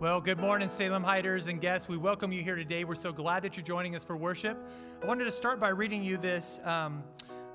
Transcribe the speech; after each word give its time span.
Well, 0.00 0.20
good 0.20 0.38
morning, 0.38 0.68
Salem 0.68 1.02
Heights 1.02 1.48
and 1.48 1.60
guests. 1.60 1.88
We 1.88 1.96
welcome 1.96 2.30
you 2.30 2.40
here 2.40 2.54
today. 2.54 2.84
We're 2.84 2.94
so 2.94 3.10
glad 3.10 3.42
that 3.42 3.56
you're 3.56 3.66
joining 3.66 3.96
us 3.96 4.04
for 4.04 4.16
worship. 4.16 4.56
I 5.02 5.06
wanted 5.06 5.24
to 5.24 5.30
start 5.32 5.58
by 5.58 5.70
reading 5.70 6.04
you 6.04 6.16
this, 6.16 6.60
um, 6.62 7.02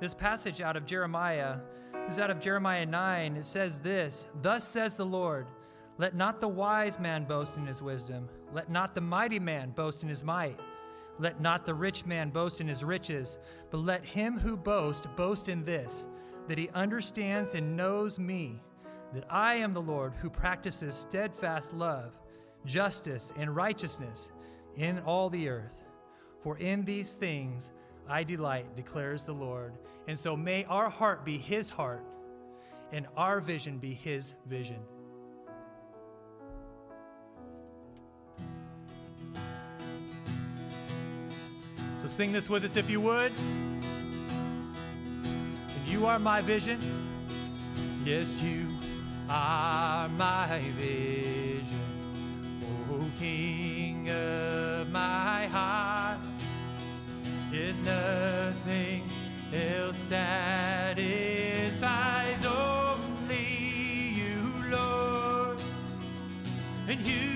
this 0.01 0.13
passage 0.13 0.59
out 0.59 0.75
of 0.75 0.85
Jeremiah. 0.85 1.59
This 2.03 2.15
is 2.15 2.19
out 2.19 2.29
of 2.29 2.41
Jeremiah 2.41 2.85
9. 2.85 3.37
It 3.37 3.45
says 3.45 3.79
this 3.79 4.27
Thus 4.41 4.67
says 4.67 4.97
the 4.97 5.05
Lord, 5.05 5.47
let 5.97 6.15
not 6.15 6.41
the 6.41 6.49
wise 6.49 6.99
man 6.99 7.23
boast 7.23 7.55
in 7.55 7.65
his 7.65 7.81
wisdom, 7.81 8.27
let 8.51 8.69
not 8.69 8.93
the 8.93 8.99
mighty 8.99 9.39
man 9.39 9.69
boast 9.69 10.03
in 10.03 10.09
his 10.09 10.21
might. 10.21 10.59
Let 11.19 11.39
not 11.39 11.65
the 11.65 11.73
rich 11.73 12.05
man 12.05 12.29
boast 12.29 12.59
in 12.59 12.67
his 12.67 12.83
riches, 12.83 13.39
but 13.71 13.77
let 13.77 14.03
him 14.03 14.37
who 14.37 14.57
boasts 14.57 15.07
boast 15.15 15.47
in 15.47 15.63
this, 15.63 16.09
that 16.49 16.57
he 16.57 16.67
understands 16.73 17.55
and 17.55 17.77
knows 17.77 18.19
me, 18.19 18.59
that 19.13 19.23
I 19.29 19.53
am 19.53 19.73
the 19.73 19.81
Lord 19.81 20.13
who 20.15 20.29
practices 20.29 20.93
steadfast 20.93 21.71
love 21.71 22.17
justice, 22.65 23.33
and 23.37 23.55
righteousness 23.55 24.31
in 24.75 24.99
all 24.99 25.29
the 25.29 25.49
earth. 25.49 25.83
For 26.41 26.57
in 26.57 26.83
these 26.83 27.13
things 27.13 27.71
I 28.07 28.23
delight, 28.23 28.75
declares 28.75 29.25
the 29.25 29.33
Lord. 29.33 29.73
And 30.07 30.19
so 30.19 30.35
may 30.35 30.65
our 30.65 30.89
heart 30.89 31.23
be 31.23 31.37
his 31.37 31.69
heart 31.69 32.03
and 32.91 33.07
our 33.15 33.39
vision 33.39 33.77
be 33.77 33.93
his 33.93 34.35
vision. 34.45 34.79
So 42.01 42.07
sing 42.07 42.33
this 42.33 42.49
with 42.49 42.65
us 42.65 42.75
if 42.75 42.89
you 42.89 42.99
would. 42.99 43.31
And 43.31 43.83
you 45.87 46.05
are 46.05 46.19
my 46.19 46.41
vision. 46.41 46.79
Yes, 48.03 48.35
you 48.41 48.67
are 49.29 50.09
my 50.09 50.61
vision. 50.77 51.82
King 53.23 54.09
of 54.09 54.91
my 54.91 55.47
heart, 55.47 56.19
is 57.53 57.81
nothing 57.81 59.09
else 59.53 59.97
satisfies 59.97 60.95
only 62.45 63.47
you, 64.19 64.41
Lord, 64.69 65.57
and 66.89 66.99
you 67.07 67.32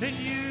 High 0.00 0.10
King 0.10 0.47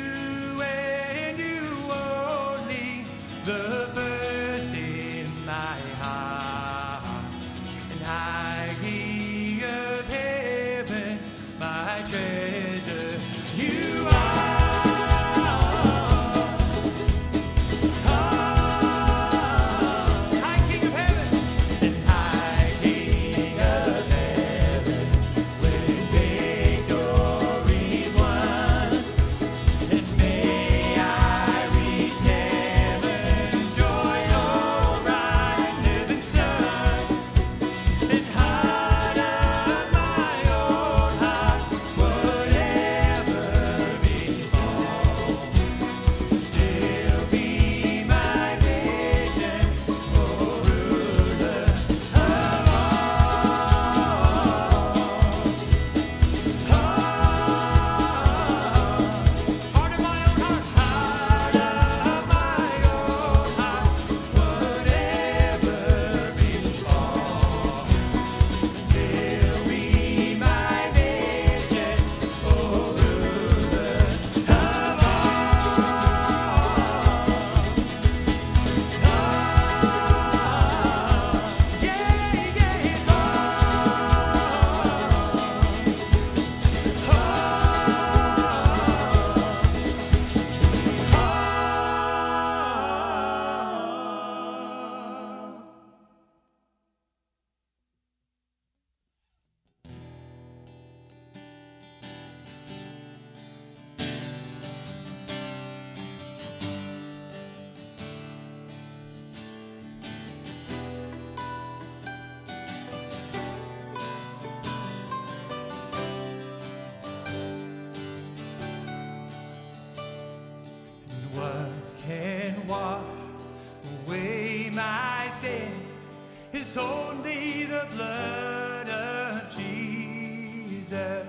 only 126.77 127.65
the 127.65 127.87
blood 127.95 128.89
of 128.89 129.49
Jesus 129.55 131.27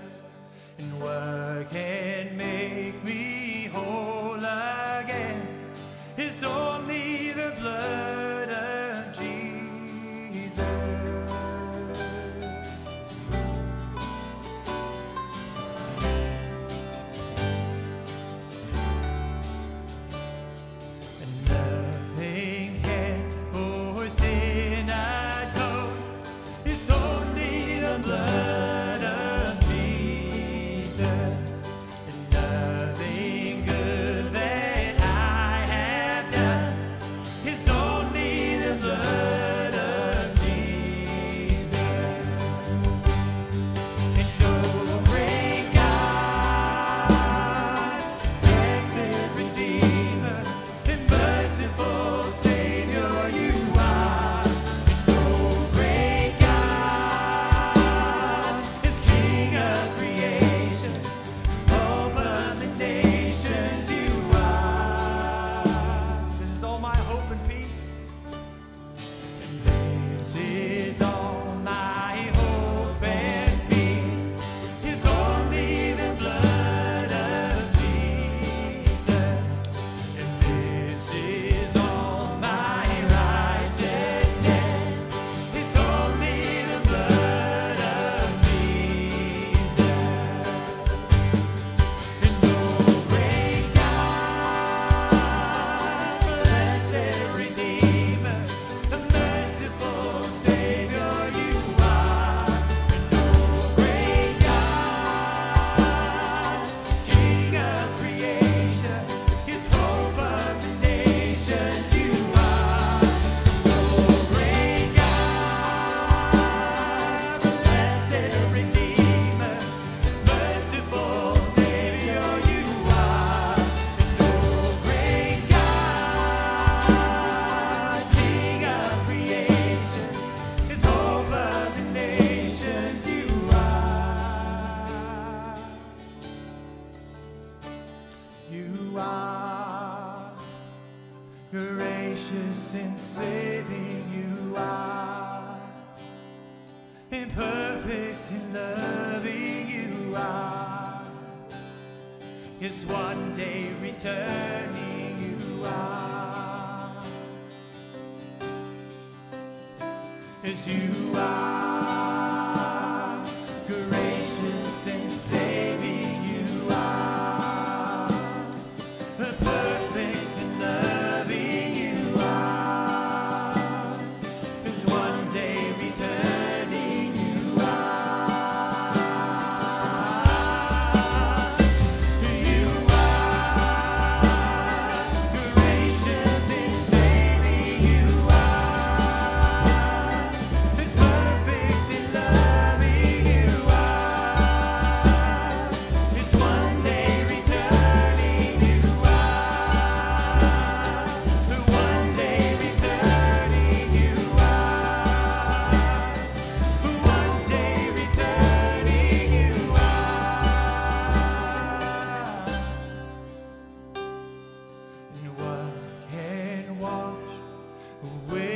and 0.78 1.00
working. 1.00 2.17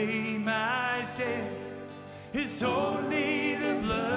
my 0.07 1.05
sin. 1.07 1.45
It's 2.33 2.63
only 2.63 3.55
the 3.57 3.81
blood. 3.83 4.12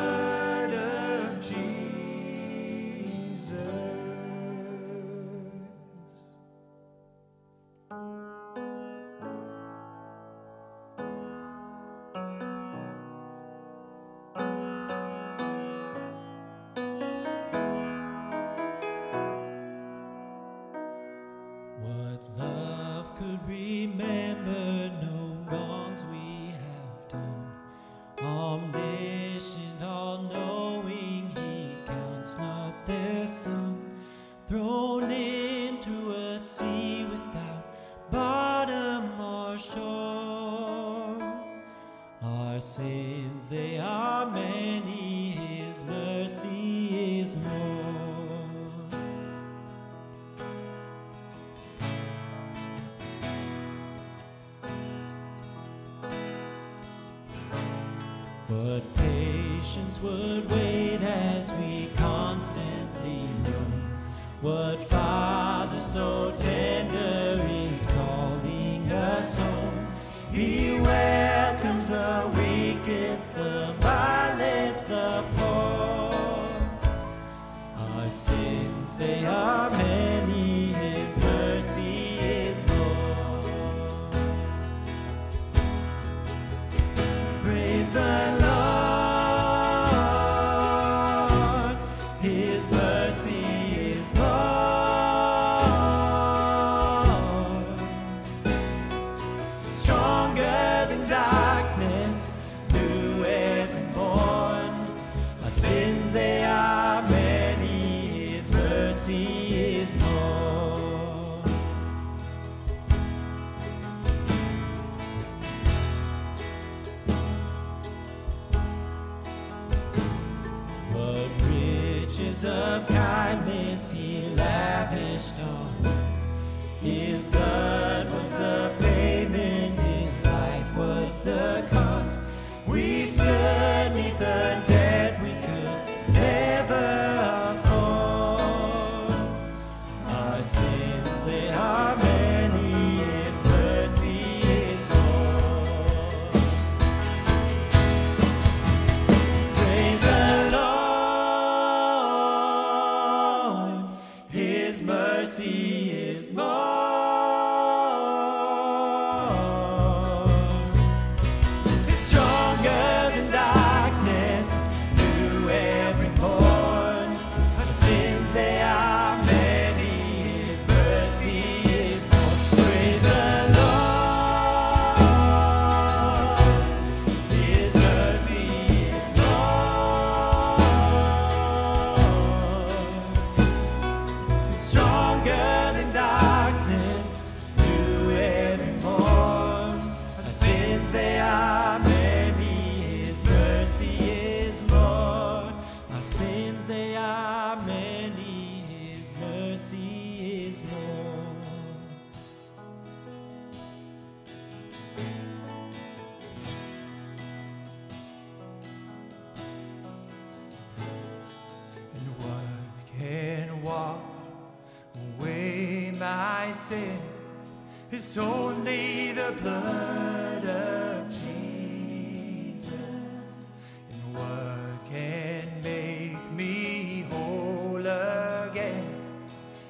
Of 123.36 123.46
kindness 123.46 123.92
he 123.92 124.05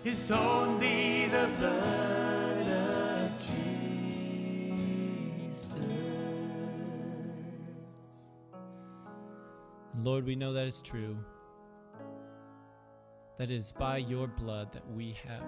It's 0.08 0.30
only 0.30 1.26
the 1.30 1.50
blood 1.58 2.68
of 2.68 3.32
Jesus. 5.42 5.80
Lord, 10.00 10.28
we 10.28 10.36
know 10.36 10.54
that 10.54 10.68
is 10.68 10.84
true. 10.84 11.18
That 13.40 13.50
it 13.50 13.56
is 13.56 13.72
by 13.72 13.98
your 13.98 14.28
blood 14.28 14.72
that 14.74 14.88
we 14.92 15.18
have 15.28 15.42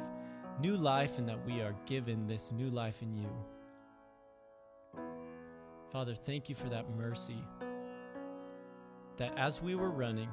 new 0.59 0.75
life 0.75 1.19
and 1.19 1.29
that 1.29 1.45
we 1.45 1.61
are 1.61 1.75
given 1.85 2.25
this 2.25 2.51
new 2.51 2.71
life 2.71 3.03
in 3.03 3.15
you. 3.15 3.29
Father, 5.91 6.15
thank 6.15 6.49
you 6.49 6.55
for 6.55 6.69
that 6.69 6.89
mercy. 6.97 7.43
That 9.17 9.37
as 9.37 9.61
we 9.61 9.75
were 9.75 9.91
running, 9.91 10.29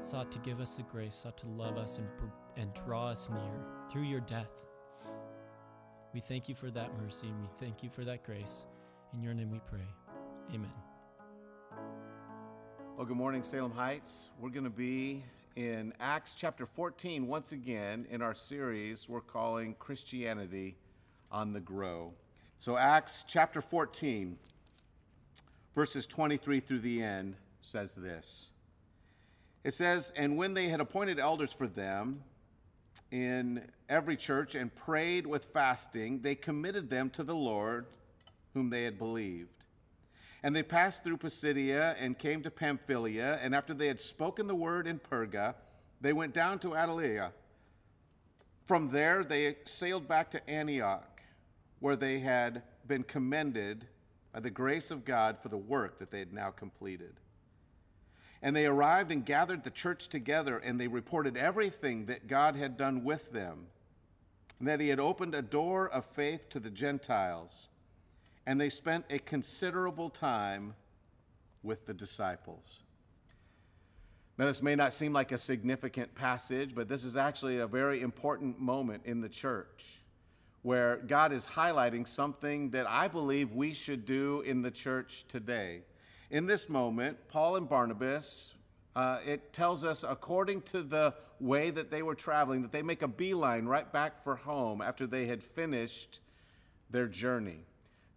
sought 0.00 0.30
to 0.32 0.38
give 0.40 0.60
us 0.60 0.76
the 0.76 0.82
grace, 0.82 1.14
sought 1.14 1.36
to 1.38 1.48
love 1.48 1.76
us 1.76 1.98
and, 1.98 2.08
and 2.56 2.72
draw 2.74 3.08
us 3.08 3.28
near 3.30 3.64
through 3.90 4.02
your 4.02 4.20
death. 4.20 4.50
We 6.12 6.20
thank 6.20 6.48
you 6.48 6.54
for 6.54 6.70
that 6.70 6.90
mercy 7.00 7.28
and 7.28 7.40
we 7.40 7.48
thank 7.58 7.82
you 7.82 7.90
for 7.90 8.04
that 8.04 8.24
grace. 8.24 8.66
In 9.12 9.22
your 9.22 9.34
name 9.34 9.50
we 9.50 9.60
pray. 9.60 9.86
Amen. 10.52 10.70
Well, 12.96 13.06
good 13.06 13.16
morning, 13.16 13.42
Salem 13.42 13.72
Heights. 13.72 14.30
We're 14.38 14.50
going 14.50 14.64
to 14.64 14.70
be 14.70 15.24
in 15.56 15.92
Acts 15.98 16.34
chapter 16.34 16.66
14 16.66 17.26
once 17.26 17.52
again 17.52 18.06
in 18.10 18.22
our 18.22 18.34
series 18.34 19.08
we're 19.08 19.20
calling 19.20 19.74
Christianity 19.78 20.76
on 21.30 21.52
the 21.52 21.60
Grow. 21.60 22.12
So, 22.58 22.76
Acts 22.76 23.24
chapter 23.26 23.60
14, 23.60 24.38
verses 25.74 26.06
23 26.06 26.60
through 26.60 26.78
the 26.80 27.02
end, 27.02 27.36
says 27.60 27.94
this 27.94 28.50
It 29.64 29.72
says, 29.72 30.12
And 30.14 30.36
when 30.36 30.54
they 30.54 30.68
had 30.68 30.80
appointed 30.80 31.18
elders 31.18 31.52
for 31.52 31.66
them 31.66 32.22
in 33.10 33.66
every 33.88 34.16
church 34.16 34.54
and 34.54 34.74
prayed 34.74 35.26
with 35.26 35.44
fasting, 35.46 36.20
they 36.20 36.34
committed 36.34 36.90
them 36.90 37.10
to 37.10 37.24
the 37.24 37.34
Lord 37.34 37.86
whom 38.52 38.70
they 38.70 38.84
had 38.84 38.98
believed. 38.98 39.48
And 40.42 40.54
they 40.54 40.62
passed 40.62 41.02
through 41.02 41.16
Pisidia 41.16 41.96
and 41.98 42.18
came 42.18 42.42
to 42.42 42.50
Pamphylia, 42.50 43.40
and 43.42 43.54
after 43.54 43.72
they 43.72 43.86
had 43.86 43.98
spoken 43.98 44.46
the 44.46 44.54
word 44.54 44.86
in 44.86 44.98
Perga, 44.98 45.54
they 46.02 46.12
went 46.12 46.34
down 46.34 46.58
to 46.60 46.68
Attalia. 46.68 47.32
From 48.66 48.90
there, 48.90 49.24
they 49.24 49.56
sailed 49.64 50.06
back 50.06 50.30
to 50.32 50.50
Antioch, 50.50 51.22
where 51.80 51.96
they 51.96 52.18
had 52.18 52.62
been 52.86 53.02
commended 53.04 53.86
by 54.34 54.40
the 54.40 54.50
grace 54.50 54.90
of 54.90 55.06
God 55.06 55.38
for 55.42 55.48
the 55.48 55.56
work 55.56 55.98
that 55.98 56.10
they 56.10 56.18
had 56.18 56.32
now 56.32 56.50
completed. 56.50 57.14
And 58.44 58.54
they 58.54 58.66
arrived 58.66 59.10
and 59.10 59.26
gathered 59.26 59.64
the 59.64 59.70
church 59.70 60.06
together, 60.06 60.58
and 60.58 60.78
they 60.78 60.86
reported 60.86 61.36
everything 61.36 62.06
that 62.06 62.28
God 62.28 62.54
had 62.54 62.76
done 62.76 63.02
with 63.02 63.32
them, 63.32 63.66
and 64.60 64.68
that 64.68 64.78
He 64.78 64.88
had 64.90 65.00
opened 65.00 65.34
a 65.34 65.42
door 65.42 65.88
of 65.88 66.06
faith 66.06 66.48
to 66.50 66.60
the 66.60 66.70
Gentiles 66.70 67.68
and 68.46 68.60
they 68.60 68.68
spent 68.68 69.04
a 69.10 69.18
considerable 69.18 70.10
time 70.10 70.74
with 71.62 71.86
the 71.86 71.94
disciples. 71.94 72.82
Now, 74.36 74.46
this 74.46 74.62
may 74.62 74.74
not 74.74 74.92
seem 74.92 75.12
like 75.12 75.32
a 75.32 75.38
significant 75.38 76.14
passage, 76.14 76.74
but 76.74 76.88
this 76.88 77.04
is 77.04 77.16
actually 77.16 77.58
a 77.58 77.66
very 77.66 78.02
important 78.02 78.60
moment 78.60 79.02
in 79.04 79.20
the 79.20 79.28
church 79.28 80.00
where 80.62 80.96
God 80.96 81.32
is 81.32 81.46
highlighting 81.46 82.06
something 82.08 82.70
that 82.70 82.88
I 82.88 83.06
believe 83.06 83.52
we 83.52 83.72
should 83.74 84.04
do 84.04 84.40
in 84.40 84.62
the 84.62 84.70
church 84.70 85.24
today. 85.28 85.82
In 86.34 86.46
this 86.46 86.68
moment, 86.68 87.16
Paul 87.28 87.54
and 87.54 87.68
Barnabas, 87.68 88.54
uh, 88.96 89.18
it 89.24 89.52
tells 89.52 89.84
us, 89.84 90.02
according 90.02 90.62
to 90.62 90.82
the 90.82 91.14
way 91.38 91.70
that 91.70 91.92
they 91.92 92.02
were 92.02 92.16
traveling, 92.16 92.62
that 92.62 92.72
they 92.72 92.82
make 92.82 93.02
a 93.02 93.06
beeline 93.06 93.66
right 93.66 93.92
back 93.92 94.24
for 94.24 94.34
home 94.34 94.82
after 94.82 95.06
they 95.06 95.26
had 95.26 95.44
finished 95.44 96.18
their 96.90 97.06
journey. 97.06 97.60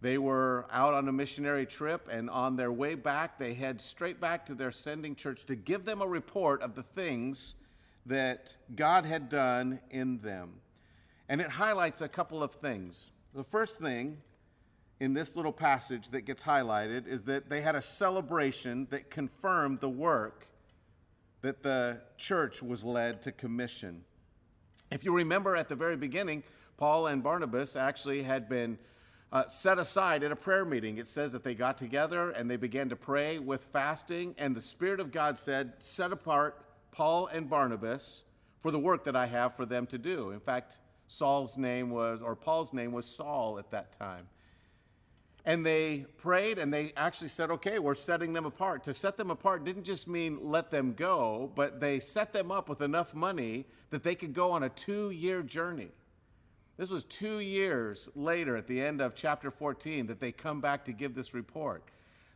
They 0.00 0.18
were 0.18 0.66
out 0.72 0.94
on 0.94 1.06
a 1.06 1.12
missionary 1.12 1.64
trip, 1.64 2.08
and 2.10 2.28
on 2.28 2.56
their 2.56 2.72
way 2.72 2.96
back, 2.96 3.38
they 3.38 3.54
head 3.54 3.80
straight 3.80 4.20
back 4.20 4.46
to 4.46 4.56
their 4.56 4.72
sending 4.72 5.14
church 5.14 5.44
to 5.44 5.54
give 5.54 5.84
them 5.84 6.02
a 6.02 6.06
report 6.08 6.60
of 6.60 6.74
the 6.74 6.82
things 6.82 7.54
that 8.06 8.52
God 8.74 9.04
had 9.04 9.28
done 9.28 9.78
in 9.90 10.18
them. 10.18 10.54
And 11.28 11.40
it 11.40 11.50
highlights 11.50 12.00
a 12.00 12.08
couple 12.08 12.42
of 12.42 12.54
things. 12.54 13.12
The 13.32 13.44
first 13.44 13.78
thing 13.78 14.18
in 15.00 15.14
this 15.14 15.36
little 15.36 15.52
passage 15.52 16.10
that 16.10 16.22
gets 16.22 16.42
highlighted 16.42 17.06
is 17.06 17.24
that 17.24 17.48
they 17.48 17.60
had 17.60 17.76
a 17.76 17.82
celebration 17.82 18.86
that 18.90 19.10
confirmed 19.10 19.80
the 19.80 19.88
work 19.88 20.48
that 21.40 21.62
the 21.62 22.00
church 22.16 22.62
was 22.62 22.84
led 22.84 23.22
to 23.22 23.32
commission. 23.32 24.02
If 24.90 25.04
you 25.04 25.14
remember 25.14 25.54
at 25.54 25.68
the 25.68 25.76
very 25.76 25.96
beginning, 25.96 26.42
Paul 26.76 27.06
and 27.06 27.22
Barnabas 27.22 27.76
actually 27.76 28.22
had 28.22 28.48
been 28.48 28.78
uh, 29.30 29.46
set 29.46 29.78
aside 29.78 30.24
at 30.24 30.32
a 30.32 30.36
prayer 30.36 30.64
meeting. 30.64 30.98
It 30.98 31.06
says 31.06 31.32
that 31.32 31.44
they 31.44 31.54
got 31.54 31.78
together 31.78 32.30
and 32.30 32.50
they 32.50 32.56
began 32.56 32.88
to 32.88 32.96
pray 32.96 33.38
with 33.38 33.62
fasting, 33.64 34.34
and 34.38 34.56
the 34.56 34.60
Spirit 34.60 35.00
of 35.00 35.12
God 35.12 35.38
said, 35.38 35.74
Set 35.78 36.12
apart 36.12 36.64
Paul 36.90 37.26
and 37.26 37.48
Barnabas 37.48 38.24
for 38.60 38.70
the 38.70 38.78
work 38.78 39.04
that 39.04 39.14
I 39.14 39.26
have 39.26 39.54
for 39.54 39.66
them 39.66 39.86
to 39.88 39.98
do. 39.98 40.30
In 40.30 40.40
fact, 40.40 40.78
Saul's 41.06 41.56
name 41.56 41.90
was, 41.90 42.20
or 42.22 42.34
Paul's 42.34 42.72
name 42.72 42.92
was 42.92 43.06
Saul 43.06 43.58
at 43.58 43.70
that 43.70 43.98
time. 43.98 44.26
And 45.44 45.64
they 45.64 46.06
prayed 46.18 46.58
and 46.58 46.72
they 46.72 46.92
actually 46.96 47.28
said, 47.28 47.50
okay, 47.50 47.78
we're 47.78 47.94
setting 47.94 48.32
them 48.32 48.44
apart. 48.44 48.84
To 48.84 48.94
set 48.94 49.16
them 49.16 49.30
apart 49.30 49.64
didn't 49.64 49.84
just 49.84 50.08
mean 50.08 50.38
let 50.42 50.70
them 50.70 50.92
go, 50.92 51.50
but 51.54 51.80
they 51.80 52.00
set 52.00 52.32
them 52.32 52.50
up 52.50 52.68
with 52.68 52.80
enough 52.80 53.14
money 53.14 53.66
that 53.90 54.02
they 54.02 54.14
could 54.14 54.34
go 54.34 54.50
on 54.50 54.62
a 54.62 54.68
two 54.68 55.10
year 55.10 55.42
journey. 55.42 55.88
This 56.76 56.90
was 56.90 57.04
two 57.04 57.40
years 57.40 58.08
later 58.14 58.56
at 58.56 58.66
the 58.68 58.80
end 58.80 59.00
of 59.00 59.14
chapter 59.14 59.50
14 59.50 60.06
that 60.06 60.20
they 60.20 60.32
come 60.32 60.60
back 60.60 60.84
to 60.84 60.92
give 60.92 61.14
this 61.14 61.34
report. 61.34 61.82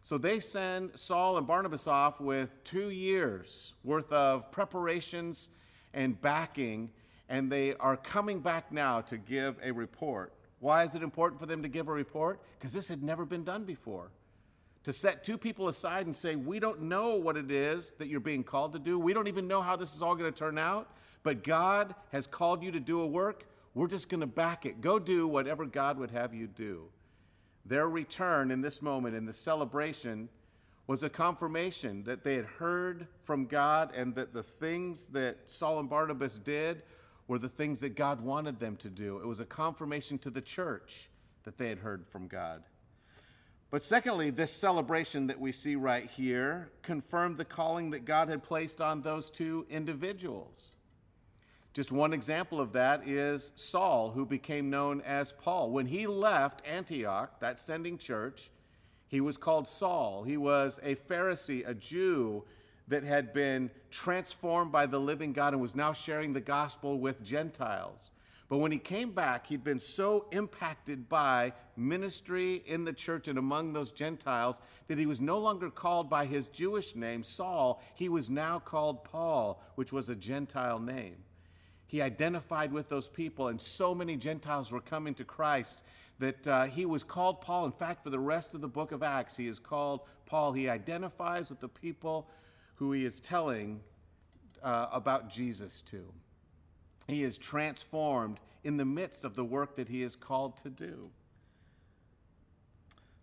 So 0.03 0.19
they 0.19 0.41
send 0.41 0.99
Saul 0.99 1.39
and 1.39 1.47
Barnabas 1.47 1.87
off 1.87 2.21
with 2.21 2.51
two 2.65 2.91
years 2.91 3.75
worth 3.85 4.11
of 4.13 4.51
preparations 4.51 5.51
and 5.95 6.21
backing, 6.21 6.91
and 7.29 7.53
they 7.53 7.75
are 7.75 7.97
coming 7.97 8.41
back 8.41 8.73
now 8.73 9.01
to 9.03 9.17
give 9.17 9.57
a 9.63 9.71
report. 9.71 10.33
Why 10.63 10.85
is 10.85 10.95
it 10.95 11.03
important 11.03 11.41
for 11.41 11.47
them 11.47 11.63
to 11.63 11.69
give 11.69 11.89
a 11.89 11.93
report? 11.93 12.41
Because 12.57 12.73
this 12.73 12.87
had 12.87 13.03
never 13.03 13.25
been 13.25 13.43
done 13.43 13.65
before. 13.65 14.13
To 14.85 14.93
set 14.93 15.25
two 15.25 15.37
people 15.37 15.67
aside 15.67 16.07
and 16.07 16.15
say, 16.15 16.37
We 16.37 16.61
don't 16.61 16.83
know 16.83 17.17
what 17.17 17.37
it 17.37 17.51
is 17.51 17.95
that 17.99 18.07
you're 18.07 18.21
being 18.21 18.45
called 18.45 18.73
to 18.75 18.79
do. 18.79 18.97
We 18.97 19.13
don't 19.13 19.27
even 19.27 19.49
know 19.49 19.61
how 19.61 19.75
this 19.75 19.93
is 19.93 20.03
all 20.03 20.15
going 20.15 20.33
to 20.33 20.39
turn 20.39 20.59
out, 20.59 20.89
but 21.25 21.43
God 21.43 21.97
has 22.13 22.29
called 22.29 22.63
you 22.63 22.71
to 22.71 22.79
do 22.79 23.01
a 23.01 23.07
work. 23.07 23.45
We're 23.75 23.89
just 23.89 24.09
going 24.09 24.21
to 24.21 24.27
back 24.29 24.65
it. 24.65 24.81
Go 24.81 25.01
do 25.01 25.27
whatever 25.27 25.67
God 25.67 25.99
would 25.99 26.13
have 26.13 26.33
you 26.33 26.47
do. 26.47 26.85
Their 27.67 27.89
return 27.89 28.53
in 28.53 28.61
this 28.61 28.81
moment, 28.81 29.17
in 29.17 29.27
the 29.27 29.33
celebration, 29.33 30.29
was 30.87 31.03
a 31.03 31.11
confirmation 31.11 32.05
that 32.05 32.23
they 32.23 32.37
had 32.37 32.45
heard 32.45 33.09
from 33.25 33.47
God 33.47 33.93
and 33.97 34.15
that 34.15 34.33
the 34.33 34.45
things 34.45 35.09
that 35.09 35.39
Saul 35.47 35.81
and 35.81 35.91
Barnabas 35.91 36.39
did 36.39 36.83
were 37.33 37.39
the 37.39 37.49
things 37.49 37.81
that 37.81 37.97
God 37.97 38.21
wanted 38.21 38.61
them 38.61 38.77
to 38.77 38.91
do. 38.91 39.17
It 39.17 39.27
was 39.27 39.41
a 39.41 39.47
confirmation 39.47 40.19
to 40.19 40.29
the 40.29 40.43
church 40.43 41.09
that 41.45 41.57
they 41.57 41.71
had 41.71 41.79
heard 41.79 42.07
from 42.07 42.29
God. 42.29 42.63
But 43.71 43.83
secondly, 43.83 44.29
this 44.29 44.53
celebration 44.53 45.29
that 45.29 45.41
we 45.41 45.51
see 45.51 45.75
right 45.75 46.11
here 46.11 46.71
confirmed 46.83 47.39
the 47.39 47.47
calling 47.47 47.93
that 47.93 48.05
God 48.05 48.29
had 48.29 48.43
placed 48.43 48.83
on 48.83 49.01
those 49.01 49.31
two 49.31 49.65
individuals. 49.71 50.73
Just 51.73 51.91
one 51.91 52.13
example 52.13 52.61
of 52.61 52.75
that 52.75 53.09
is 53.09 53.53
Saul, 53.55 54.11
who 54.11 54.27
became 54.27 54.69
known 54.69 55.01
as 55.01 55.33
Paul. 55.33 55.71
When 55.71 55.87
he 55.87 56.07
left 56.07 56.61
Antioch, 56.67 57.41
that 57.41 57.59
sending 57.59 57.97
church, 57.97 58.51
he 59.07 59.23
was 59.23 59.39
called 59.39 59.67
Saul. 59.67 60.25
He 60.25 60.37
was 60.37 60.79
a 60.83 60.97
Pharisee, 60.97 61.67
a 61.67 61.73
Jew 61.73 62.45
that 62.93 63.05
had 63.05 63.33
been 63.33 63.71
transformed 63.91 64.71
by 64.71 64.87
the 64.87 65.01
living 65.01 65.33
God 65.33 65.53
and 65.53 65.63
was 65.63 65.75
now 65.75 65.93
sharing 65.93 66.33
the 66.33 66.41
gospel 66.41 66.99
with 66.99 67.25
Gentiles. 67.25 68.11
But 68.49 68.59
when 68.59 68.71
he 68.71 68.79
came 68.79 69.13
back, 69.13 69.47
he'd 69.47 69.65
been 69.65 69.81
so 69.81 70.27
impacted 70.31 71.09
by 71.09 71.55
ministry 71.75 72.63
in 72.67 72.85
the 72.85 72.93
church 72.93 73.29
and 73.29 73.39
among 73.39 73.73
those 73.73 73.93
Gentiles 73.93 74.61
that 74.89 74.99
he 74.99 75.07
was 75.07 75.23
no 75.23 75.39
longer 75.39 75.71
called 75.71 76.11
by 76.11 76.27
his 76.27 76.49
Jewish 76.49 76.95
name, 76.95 77.23
Saul. 77.23 77.83
He 77.95 78.11
was 78.11 78.29
now 78.29 78.59
called 78.59 79.05
Paul, 79.05 79.63
which 79.75 79.91
was 79.91 80.11
a 80.11 80.15
Gentile 80.15 80.79
name. 80.79 81.17
He 81.87 82.03
identified 82.03 82.73
with 82.73 82.91
those 82.91 83.09
people, 83.09 83.49
and 83.49 83.61
so 83.61 83.95
many 83.95 84.17
Gentiles 84.17 84.71
were 84.71 84.81
coming 84.81 85.15
to 85.15 85.25
Christ 85.25 85.83
that 86.19 86.47
uh, 86.47 86.65
he 86.65 86.85
was 86.85 87.03
called 87.03 87.41
Paul. 87.41 87.65
In 87.65 87.73
fact, 87.73 88.03
for 88.03 88.11
the 88.11 88.19
rest 88.19 88.55
of 88.55 88.61
the 88.61 88.69
book 88.69 88.93
of 88.93 89.03
Acts, 89.03 89.37
he 89.37 89.47
is 89.47 89.59
called 89.59 90.01
Paul. 90.27 90.53
He 90.53 90.69
identifies 90.69 91.49
with 91.49 91.61
the 91.61 91.69
people 91.69 92.29
who 92.75 92.93
he 92.93 93.05
is 93.05 93.21
telling 93.21 93.81
uh, 94.63 94.87
about 94.93 95.29
Jesus 95.29 95.81
to. 95.83 96.05
He 97.09 97.23
is 97.23 97.39
transformed 97.39 98.41
in 98.65 98.77
the 98.77 98.85
midst 98.85 99.25
of 99.25 99.35
the 99.35 99.45
work 99.45 99.77
that 99.77 99.89
he 99.89 100.03
is 100.03 100.17
called 100.17 100.57
to 100.63 100.71
do. 100.71 101.11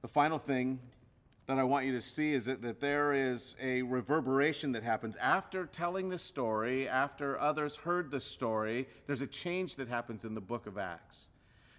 The 0.02 0.08
final 0.08 0.38
thing 0.38 0.80
that 1.48 1.58
I 1.58 1.64
want 1.64 1.86
you 1.86 1.94
to 1.94 2.02
see 2.02 2.34
is 2.34 2.46
that, 2.46 2.62
that 2.62 2.80
there 2.80 3.12
is 3.12 3.56
a 3.60 3.82
reverberation 3.82 4.72
that 4.74 4.84
happens. 4.84 5.16
After 5.16 5.66
telling 5.66 6.10
the 6.10 6.18
story, 6.18 6.88
after 6.88 7.40
others 7.40 7.78
heard 7.78 8.12
the 8.12 8.20
story, 8.20 8.88
there's 9.08 9.24
a 9.24 9.28
change 9.28 9.76
that 9.78 9.88
happens 9.88 10.24
in 10.24 10.36
the 10.36 10.42
book 10.42 10.68
of 10.68 10.78
Acts. 10.78 11.30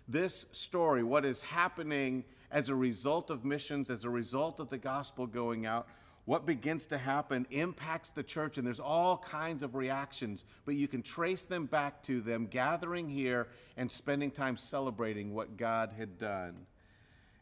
This 0.09 0.46
story, 0.50 1.04
what 1.04 1.24
is 1.24 1.40
happening 1.40 2.24
as 2.50 2.68
a 2.68 2.74
result 2.74 3.30
of 3.30 3.44
missions, 3.44 3.90
as 3.90 4.04
a 4.04 4.11
result 4.11 4.59
of 4.59 4.70
the 4.70 4.78
gospel 4.78 5.26
going 5.26 5.66
out, 5.66 5.87
what 6.30 6.46
begins 6.46 6.86
to 6.86 6.96
happen 6.96 7.44
impacts 7.50 8.10
the 8.10 8.22
church, 8.22 8.56
and 8.56 8.64
there's 8.64 8.78
all 8.78 9.18
kinds 9.18 9.64
of 9.64 9.74
reactions, 9.74 10.44
but 10.64 10.76
you 10.76 10.86
can 10.86 11.02
trace 11.02 11.44
them 11.44 11.66
back 11.66 12.04
to 12.04 12.20
them 12.20 12.46
gathering 12.46 13.08
here 13.08 13.48
and 13.76 13.90
spending 13.90 14.30
time 14.30 14.56
celebrating 14.56 15.34
what 15.34 15.56
God 15.56 15.90
had 15.98 16.20
done. 16.20 16.54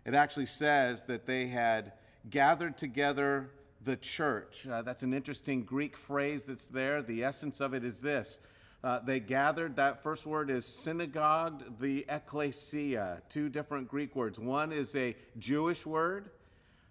It 0.07 0.15
actually 0.15 0.47
says 0.47 1.05
that 1.05 1.27
they 1.27 1.49
had 1.49 1.93
gathered 2.31 2.79
together 2.79 3.51
the 3.85 3.95
church. 3.95 4.67
Uh, 4.67 4.81
that's 4.81 5.03
an 5.03 5.13
interesting 5.13 5.65
Greek 5.65 5.95
phrase 5.95 6.47
that's 6.47 6.69
there. 6.69 7.03
The 7.03 7.25
essence 7.25 7.61
of 7.61 7.75
it 7.75 7.85
is 7.85 8.01
this. 8.01 8.41
Uh, 8.83 9.01
they 9.01 9.21
gathered, 9.21 9.77
that 9.77 10.03
first 10.03 10.27
word 10.27 10.49
is 10.49 10.83
synagogue, 10.83 11.79
the 11.79 12.07
ecclesia, 12.09 13.21
two 13.29 13.51
different 13.51 13.87
Greek 13.87 14.17
words. 14.17 14.39
One 14.39 14.73
is 14.73 14.97
a 14.97 15.15
Jewish 15.37 15.85
word 15.85 16.31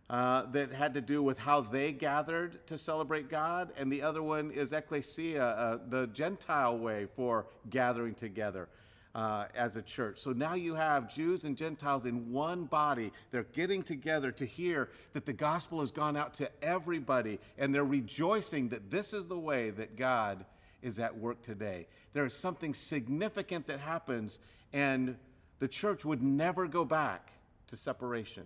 uh, 0.09 0.43
that 0.51 0.71
had 0.71 0.93
to 0.93 1.01
do 1.01 1.21
with 1.21 1.37
how 1.37 1.61
they 1.61 1.91
gathered 1.91 2.65
to 2.67 2.77
celebrate 2.77 3.29
God, 3.29 3.71
and 3.77 3.91
the 3.91 4.01
other 4.01 4.23
one 4.23 4.51
is 4.51 4.71
ecclesia, 4.71 5.43
uh, 5.43 5.79
the 5.89 6.07
Gentile 6.07 6.77
way 6.77 7.05
for 7.05 7.47
gathering 7.69 8.15
together 8.15 8.69
uh, 9.13 9.45
as 9.55 9.75
a 9.75 9.81
church. 9.81 10.19
So 10.19 10.31
now 10.31 10.53
you 10.53 10.75
have 10.75 11.13
Jews 11.13 11.43
and 11.43 11.57
Gentiles 11.57 12.05
in 12.05 12.31
one 12.31 12.65
body. 12.65 13.11
They're 13.31 13.43
getting 13.43 13.83
together 13.83 14.31
to 14.33 14.45
hear 14.45 14.89
that 15.13 15.25
the 15.25 15.33
gospel 15.33 15.79
has 15.81 15.91
gone 15.91 16.15
out 16.15 16.33
to 16.35 16.49
everybody, 16.61 17.39
and 17.57 17.73
they're 17.73 17.83
rejoicing 17.83 18.69
that 18.69 18.89
this 18.89 19.13
is 19.13 19.27
the 19.27 19.39
way 19.39 19.71
that 19.71 19.97
God 19.97 20.45
is 20.81 20.99
at 20.99 21.17
work 21.17 21.41
today. 21.41 21.87
There 22.13 22.25
is 22.25 22.33
something 22.33 22.73
significant 22.73 23.67
that 23.67 23.79
happens, 23.79 24.39
and 24.71 25.17
the 25.59 25.67
church 25.67 26.05
would 26.05 26.21
never 26.21 26.67
go 26.67 26.85
back 26.85 27.31
to 27.67 27.75
separation. 27.75 28.45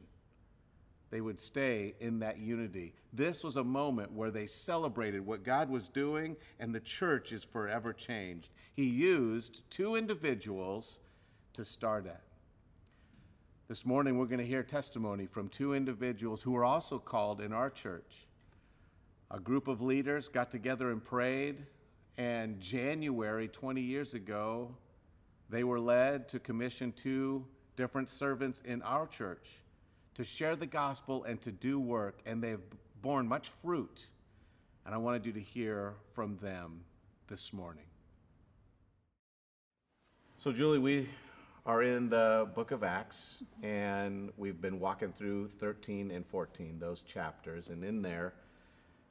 They 1.12 1.20
would 1.20 1.42
stay 1.42 1.94
in 2.00 2.20
that 2.20 2.40
unity. 2.40 2.94
This 3.12 3.44
was 3.44 3.58
a 3.58 3.64
moment 3.64 4.14
where 4.14 4.32
they 4.32 4.46
celebrated 4.46 5.26
what 5.26 5.44
God 5.44 5.70
was 5.70 5.90
doing, 5.90 6.38
and 6.58 6.74
the 6.74 6.80
church 6.80 7.34
is 7.34 7.44
forever 7.44 7.92
changed. 7.92 8.50
He 8.74 8.86
used 8.86 9.70
two 9.70 9.98
individuals 9.98 11.00
to 11.54 11.66
start 11.66 12.08
at. 12.08 12.24
This 13.68 13.86
morning, 13.86 14.18
we're 14.18 14.26
going 14.26 14.40
to 14.40 14.46
hear 14.46 14.64
testimony 14.64 15.26
from 15.26 15.50
two 15.50 15.74
individuals 15.74 16.42
who 16.42 16.52
were 16.52 16.64
also 16.64 16.98
called 16.98 17.42
in 17.42 17.52
our 17.52 17.70
church. 17.70 18.28
A 19.30 19.40
group 19.40 19.68
of 19.68 19.82
leaders 19.82 20.30
got 20.30 20.50
together 20.50 20.92
and 20.92 21.04
prayed, 21.04 21.66
and 22.18 22.58
January 22.62 23.50
20 23.50 23.82
years 23.82 24.14
ago, 24.14 24.76
they 25.50 25.66
were 25.66 25.80
led 25.80 26.30
to 26.30 26.40
commission 26.40 26.94
two 26.94 27.46
different 27.76 28.08
servants 28.10 28.62
in 28.64 28.82
our 28.84 29.08
church 29.08 29.62
to 30.16 30.24
share 30.24 30.56
the 30.56 30.66
gospel 30.66 31.24
and 31.24 31.42
to 31.42 31.52
do 31.52 31.80
work, 31.80 32.20
and 32.26 32.44
they've 32.44 32.60
borne 33.02 33.28
much 33.28 33.50
fruit. 33.50 34.08
And 34.86 34.94
I 34.94 34.98
wanted 34.98 35.26
you 35.26 35.32
to 35.34 35.40
hear 35.40 35.94
from 36.14 36.38
them 36.38 36.82
this 37.28 37.54
morning. 37.54 37.86
So, 40.38 40.52
Julie, 40.52 40.80
we 40.80 41.08
are 41.66 41.84
in 41.84 42.10
the 42.10 42.50
book 42.56 42.72
of 42.72 42.84
Acts, 42.84 43.44
and 43.62 44.32
we've 44.38 44.60
been 44.60 44.80
walking 44.80 45.14
through 45.14 45.50
13 45.60 46.10
and 46.10 46.26
14, 46.26 46.80
those 46.80 47.02
chapters. 47.02 47.70
And 47.70 47.84
in 47.84 48.02
there, 48.02 48.34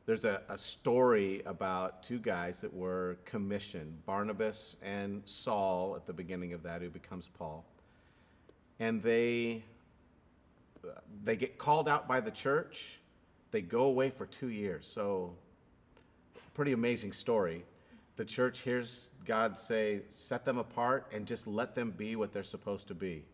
there's 0.07 0.25
a, 0.25 0.43
a 0.49 0.59
story 0.59 1.43
about 1.47 2.03
two 2.03 2.19
guys 2.19 2.61
that 2.61 2.75
were 2.75 3.17
commissioned 3.25 4.05
Barnabas 4.07 4.77
and 4.83 5.23
Saul 5.25 5.95
at 5.95 6.07
the 6.07 6.13
beginning 6.13 6.53
of 6.53 6.65
that, 6.65 6.83
who 6.83 6.91
becomes 6.91 7.29
Paul. 7.39 7.65
And 8.81 9.01
they, 9.01 9.63
they 11.25 11.37
get 11.37 11.59
called 11.59 11.89
out 11.89 12.09
by 12.09 12.21
the 12.21 12.31
church. 12.31 12.99
They 13.51 13.63
go 13.63 13.85
away 13.85 14.11
for 14.11 14.27
two 14.27 14.49
years. 14.49 14.87
So, 14.89 15.35
pretty 16.55 16.73
amazing 16.73 17.13
story 17.13 17.65
the 18.17 18.25
church 18.27 18.59
hears 18.61 19.09
God 19.25 19.57
say, 19.57 20.03
set 20.15 20.45
them 20.45 20.59
apart 20.59 21.07
and 21.11 21.25
just 21.27 21.47
let 21.47 21.75
them 21.75 21.91
be 21.91 22.17
what 22.17 22.35
they're 22.35 22.43
supposed 22.43 22.87
to 22.89 22.95
be. 22.95 23.25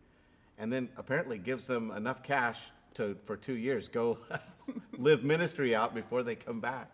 and 0.57 0.71
then 0.71 0.87
apparently 0.95 1.37
gives 1.37 1.67
them 1.67 1.91
enough 1.91 2.23
cash 2.23 2.61
to 2.93 3.17
for 3.25 3.35
two 3.35 3.57
years 3.57 3.89
go 3.89 4.17
live 4.97 5.25
ministry 5.25 5.75
out 5.75 5.93
before 5.93 6.23
they 6.23 6.35
come 6.35 6.61
back. 6.61 6.89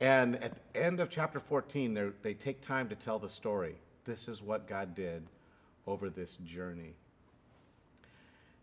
And 0.00 0.36
at 0.42 0.54
the 0.72 0.80
end 0.80 1.00
of 1.00 1.10
chapter 1.10 1.38
14, 1.38 1.92
they're- 1.92 2.14
they 2.22 2.32
take 2.32 2.62
time 2.62 2.88
to 2.88 2.94
tell 2.94 3.18
the 3.18 3.28
story. 3.28 3.76
This 4.04 4.26
is 4.26 4.40
what 4.42 4.66
God 4.66 4.94
did 4.94 5.26
over 5.86 6.08
this 6.08 6.36
journey. 6.36 6.94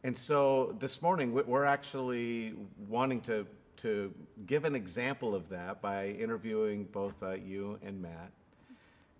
And 0.06 0.16
so 0.16 0.76
this 0.78 1.02
morning, 1.02 1.34
we- 1.34 1.42
we're 1.42 1.64
actually 1.64 2.54
wanting 2.88 3.22
to, 3.22 3.48
to 3.78 4.14
give 4.46 4.64
an 4.64 4.76
example 4.76 5.34
of 5.34 5.50
that 5.50 5.82
by 5.82 6.10
interviewing 6.10 6.84
both 6.84 7.24
uh, 7.24 7.32
you 7.32 7.80
and 7.82 8.00
Matt 8.04 8.32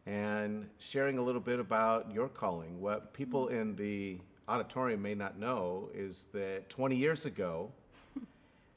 and 0.06 0.70
sharing 0.78 1.18
a 1.18 1.24
little 1.24 1.42
bit 1.42 1.60
about 1.60 2.14
your 2.14 2.30
calling. 2.30 2.80
What 2.80 3.14
people 3.14 3.48
in 3.48 3.76
the 3.76 4.20
auditorium 4.48 5.02
may 5.02 5.16
not 5.16 5.40
know 5.40 5.90
is 5.92 6.28
that 6.34 6.70
20 6.70 6.96
years 6.96 7.26
ago, 7.26 7.72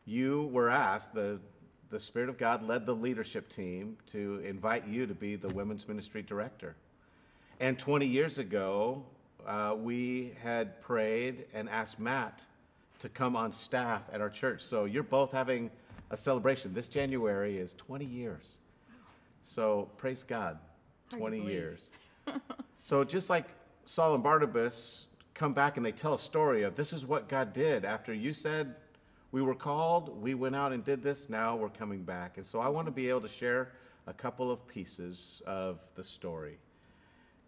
you 0.06 0.48
were 0.50 0.70
asked, 0.70 1.12
the, 1.12 1.38
the 1.90 2.00
Spirit 2.00 2.30
of 2.30 2.38
God 2.38 2.62
led 2.62 2.86
the 2.86 2.94
leadership 2.94 3.50
team 3.50 3.98
to 4.12 4.40
invite 4.46 4.88
you 4.88 5.06
to 5.06 5.14
be 5.14 5.36
the 5.36 5.50
women's 5.50 5.86
ministry 5.86 6.22
director. 6.22 6.74
And 7.60 7.78
20 7.78 8.06
years 8.06 8.38
ago, 8.38 9.04
uh, 9.46 9.74
we 9.78 10.34
had 10.42 10.80
prayed 10.80 11.46
and 11.54 11.68
asked 11.68 11.98
Matt 11.98 12.40
to 12.98 13.08
come 13.08 13.36
on 13.36 13.52
staff 13.52 14.02
at 14.12 14.20
our 14.20 14.30
church. 14.30 14.62
So 14.62 14.84
you're 14.84 15.02
both 15.02 15.32
having 15.32 15.70
a 16.10 16.16
celebration. 16.16 16.74
This 16.74 16.88
January 16.88 17.58
is 17.58 17.74
20 17.74 18.04
years. 18.04 18.58
So 19.42 19.88
praise 19.96 20.22
God, 20.22 20.58
Hard 21.10 21.20
20 21.20 21.40
years. 21.40 21.90
so 22.84 23.04
just 23.04 23.30
like 23.30 23.46
Saul 23.84 24.14
and 24.14 24.22
Barnabas 24.22 25.06
come 25.34 25.52
back 25.52 25.76
and 25.76 25.86
they 25.86 25.92
tell 25.92 26.14
a 26.14 26.18
story 26.18 26.64
of 26.64 26.74
this 26.74 26.92
is 26.92 27.06
what 27.06 27.28
God 27.28 27.52
did 27.52 27.84
after 27.84 28.12
you 28.12 28.32
said 28.32 28.74
we 29.30 29.42
were 29.42 29.54
called, 29.54 30.20
we 30.20 30.34
went 30.34 30.56
out 30.56 30.72
and 30.72 30.84
did 30.84 31.02
this, 31.02 31.28
now 31.28 31.54
we're 31.54 31.68
coming 31.68 32.02
back. 32.02 32.38
And 32.38 32.46
so 32.46 32.60
I 32.60 32.68
want 32.68 32.86
to 32.86 32.90
be 32.90 33.08
able 33.08 33.20
to 33.20 33.28
share 33.28 33.72
a 34.06 34.12
couple 34.12 34.50
of 34.50 34.66
pieces 34.66 35.42
of 35.46 35.80
the 35.94 36.04
story. 36.04 36.58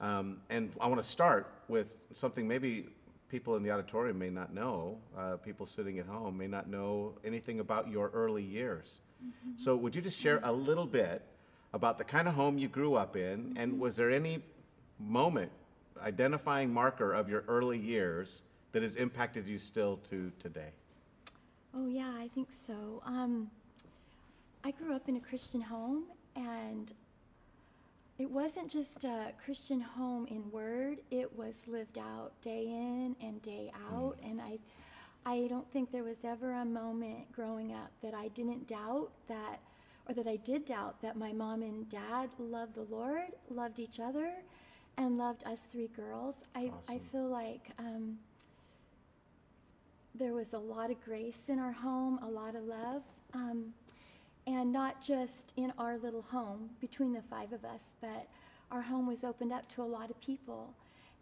Um, 0.00 0.38
and 0.48 0.72
I 0.80 0.86
want 0.86 1.00
to 1.02 1.08
start 1.08 1.52
with 1.68 2.06
something 2.12 2.48
maybe 2.48 2.86
people 3.28 3.56
in 3.56 3.62
the 3.62 3.70
auditorium 3.70 4.18
may 4.18 4.30
not 4.30 4.52
know, 4.52 4.98
uh, 5.16 5.36
people 5.36 5.66
sitting 5.66 5.98
at 5.98 6.06
home 6.06 6.36
may 6.36 6.46
not 6.46 6.68
know 6.68 7.14
anything 7.24 7.60
about 7.60 7.88
your 7.88 8.10
early 8.12 8.42
years. 8.42 9.00
So, 9.56 9.76
would 9.76 9.94
you 9.94 10.00
just 10.00 10.18
share 10.18 10.40
a 10.42 10.52
little 10.52 10.86
bit 10.86 11.22
about 11.74 11.98
the 11.98 12.04
kind 12.04 12.26
of 12.26 12.34
home 12.34 12.56
you 12.56 12.68
grew 12.68 12.94
up 12.94 13.16
in, 13.16 13.54
and 13.56 13.78
was 13.78 13.94
there 13.96 14.10
any 14.10 14.42
moment, 14.98 15.52
identifying 16.02 16.72
marker 16.72 17.12
of 17.12 17.28
your 17.28 17.44
early 17.46 17.78
years 17.78 18.42
that 18.72 18.82
has 18.82 18.96
impacted 18.96 19.46
you 19.46 19.58
still 19.58 19.98
to 20.08 20.32
today? 20.38 20.70
Oh, 21.74 21.86
yeah, 21.86 22.12
I 22.16 22.28
think 22.34 22.50
so. 22.50 23.02
Um, 23.04 23.50
I 24.64 24.70
grew 24.70 24.94
up 24.94 25.08
in 25.08 25.16
a 25.16 25.20
Christian 25.20 25.60
home, 25.60 26.04
and 26.34 26.92
it 28.20 28.30
wasn't 28.30 28.70
just 28.70 29.04
a 29.04 29.32
Christian 29.42 29.80
home 29.80 30.26
in 30.26 30.50
word, 30.50 30.98
it 31.10 31.34
was 31.38 31.62
lived 31.66 31.96
out 31.96 32.32
day 32.42 32.64
in 32.64 33.16
and 33.22 33.40
day 33.40 33.72
out. 33.90 34.18
And 34.22 34.42
I, 34.42 34.58
I 35.24 35.46
don't 35.48 35.70
think 35.72 35.90
there 35.90 36.04
was 36.04 36.22
ever 36.22 36.52
a 36.52 36.66
moment 36.66 37.32
growing 37.32 37.72
up 37.72 37.90
that 38.02 38.12
I 38.12 38.28
didn't 38.28 38.68
doubt 38.68 39.10
that, 39.28 39.60
or 40.06 40.14
that 40.14 40.28
I 40.28 40.36
did 40.36 40.66
doubt 40.66 41.00
that 41.00 41.16
my 41.16 41.32
mom 41.32 41.62
and 41.62 41.88
dad 41.88 42.28
loved 42.38 42.74
the 42.74 42.86
Lord, 42.94 43.28
loved 43.48 43.78
each 43.78 43.98
other, 43.98 44.32
and 44.98 45.16
loved 45.16 45.42
us 45.46 45.62
three 45.62 45.88
girls. 45.88 46.36
I, 46.54 46.72
I 46.90 47.00
feel 47.10 47.26
like. 47.26 47.70
Um, 47.78 48.18
there 50.12 50.34
was 50.34 50.52
a 50.52 50.58
lot 50.58 50.90
of 50.90 51.02
grace 51.02 51.44
in 51.48 51.60
our 51.60 51.72
home, 51.72 52.18
a 52.20 52.28
lot 52.28 52.56
of 52.56 52.64
love, 52.64 53.02
um, 53.32 53.72
and 54.50 54.72
not 54.72 55.00
just 55.00 55.52
in 55.56 55.72
our 55.78 55.96
little 55.96 56.22
home 56.22 56.70
between 56.80 57.12
the 57.12 57.22
five 57.22 57.52
of 57.52 57.64
us, 57.64 57.94
but 58.00 58.26
our 58.70 58.82
home 58.82 59.06
was 59.06 59.22
opened 59.22 59.52
up 59.52 59.68
to 59.68 59.82
a 59.82 59.84
lot 59.84 60.10
of 60.10 60.20
people 60.20 60.74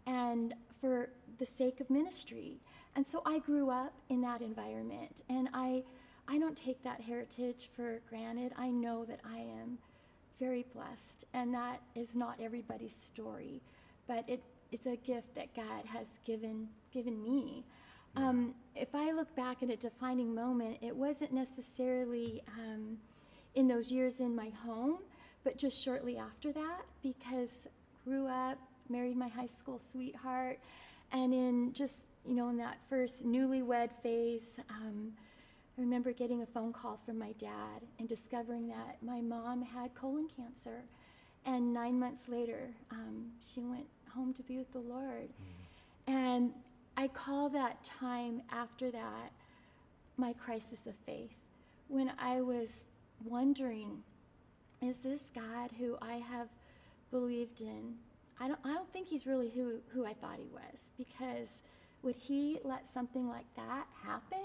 and 0.07 0.55
for 0.81 1.09
the 1.37 1.45
sake 1.45 1.79
of 1.79 1.89
ministry. 1.89 2.59
And 2.95 3.05
so 3.05 3.21
I 3.25 3.37
grew 3.39 3.69
up 3.69 3.93
in 4.09 4.21
that 4.21 4.41
environment, 4.41 5.21
and 5.29 5.47
I, 5.53 5.83
I 6.27 6.39
don't 6.39 6.57
take 6.57 6.83
that 6.83 7.01
heritage 7.01 7.69
for 7.75 8.01
granted. 8.09 8.51
I 8.57 8.69
know 8.71 9.05
that 9.05 9.19
I 9.23 9.37
am 9.37 9.77
very 10.39 10.65
blessed, 10.73 11.25
and 11.33 11.53
that 11.53 11.81
is 11.95 12.15
not 12.15 12.39
everybody's 12.41 12.95
story, 12.95 13.61
but 14.07 14.23
it 14.27 14.41
is 14.71 14.87
a 14.87 14.95
gift 14.95 15.35
that 15.35 15.55
God 15.55 15.85
has 15.85 16.07
given 16.25 16.69
given 16.91 17.21
me. 17.21 17.63
Um, 18.15 18.55
if 18.75 18.95
I 18.95 19.11
look 19.11 19.35
back 19.35 19.61
at 19.61 19.69
a 19.69 19.75
defining 19.75 20.33
moment, 20.33 20.79
it 20.81 20.95
wasn't 20.95 21.31
necessarily 21.31 22.41
um, 22.57 22.97
in 23.55 23.67
those 23.67 23.91
years 23.91 24.19
in 24.19 24.35
my 24.35 24.49
home, 24.65 24.99
but 25.43 25.57
just 25.57 25.81
shortly 25.81 26.17
after 26.17 26.51
that, 26.51 26.81
because 27.01 27.67
grew 28.03 28.27
up, 28.27 28.57
married 28.89 29.17
my 29.17 29.27
high 29.27 29.45
school 29.45 29.79
sweetheart, 29.91 30.59
and 31.11 31.33
in 31.33 31.73
just 31.73 32.01
you 32.25 32.35
know 32.35 32.49
in 32.49 32.57
that 32.57 32.77
first 32.89 33.25
newlywed 33.25 33.89
phase. 34.03 34.59
Um, 34.69 35.13
I 35.77 35.81
remember 35.81 36.11
getting 36.11 36.41
a 36.41 36.45
phone 36.45 36.73
call 36.73 36.99
from 37.05 37.17
my 37.17 37.31
dad 37.39 37.83
and 37.99 38.09
discovering 38.09 38.67
that 38.67 38.97
my 39.01 39.21
mom 39.21 39.61
had 39.61 39.95
colon 39.95 40.27
cancer. 40.35 40.83
And 41.45 41.73
nine 41.73 41.97
months 41.97 42.27
later, 42.27 42.71
um, 42.91 43.27
she 43.39 43.61
went 43.61 43.85
home 44.13 44.33
to 44.33 44.43
be 44.43 44.57
with 44.57 44.69
the 44.73 44.79
Lord. 44.79 45.29
And 46.05 46.51
I 46.97 47.07
call 47.07 47.47
that 47.51 47.81
time 47.85 48.41
after 48.51 48.91
that 48.91 49.31
my 50.17 50.33
crisis 50.33 50.85
of 50.85 50.95
faith. 51.05 51.31
When 51.87 52.11
I 52.19 52.41
was 52.41 52.83
wondering, 53.23 54.03
is 54.81 54.97
this 54.97 55.21
God 55.35 55.71
who 55.77 55.97
I 56.01 56.15
have 56.15 56.47
believed 57.11 57.61
in? 57.61 57.95
I 58.39 58.47
don't, 58.47 58.59
I 58.63 58.73
don't 58.73 58.91
think 58.93 59.07
he's 59.07 59.25
really 59.27 59.49
who, 59.49 59.79
who 59.89 60.05
I 60.05 60.13
thought 60.13 60.37
he 60.37 60.47
was 60.53 60.91
because 60.97 61.61
would 62.01 62.15
he 62.15 62.59
let 62.63 62.89
something 62.89 63.27
like 63.27 63.45
that 63.57 63.85
happen 64.03 64.39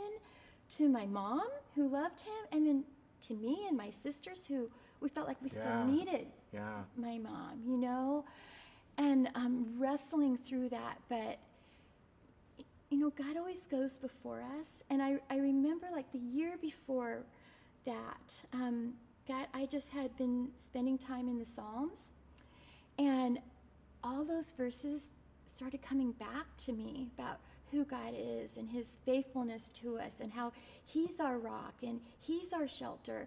to 0.70 0.88
my 0.88 1.06
mom 1.06 1.46
who 1.74 1.88
loved 1.88 2.20
him 2.22 2.32
and 2.50 2.66
then 2.66 2.84
to 3.28 3.34
me 3.34 3.64
and 3.68 3.76
my 3.76 3.90
sisters 3.90 4.46
who 4.46 4.68
we 5.00 5.08
felt 5.08 5.28
like 5.28 5.40
we 5.42 5.48
Yeah. 5.48 5.60
still 5.60 5.84
needed 5.86 6.26
Yeah. 6.52 6.82
my 6.96 7.18
mom, 7.18 7.60
you 7.64 7.76
know, 7.76 8.24
and 8.98 9.28
um, 9.34 9.74
wrestling 9.78 10.36
through 10.36 10.70
that. 10.70 10.98
But, 11.08 11.38
you 12.90 12.98
know, 12.98 13.10
God 13.10 13.36
always 13.36 13.66
goes 13.66 13.98
before 13.98 14.42
us. 14.60 14.82
And 14.90 15.02
I, 15.02 15.18
I 15.30 15.36
remember 15.36 15.86
like 15.92 16.10
the 16.12 16.18
year 16.18 16.56
before 16.60 17.24
that, 17.84 18.42
um, 18.52 18.94
God, 19.26 19.46
I 19.54 19.66
just 19.66 19.88
had 19.90 20.16
been 20.16 20.48
spending 20.56 20.98
time 20.98 21.28
in 21.28 21.38
the 21.38 21.46
Psalms. 21.46 21.98
And 22.98 23.38
all 24.02 24.24
those 24.24 24.52
verses 24.52 25.08
started 25.46 25.82
coming 25.82 26.12
back 26.12 26.46
to 26.58 26.72
me 26.72 27.08
about 27.16 27.38
who 27.70 27.84
God 27.84 28.14
is 28.16 28.56
and 28.56 28.68
his 28.70 28.98
faithfulness 29.04 29.68
to 29.70 29.98
us 29.98 30.14
and 30.20 30.32
how 30.32 30.52
he's 30.84 31.18
our 31.20 31.38
rock 31.38 31.74
and 31.82 32.00
he's 32.20 32.52
our 32.52 32.68
shelter. 32.68 33.26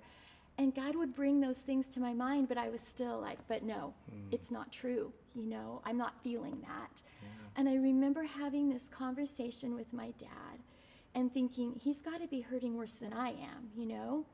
And 0.57 0.73
God 0.73 0.95
would 0.95 1.13
bring 1.13 1.39
those 1.41 1.59
things 1.59 1.87
to 1.89 1.99
my 1.99 2.13
mind, 2.13 2.47
but 2.47 2.57
I 2.57 2.69
was 2.69 2.81
still 2.81 3.19
like, 3.19 3.39
but 3.47 3.63
no, 3.63 3.93
it's 4.31 4.49
not 4.51 4.71
true. 4.71 5.11
You 5.35 5.45
know, 5.47 5.81
I'm 5.85 5.97
not 5.97 6.13
feeling 6.23 6.57
that. 6.61 7.01
And 7.55 7.67
I 7.67 7.75
remember 7.75 8.23
having 8.23 8.69
this 8.69 8.87
conversation 8.87 9.75
with 9.75 9.91
my 9.93 10.11
dad 10.17 10.59
and 11.13 11.31
thinking, 11.33 11.79
he's 11.83 12.01
got 12.01 12.21
to 12.21 12.27
be 12.27 12.41
hurting 12.41 12.75
worse 12.77 12.93
than 12.93 13.13
I 13.13 13.29
am, 13.29 13.69
you 13.75 13.85
know? 13.87 14.25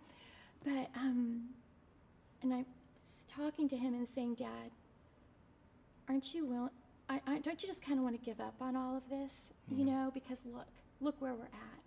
But, 0.63 0.89
um, 0.95 1.49
and 2.41 2.54
I'm 2.54 2.65
talking 3.28 3.67
to 3.69 3.78
him 3.78 3.93
and 3.93 4.08
saying, 4.08 4.36
Dad, 4.36 4.71
aren't 6.08 6.34
you 6.34 6.45
willing? 6.45 6.69
I, 7.10 7.19
I, 7.28 7.39
don't 7.39 7.62
you 7.62 7.67
just 7.67 7.84
kind 7.84 7.99
of 7.99 8.04
want 8.04 8.19
to 8.19 8.26
give 8.26 8.39
up 8.39 8.56
on 8.62 8.76
all 8.76 8.95
of 8.95 9.10
this, 9.10 9.49
you 9.69 9.86
know? 9.86 10.10
Because 10.13 10.43
look, 10.45 10.67
look 11.02 11.21
where 11.21 11.34
we're 11.34 11.43
at. 11.45 11.84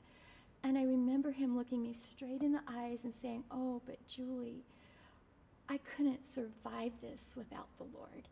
And 0.63 0.77
I 0.77 0.83
remember 0.83 1.31
him 1.31 1.57
looking 1.57 1.83
me 1.83 1.93
straight 1.93 2.43
in 2.43 2.53
the 2.53 2.61
eyes 2.69 3.05
and 3.05 3.15
saying, 3.15 3.45
Oh, 3.51 3.81
but 3.87 4.05
Julie, 4.09 4.65
I 5.69 5.79
couldn't 5.79 6.27
survive 6.27 6.93
this 7.01 7.35
without 7.37 7.69
the 7.79 7.85
Lord. 7.97 8.29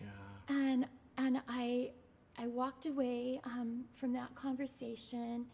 Yeah. 0.00 0.06
And 0.48 0.86
and 1.18 1.42
I 1.48 1.90
I 2.38 2.46
walked 2.46 2.86
away 2.86 3.40
um, 3.44 3.84
from 3.94 4.12
that 4.14 4.34
conversation 4.34 5.46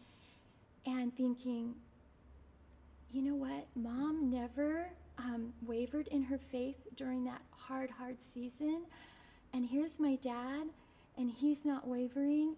and 0.85 1.15
thinking, 1.15 1.75
you 3.13 3.21
know 3.21 3.35
what, 3.35 3.67
Mom 3.75 4.29
never 4.29 4.87
um, 5.17 5.53
wavered 5.65 6.07
in 6.07 6.23
her 6.23 6.37
faith 6.51 6.77
during 6.95 7.23
that 7.25 7.41
hard, 7.51 7.89
hard 7.91 8.17
season. 8.21 8.83
And 9.53 9.65
here's 9.65 9.99
my 9.99 10.15
dad, 10.15 10.67
and 11.17 11.29
he's 11.29 11.63
not 11.65 11.87
wavering. 11.87 12.55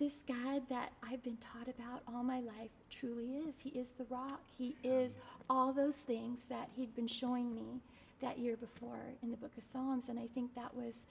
This 0.00 0.24
God 0.26 0.62
that 0.68 0.92
I've 1.08 1.22
been 1.22 1.36
taught 1.36 1.68
about 1.68 2.02
all 2.08 2.24
my 2.24 2.40
life 2.40 2.70
truly 2.90 3.36
is. 3.46 3.56
He 3.62 3.70
is 3.70 3.90
the 3.96 4.04
rock. 4.10 4.40
He 4.58 4.74
is 4.82 5.18
all 5.48 5.72
those 5.72 5.96
things 5.96 6.44
that 6.48 6.68
he'd 6.74 6.94
been 6.96 7.06
showing 7.06 7.54
me 7.54 7.80
that 8.20 8.38
year 8.38 8.56
before 8.56 8.98
in 9.22 9.30
the 9.30 9.36
book 9.36 9.52
of 9.56 9.62
Psalms. 9.62 10.08
And 10.08 10.18
I 10.18 10.26
think 10.34 10.54
that 10.56 10.74
was 10.74 11.06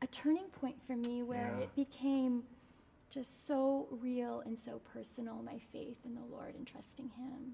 a 0.00 0.06
turning 0.08 0.48
point 0.60 0.76
for 0.86 0.96
me 0.96 1.22
where 1.22 1.54
Yeah. 1.56 1.64
it 1.64 1.74
became 1.76 2.42
just 3.12 3.46
so 3.46 3.86
real 3.90 4.42
and 4.46 4.58
so 4.58 4.80
personal, 4.92 5.42
my 5.44 5.58
faith 5.72 5.98
in 6.04 6.14
the 6.14 6.24
Lord 6.30 6.54
and 6.54 6.66
trusting 6.66 7.10
Him. 7.16 7.52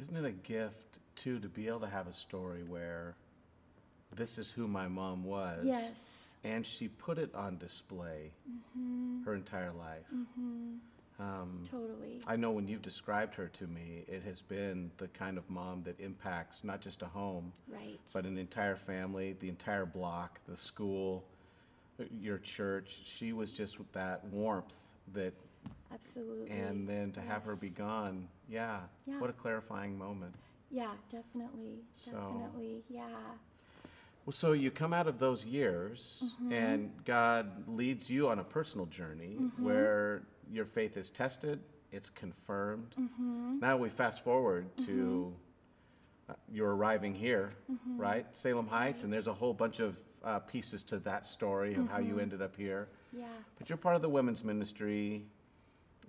Isn't 0.00 0.16
it 0.16 0.24
a 0.24 0.32
gift, 0.32 0.98
too, 1.14 1.38
to 1.40 1.48
be 1.48 1.68
able 1.68 1.80
to 1.80 1.86
have 1.86 2.06
a 2.08 2.12
story 2.12 2.62
where 2.62 3.14
this 4.16 4.38
is 4.38 4.50
who 4.50 4.66
my 4.66 4.88
mom 4.88 5.22
was? 5.24 5.64
Yes. 5.64 6.34
And 6.42 6.66
she 6.66 6.88
put 6.88 7.18
it 7.18 7.34
on 7.34 7.58
display 7.58 8.32
her 9.24 9.34
entire 9.34 9.72
life. 9.72 10.04
Um, 11.20 11.62
Totally. 11.70 12.20
I 12.26 12.36
know 12.36 12.50
when 12.50 12.66
you've 12.66 12.82
described 12.82 13.34
her 13.36 13.48
to 13.48 13.66
me, 13.66 14.04
it 14.08 14.22
has 14.24 14.40
been 14.42 14.90
the 14.96 15.08
kind 15.08 15.38
of 15.38 15.48
mom 15.48 15.82
that 15.84 15.98
impacts 16.00 16.64
not 16.64 16.80
just 16.80 17.02
a 17.02 17.06
home, 17.06 17.52
Right. 17.68 18.00
but 18.12 18.24
an 18.26 18.36
entire 18.36 18.74
family, 18.76 19.36
the 19.38 19.48
entire 19.48 19.86
block, 19.86 20.40
the 20.48 20.56
school, 20.56 21.24
your 22.20 22.38
church. 22.38 23.00
She 23.04 23.32
was 23.32 23.52
just 23.52 23.78
with 23.78 23.92
that 23.92 24.24
warmth 24.26 24.74
that, 25.12 25.34
Absolutely. 25.92 26.50
and 26.50 26.88
then 26.88 27.12
to 27.12 27.20
have 27.20 27.44
her 27.44 27.56
be 27.56 27.70
gone, 27.70 28.28
yeah, 28.48 28.80
Yeah. 29.06 29.20
what 29.20 29.30
a 29.30 29.34
clarifying 29.34 29.96
moment. 29.96 30.34
Yeah, 30.70 30.92
definitely. 31.08 31.84
So- 31.92 32.12
Definitely. 32.12 32.82
Yeah. 32.88 33.06
Well, 34.26 34.32
so 34.32 34.52
you 34.52 34.70
come 34.70 34.94
out 34.94 35.06
of 35.06 35.18
those 35.18 35.44
years, 35.44 36.24
mm-hmm. 36.24 36.52
and 36.52 37.04
God 37.04 37.68
leads 37.68 38.08
you 38.08 38.28
on 38.28 38.38
a 38.38 38.44
personal 38.44 38.86
journey 38.86 39.36
mm-hmm. 39.38 39.62
where 39.62 40.22
your 40.50 40.64
faith 40.64 40.96
is 40.96 41.10
tested, 41.10 41.60
it's 41.92 42.08
confirmed. 42.08 42.94
Mm-hmm. 42.98 43.58
Now 43.60 43.76
we 43.76 43.90
fast 43.90 44.24
forward 44.24 44.66
to 44.86 45.34
uh, 46.28 46.32
you're 46.50 46.74
arriving 46.74 47.14
here, 47.14 47.52
right? 47.96 48.26
Salem 48.32 48.66
Heights, 48.66 49.04
and 49.04 49.12
there's 49.12 49.26
a 49.26 49.32
whole 49.32 49.52
bunch 49.52 49.80
of 49.80 49.98
uh, 50.24 50.38
pieces 50.40 50.82
to 50.84 50.98
that 51.00 51.26
story 51.26 51.74
of 51.74 51.88
how 51.88 51.98
you 51.98 52.18
ended 52.18 52.42
up 52.42 52.56
here. 52.56 52.88
Yeah. 53.12 53.24
But 53.58 53.68
you're 53.68 53.78
part 53.78 53.96
of 53.96 54.02
the 54.02 54.08
women's 54.08 54.42
ministry 54.44 55.24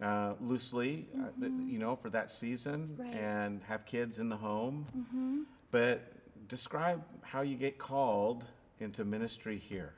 uh, 0.02 0.34
loosely, 0.42 1.08
uh, 1.18 1.46
you 1.66 1.80
know, 1.80 1.96
for 1.96 2.10
that 2.10 2.30
season, 2.32 2.96
Right. 2.98 3.14
and 3.14 3.62
have 3.64 3.86
kids 3.86 4.20
in 4.20 4.30
the 4.30 4.36
home. 4.38 5.46
But 5.72 6.12
describe 6.48 7.04
how 7.22 7.42
you 7.42 7.56
get 7.56 7.78
called 7.78 8.44
into 8.80 9.06
ministry 9.06 9.58
here. 9.58 9.94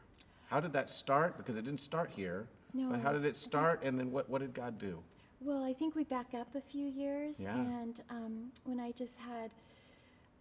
How 0.50 0.60
did 0.60 0.74
that 0.74 0.90
start? 0.90 1.38
Because 1.38 1.56
it 1.56 1.64
didn't 1.66 1.80
start 1.82 2.10
here. 2.10 2.48
No. 2.74 2.90
But 2.90 3.02
how 3.02 3.12
did 3.12 3.26
it 3.26 3.36
start, 3.36 3.82
and 3.84 3.98
then 4.00 4.12
what, 4.12 4.30
what 4.30 4.42
did 4.42 4.54
God 4.54 4.78
do? 4.78 5.00
Well, 5.42 5.64
I 5.64 5.74
think 5.74 5.96
we 5.96 6.04
back 6.04 6.34
up 6.34 6.48
a 6.56 6.62
few 6.62 6.88
years, 6.88 7.40
Yeah. 7.40 7.56
and 7.56 8.02
um, 8.10 8.52
when 8.66 8.80
I 8.80 8.92
just 8.92 9.18
had 9.18 9.52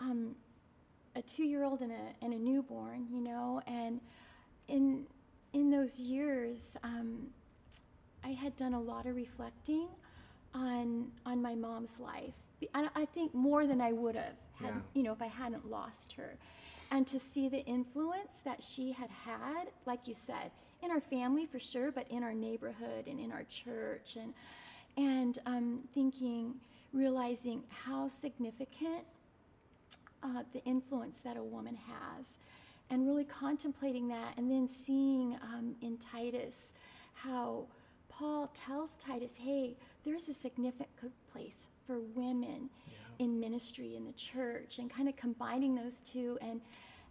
um, 0.00 0.34
a 1.16 1.22
two-year-old 1.22 1.80
and 1.80 1.92
a 1.92 2.24
and 2.24 2.32
a 2.32 2.38
newborn, 2.38 3.06
you 3.10 3.20
know, 3.22 3.60
and 3.66 4.00
in 4.68 5.06
in 5.52 5.70
those 5.70 5.98
years, 5.98 6.76
um, 6.82 7.28
I 8.22 8.28
had 8.30 8.56
done 8.56 8.74
a 8.74 8.80
lot 8.80 9.06
of 9.06 9.16
reflecting 9.16 9.88
on 10.54 11.10
on 11.24 11.40
my 11.42 11.54
mom's 11.54 11.98
life. 11.98 12.34
I, 12.74 12.88
I 12.94 13.04
think 13.06 13.34
more 13.34 13.66
than 13.66 13.80
I 13.80 13.92
would 13.92 14.16
have 14.16 14.36
had, 14.54 14.68
Yeah. 14.74 14.80
you 14.94 15.02
know, 15.02 15.12
if 15.12 15.20
I 15.22 15.26
hadn't 15.26 15.70
lost 15.70 16.12
her, 16.14 16.36
and 16.90 17.06
to 17.06 17.18
see 17.18 17.48
the 17.48 17.64
influence 17.66 18.38
that 18.44 18.62
she 18.62 18.92
had 18.92 19.10
had, 19.10 19.64
like 19.86 20.06
you 20.08 20.14
said, 20.14 20.50
in 20.82 20.90
our 20.90 21.00
family 21.00 21.46
for 21.46 21.58
sure, 21.58 21.90
but 21.92 22.06
in 22.10 22.22
our 22.22 22.32
neighborhood 22.34 23.06
and 23.06 23.18
in 23.20 23.32
our 23.32 23.44
church, 23.44 24.16
and 24.16 24.34
and 24.96 25.38
um, 25.46 25.80
thinking, 25.94 26.54
realizing 26.92 27.62
how 27.84 28.08
significant 28.08 29.04
uh, 30.22 30.42
the 30.52 30.62
influence 30.64 31.18
that 31.24 31.36
a 31.36 31.42
woman 31.42 31.76
has, 31.76 32.38
and 32.90 33.06
really 33.06 33.24
contemplating 33.24 34.08
that, 34.08 34.34
and 34.36 34.50
then 34.50 34.68
seeing 34.68 35.36
um, 35.42 35.74
in 35.82 35.98
Titus 35.98 36.72
how 37.14 37.66
Paul 38.08 38.50
tells 38.54 38.96
Titus, 38.98 39.34
hey, 39.38 39.76
there's 40.04 40.28
a 40.28 40.34
significant 40.34 41.12
place 41.32 41.66
for 41.86 42.00
women 42.14 42.70
in 43.18 43.40
ministry 43.40 43.96
in 43.96 44.04
the 44.04 44.12
church, 44.12 44.78
and 44.78 44.90
kind 44.90 45.08
of 45.08 45.16
combining 45.16 45.74
those 45.74 46.00
two, 46.00 46.38
and 46.40 46.60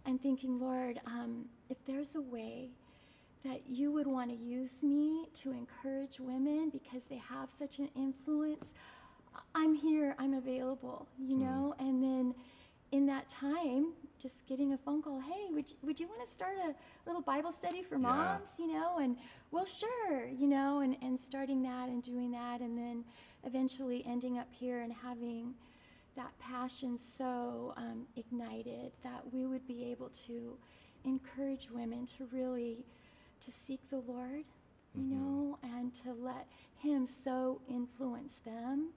and 0.04 0.22
thinking, 0.22 0.60
Lord, 0.60 1.00
um, 1.06 1.46
if 1.68 1.76
there's 1.84 2.14
a 2.14 2.20
way 2.20 2.68
that 3.44 3.62
you 3.68 3.92
would 3.92 4.06
want 4.06 4.30
to 4.30 4.36
use 4.36 4.82
me 4.82 5.26
to 5.34 5.52
encourage 5.52 6.18
women 6.20 6.70
because 6.70 7.04
they 7.04 7.20
have 7.28 7.50
such 7.50 7.78
an 7.78 7.88
influence, 7.96 8.68
I'm 9.54 9.74
here, 9.74 10.14
I'm 10.18 10.34
available, 10.34 11.06
you 11.18 11.36
know? 11.36 11.74
And 11.78 12.02
then 12.02 12.34
in 12.92 13.06
that 13.06 13.28
time, 13.28 13.92
just 14.20 14.46
getting 14.46 14.72
a 14.72 14.78
phone 14.78 15.02
call, 15.02 15.20
hey, 15.20 15.46
would 15.50 15.68
you, 15.70 15.76
would 15.82 16.00
you 16.00 16.06
want 16.06 16.24
to 16.24 16.28
start 16.28 16.56
a 16.58 16.74
little 17.06 17.22
Bible 17.22 17.52
study 17.52 17.82
for 17.82 17.98
moms, 17.98 18.50
you 18.58 18.68
know? 18.68 18.98
And 18.98 19.16
well, 19.50 19.66
sure, 19.66 20.26
you 20.26 20.46
know, 20.46 20.80
and, 20.80 20.96
and 21.02 21.18
starting 21.18 21.62
that 21.62 21.88
and 21.88 22.02
doing 22.02 22.30
that, 22.32 22.60
and 22.60 22.78
then 22.78 23.04
eventually 23.44 24.04
ending 24.06 24.38
up 24.38 24.48
here 24.50 24.80
and 24.80 24.92
having 24.92 25.54
that 26.16 26.32
passion 26.38 26.98
so 26.98 27.74
um, 27.76 28.06
ignited 28.16 28.90
that 29.02 29.20
we 29.32 29.46
would 29.46 29.66
be 29.66 29.84
able 29.84 30.08
to 30.08 30.56
encourage 31.04 31.68
women 31.70 32.06
to 32.06 32.26
really 32.32 32.78
to 33.38 33.50
seek 33.50 33.78
the 33.90 34.02
lord 34.08 34.44
you 34.96 35.04
know 35.04 35.58
and 35.62 35.94
to 35.94 36.12
let 36.14 36.46
him 36.78 37.06
so 37.06 37.60
influence 37.68 38.38
them 38.44 38.88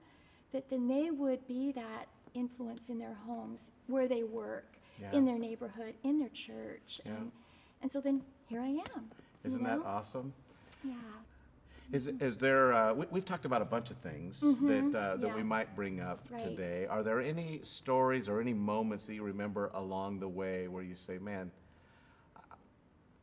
that 0.52 0.70
then 0.70 0.88
they 0.88 1.12
would 1.12 1.46
be 1.48 1.72
that 1.72 2.08
influence 2.34 2.90
in 2.90 2.98
their 3.00 3.16
homes 3.26 3.72
where 3.88 4.08
they 4.08 4.24
work 4.24 4.78
in 5.14 5.24
their 5.26 5.40
neighborhood 5.40 5.94
in 6.04 6.20
their 6.20 6.30
church 6.30 7.00
Yeah. 7.06 7.14
and 7.18 7.32
and 7.82 7.92
so 7.92 8.02
then 8.02 8.22
here 8.48 8.62
i 8.62 8.68
am 8.68 9.10
Isn't 9.46 9.64
that 9.64 9.78
know? 9.80 9.86
awesome? 9.86 10.34
yeah 10.84 10.94
Is, 11.92 12.08
is 12.20 12.38
there, 12.38 12.74
uh, 12.74 12.94
we, 12.94 13.06
we've 13.10 13.26
talked 13.26 13.46
about 13.46 13.62
a 13.64 13.66
bunch 13.66 13.90
of 13.92 13.98
things 13.98 14.42
that, 14.42 14.94
uh, 14.96 15.16
that 15.18 15.36
we 15.36 15.42
might 15.44 15.76
bring 15.76 16.00
up 16.02 16.20
Right. 16.30 16.44
today. 16.44 16.86
Are 16.88 17.02
there 17.02 17.20
any 17.20 17.62
stories 17.64 18.30
or 18.30 18.40
any 18.40 18.54
moments 18.54 19.06
that 19.06 19.16
you 19.16 19.24
remember 19.24 19.72
along 19.74 20.20
the 20.20 20.28
way 20.28 20.68
where 20.68 20.84
you 20.84 20.94
say, 20.96 21.18
man, 21.18 21.50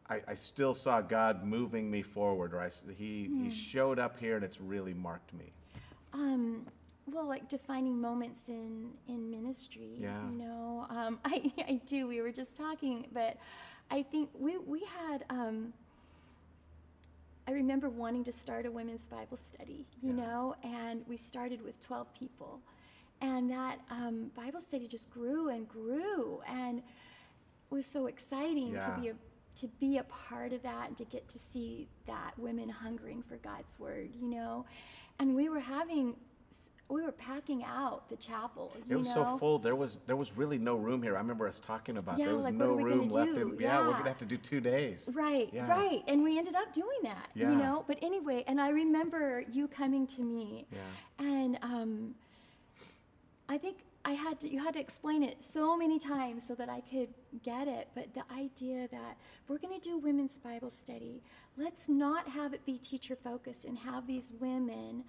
I, 0.08 0.20
I 0.28 0.34
still 0.34 0.74
saw 0.74 1.00
God 1.00 1.44
moving 1.44 1.90
me 1.90 2.02
forward, 2.02 2.54
or 2.54 2.60
I, 2.60 2.70
he, 2.96 3.26
Hmm. 3.26 3.44
he 3.44 3.50
showed 3.50 3.98
up 3.98 4.18
here 4.18 4.36
and 4.36 4.44
it's 4.44 4.60
really 4.60 4.94
marked 4.94 5.32
me? 5.34 5.52
Um, 6.12 6.66
well, 7.06 7.26
like 7.26 7.48
defining 7.48 8.00
moments 8.00 8.40
in 8.48 8.90
in 9.08 9.30
ministry. 9.30 9.94
Yeah. 9.98 10.20
You 10.28 10.36
know, 10.36 10.86
um, 10.90 11.18
I 11.24 11.52
I 11.58 11.80
do. 11.86 12.06
We 12.06 12.20
were 12.20 12.32
just 12.32 12.56
talking, 12.56 13.06
but 13.12 13.36
I 13.90 14.02
think 14.02 14.30
we 14.38 14.58
we 14.58 14.80
had. 14.84 15.24
Um, 15.30 15.72
I 17.48 17.52
remember 17.52 17.88
wanting 17.88 18.24
to 18.24 18.32
start 18.32 18.66
a 18.66 18.70
women's 18.72 19.06
Bible 19.06 19.36
study, 19.36 19.86
you 20.02 20.08
Yeah. 20.12 20.16
know, 20.26 20.56
and 20.64 21.04
we 21.06 21.16
started 21.16 21.62
with 21.62 21.78
12 21.78 22.12
people. 22.12 22.60
And 23.20 23.48
that 23.52 23.78
um, 23.88 24.32
Bible 24.34 24.60
study 24.60 24.88
just 24.88 25.10
grew 25.10 25.48
and 25.50 25.68
grew 25.68 26.42
and 26.48 26.82
was 27.70 27.86
so 27.86 28.06
exciting 28.06 28.72
Yeah. 28.74 28.80
to 28.94 29.00
be 29.00 29.08
a 29.08 29.14
to 29.56 29.68
be 29.80 29.96
a 29.98 30.04
part 30.04 30.52
of 30.52 30.62
that 30.64 30.88
and 30.88 30.98
to 30.98 31.04
get 31.06 31.28
to 31.30 31.38
see 31.38 31.88
that 32.06 32.32
women 32.36 32.68
hungering 32.68 33.22
for 33.22 33.36
God's 33.36 33.78
word, 33.78 34.14
you 34.14 34.26
know. 34.28 34.66
And 35.18 35.34
we 35.34 35.48
were 35.48 35.60
having 35.60 36.14
we 36.88 37.02
were 37.02 37.12
packing 37.12 37.64
out 37.64 38.08
the 38.08 38.16
chapel, 38.16 38.72
It 38.88 38.94
was 38.96 39.08
know. 39.08 39.14
so 39.14 39.38
full. 39.38 39.58
There 39.58 39.74
was 39.74 39.98
there 40.06 40.16
was 40.16 40.36
really 40.36 40.58
no 40.58 40.76
room 40.76 41.02
here. 41.02 41.16
I 41.16 41.18
remember 41.20 41.48
us 41.48 41.58
talking 41.58 41.96
about 41.96 42.18
Yeah, 42.18 42.26
there 42.26 42.36
was 42.36 42.44
like, 42.44 42.54
no 42.54 42.74
room 42.74 43.08
left. 43.10 43.36
In, 43.36 43.56
yeah, 43.58 43.80
we're 43.86 43.92
gonna 43.92 44.08
have 44.08 44.18
to 44.18 44.24
do 44.24 44.36
two 44.36 44.60
days. 44.60 45.10
Right, 45.12 45.50
Yeah. 45.52 45.68
right. 45.68 46.02
And 46.06 46.22
we 46.22 46.38
ended 46.38 46.54
up 46.54 46.72
doing 46.72 46.98
that, 47.02 47.28
Yeah. 47.34 47.50
you 47.50 47.56
know. 47.56 47.84
But 47.88 47.98
anyway, 48.02 48.44
and 48.46 48.60
I 48.60 48.68
remember 48.70 49.44
you 49.50 49.66
coming 49.66 50.06
to 50.08 50.22
me, 50.22 50.66
Yeah. 50.70 51.24
and 51.26 51.58
um, 51.62 52.14
I 53.48 53.58
think 53.58 53.78
I 54.04 54.12
had 54.12 54.38
to, 54.40 54.48
you 54.48 54.60
had 54.60 54.74
to 54.74 54.80
explain 54.80 55.24
it 55.24 55.42
so 55.42 55.76
many 55.76 55.98
times 55.98 56.46
so 56.46 56.54
that 56.54 56.68
I 56.68 56.80
could 56.80 57.08
get 57.42 57.66
it. 57.66 57.88
But 57.96 58.14
the 58.14 58.22
idea 58.32 58.86
that 58.92 59.16
if 59.42 59.50
we're 59.50 59.58
going 59.58 59.78
to 59.78 59.80
do 59.80 59.98
women's 59.98 60.38
Bible 60.38 60.70
study, 60.70 61.22
let's 61.56 61.88
not 61.88 62.28
have 62.28 62.54
it 62.54 62.64
be 62.64 62.78
teacher 62.78 63.16
focused 63.16 63.64
and 63.64 63.76
have 63.78 64.06
these 64.06 64.30
women 64.38 65.02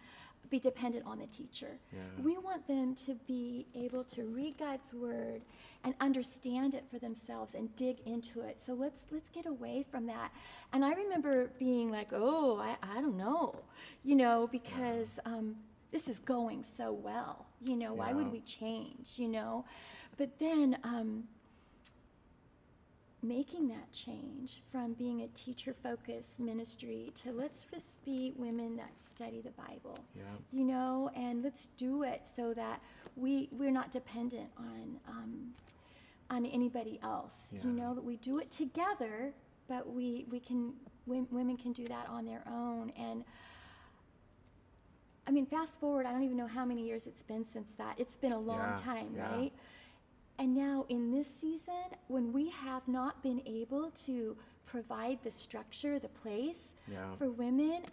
be 0.50 0.60
dependent 0.60 1.06
on 1.06 1.20
the 1.20 1.28
teacher. 1.28 1.80
Yeah. 1.92 2.00
We 2.24 2.38
want 2.38 2.68
them 2.68 2.96
to 3.06 3.16
be 3.28 3.68
able 3.76 4.04
to 4.06 4.24
read 4.24 4.58
God's 4.58 4.94
word 4.94 5.42
and 5.84 5.94
understand 6.00 6.74
it 6.74 6.86
for 6.92 7.00
themselves 7.00 7.54
and 7.54 7.76
dig 7.76 8.00
into 8.06 8.42
it. 8.42 8.58
So 8.62 8.74
let's 8.74 9.02
let's 9.12 9.30
get 9.30 9.46
away 9.46 9.86
from 9.90 10.08
that. 10.08 10.32
And 10.74 10.84
I 10.84 10.94
remember 10.94 11.52
being 11.60 11.92
like, 11.92 12.10
oh, 12.12 12.58
I, 12.60 12.76
I 12.82 13.02
don't 13.02 13.18
know, 13.18 13.56
you 14.04 14.16
know, 14.16 14.48
because 14.52 15.20
um, 15.26 15.56
this 15.92 16.08
is 16.08 16.20
going 16.20 16.64
so 16.64 16.92
well. 16.92 17.46
You 17.64 17.78
know, 17.78 17.94
why 17.94 18.14
would 18.14 18.32
we 18.32 18.42
change? 18.42 19.14
You 19.18 19.30
know, 19.30 19.66
but 20.18 20.40
then. 20.40 20.78
Um, 20.84 21.24
making 23.23 23.67
that 23.67 23.91
change 23.91 24.62
from 24.71 24.93
being 24.93 25.21
a 25.21 25.27
teacher 25.30 25.73
focused 25.84 26.39
ministry 26.39 27.12
to 27.15 27.32
let's 27.32 27.65
just 27.65 28.03
be 28.06 28.32
women 28.38 28.75
that 28.77 28.91
study 29.03 29.41
the 29.41 29.49
Bible 29.51 29.97
Yeah. 30.15 30.23
you 30.51 30.63
know 30.63 31.10
and 31.15 31.43
let's 31.43 31.65
do 31.77 32.03
it 32.03 32.21
so 32.32 32.53
that 32.53 32.80
we 33.15 33.49
we're 33.51 33.71
not 33.71 33.91
dependent 33.91 34.49
on 34.58 34.99
um, 35.08 35.53
on 36.30 36.45
anybody 36.45 36.99
else 37.01 37.47
Yeah. 37.51 37.62
you 37.63 37.71
know 37.71 37.95
that 37.95 38.03
we 38.03 38.17
do 38.17 38.38
it 38.38 38.51
together 38.51 39.34
but 39.67 39.91
we 39.91 40.25
we 40.30 40.39
can 40.39 40.73
women 41.08 41.58
can 41.58 41.71
do 41.73 41.88
that 41.88 42.08
on 42.10 42.25
their 42.25 42.43
own 42.47 42.91
and 42.97 43.23
I 45.25 45.32
mean, 45.32 45.45
fast 45.45 45.82
forward, 45.82 46.06
I 46.06 46.13
don't 46.13 46.23
even 46.23 46.38
know 46.38 46.47
how 46.47 46.63
many 46.63 46.86
years 46.88 47.06
it's 47.06 47.21
been 47.21 47.43
since 47.43 47.71
that. 47.77 47.95
It's 47.99 48.15
been 48.15 48.32
a 48.32 48.39
long 48.39 48.60
Yeah, 48.60 48.75
time, 48.77 49.10
yeah. 49.13 49.30
right? 49.36 49.53
And 50.39 50.54
now 50.56 50.86
in 50.89 51.12
this 51.12 51.28
season, 51.28 51.73
when 52.08 52.32
we 52.32 52.50
have 52.50 52.88
not 52.88 53.23
been 53.23 53.41
able 53.45 53.89
to 54.06 54.38
provide 54.65 55.19
the 55.23 55.32
structure, 55.32 55.97
the 56.00 56.10
place 56.10 56.73
Yeah. 56.91 57.15
for 57.17 57.30
women, 57.30 57.84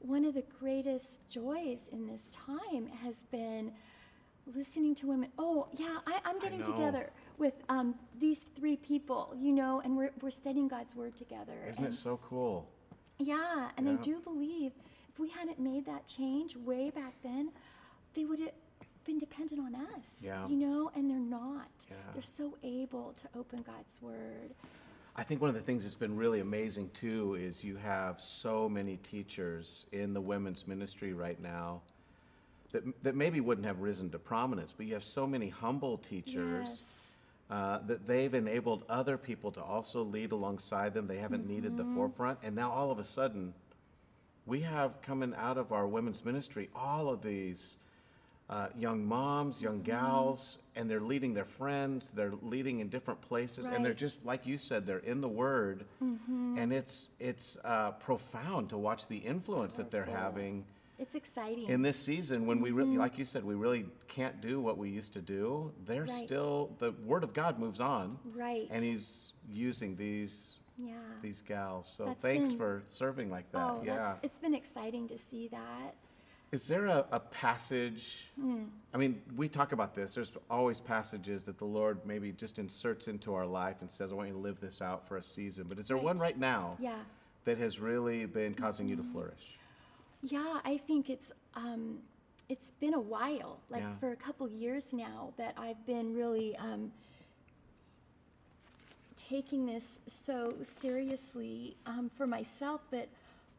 one 0.00 0.24
of 0.24 0.34
the 0.34 0.44
greatest 0.60 1.26
joys 1.30 1.88
in 1.92 2.06
this 2.06 2.36
time 2.46 2.88
has 3.02 3.22
been 3.24 3.72
listening 4.54 4.94
to 4.96 5.06
women. 5.06 5.30
Oh, 5.38 5.68
yeah, 5.78 5.98
I, 6.06 6.20
I'm 6.26 6.38
getting 6.40 6.60
know. 6.60 6.66
together 6.72 7.10
with 7.38 7.54
um, 7.70 7.94
these 8.20 8.44
three 8.54 8.76
people, 8.76 9.34
you 9.38 9.52
know, 9.52 9.80
and 9.82 9.96
we're, 9.96 10.10
we're 10.20 10.30
studying 10.30 10.68
God's 10.68 10.94
word 10.94 11.16
together. 11.16 11.54
Isn't 11.70 11.84
and 11.84 11.94
it 11.94 11.96
so 11.96 12.18
cool? 12.28 12.68
yeah, 13.18 13.70
and 13.78 13.88
I 13.88 13.94
do 13.94 14.20
believe 14.20 14.72
if 15.08 15.18
we 15.18 15.30
hadn't 15.30 15.58
made 15.60 15.86
that 15.86 16.06
change 16.06 16.56
way 16.56 16.90
back 16.90 17.14
then, 17.22 17.50
they 18.14 18.24
would 18.24 18.40
have 18.40 18.50
been 19.04 19.18
dependent 19.18 19.60
on 19.60 19.74
us. 19.74 20.16
Yeah. 20.22 20.46
You 20.48 20.56
know, 20.56 20.90
and 20.94 21.08
they're 21.10 21.18
not. 21.18 21.68
Yeah. 21.90 21.96
They're 22.12 22.22
so 22.22 22.56
able 22.62 23.14
to 23.22 23.38
open 23.38 23.62
God's 23.62 23.98
word. 24.00 24.54
I 25.16 25.22
think 25.22 25.40
one 25.40 25.48
of 25.48 25.54
the 25.54 25.60
things 25.62 25.84
that's 25.84 25.94
been 25.94 26.16
really 26.16 26.40
amazing 26.40 26.90
too 26.92 27.36
is 27.36 27.62
you 27.62 27.76
have 27.76 28.20
so 28.20 28.68
many 28.68 28.96
teachers 28.98 29.86
in 29.92 30.12
the 30.12 30.20
women's 30.20 30.66
ministry 30.66 31.12
right 31.12 31.40
now 31.40 31.82
that, 32.72 32.82
that 33.04 33.14
maybe 33.14 33.40
wouldn't 33.40 33.66
have 33.66 33.80
risen 33.80 34.10
to 34.10 34.18
prominence, 34.18 34.74
but 34.76 34.86
you 34.86 34.94
have 34.94 35.04
so 35.04 35.26
many 35.26 35.48
humble 35.48 35.98
teachers 35.98 36.68
Yes. 36.68 37.08
uh, 37.48 37.78
that 37.86 38.08
they've 38.08 38.34
enabled 38.34 38.84
other 38.88 39.16
people 39.16 39.52
to 39.52 39.62
also 39.62 40.02
lead 40.02 40.32
alongside 40.32 40.94
them. 40.94 41.06
They 41.06 41.18
haven't 41.18 41.46
needed 41.46 41.76
the 41.76 41.84
forefront. 41.94 42.40
And 42.42 42.56
now 42.56 42.72
all 42.72 42.90
of 42.90 42.98
a 42.98 43.04
sudden, 43.04 43.54
we 44.46 44.62
have 44.62 45.00
coming 45.00 45.32
out 45.36 45.58
of 45.58 45.72
our 45.72 45.86
women's 45.86 46.24
ministry 46.24 46.68
all 46.74 47.08
of 47.08 47.22
these 47.22 47.76
uh, 48.50 48.68
young 48.76 49.04
moms, 49.04 49.62
young 49.62 49.80
gals, 49.82 50.58
and 50.76 50.88
they're 50.88 51.00
leading 51.00 51.32
their 51.32 51.46
friends. 51.46 52.10
They're 52.10 52.34
leading 52.42 52.80
in 52.80 52.88
different 52.88 53.20
places, 53.22 53.66
and 53.66 53.84
they're 53.84 53.94
just 53.94 54.24
like 54.24 54.46
you 54.46 54.58
said, 54.58 54.84
they're 54.86 54.98
in 54.98 55.20
the 55.20 55.28
Word, 55.28 55.84
and 56.00 56.72
it's 56.72 57.08
it's 57.18 57.56
uh, 57.64 57.92
profound 57.92 58.68
to 58.70 58.76
watch 58.78 59.08
the 59.08 59.16
influence 59.18 59.76
that 59.78 59.90
they're 59.90 60.04
having 60.04 60.64
It's 60.98 61.14
exciting. 61.14 61.68
in 61.68 61.80
this 61.82 61.98
season 61.98 62.46
when 62.46 62.60
we 62.60 62.70
really, 62.70 62.98
like 62.98 63.18
you 63.18 63.24
said, 63.24 63.44
we 63.44 63.54
really 63.54 63.86
can't 64.08 64.40
do 64.42 64.60
what 64.60 64.76
we 64.76 64.90
used 64.90 65.14
to 65.14 65.22
do. 65.22 65.72
They're 65.86 66.02
Right. 66.04 66.26
still 66.26 66.70
the 66.78 66.92
Word 67.04 67.24
of 67.24 67.32
God 67.32 67.58
moves 67.58 67.80
on, 67.80 68.18
right. 68.36 68.68
and 68.70 68.82
He's 68.82 69.32
using 69.50 69.96
these 69.96 70.56
yeah. 70.76 70.94
these 71.22 71.40
gals. 71.40 71.88
So 71.88 72.04
That's 72.06 72.20
thanks 72.20 72.50
been- 72.50 72.58
for 72.58 72.82
serving 72.88 73.30
like 73.30 73.50
that. 73.52 73.62
oh, 73.62 73.82
yeah. 73.84 74.14
it's 74.22 74.38
been 74.38 74.54
exciting 74.54 75.08
to 75.08 75.16
see 75.16 75.48
that. 75.48 75.94
Is 76.54 76.68
there 76.68 76.86
a, 76.86 77.04
a 77.10 77.18
passage? 77.18 78.28
Hmm. 78.40 78.66
I 78.94 78.96
mean, 78.96 79.20
we 79.34 79.48
talk 79.48 79.72
about 79.72 79.92
this. 79.92 80.14
There's 80.14 80.30
always 80.48 80.78
passages 80.78 81.42
that 81.44 81.58
the 81.58 81.64
Lord 81.64 81.98
maybe 82.06 82.30
just 82.30 82.60
inserts 82.60 83.08
into 83.08 83.34
our 83.34 83.44
life 83.44 83.78
and 83.80 83.90
says, 83.90 84.12
I 84.12 84.14
want 84.14 84.28
you 84.28 84.34
to 84.34 84.40
live 84.40 84.60
this 84.60 84.80
out 84.80 85.04
for 85.08 85.16
a 85.16 85.22
season. 85.22 85.64
But 85.68 85.80
is 85.80 85.88
there 85.88 85.96
one 85.96 86.16
Right. 86.16 86.26
right 86.26 86.38
now 86.38 86.76
Yeah. 86.80 86.94
that 87.44 87.58
has 87.58 87.80
really 87.80 88.24
been 88.26 88.54
causing 88.54 88.86
you 88.86 88.94
to 88.94 89.02
flourish? 89.02 89.58
Yeah, 90.22 90.60
I 90.64 90.76
think 90.78 91.10
it's 91.10 91.32
um, 91.56 91.98
it's 92.48 92.70
been 92.78 92.94
a 92.94 93.00
while, 93.00 93.58
like 93.68 93.82
Yeah. 93.82 93.96
for 93.96 94.12
a 94.12 94.16
couple 94.16 94.48
years 94.48 94.92
now, 94.92 95.32
that 95.36 95.54
I've 95.58 95.84
been 95.86 96.14
really 96.14 96.56
um, 96.56 96.92
taking 99.16 99.66
this 99.66 99.98
so 100.06 100.54
seriously 100.62 101.76
um, 101.86 102.10
for 102.16 102.26
myself, 102.28 102.80
but 102.92 103.08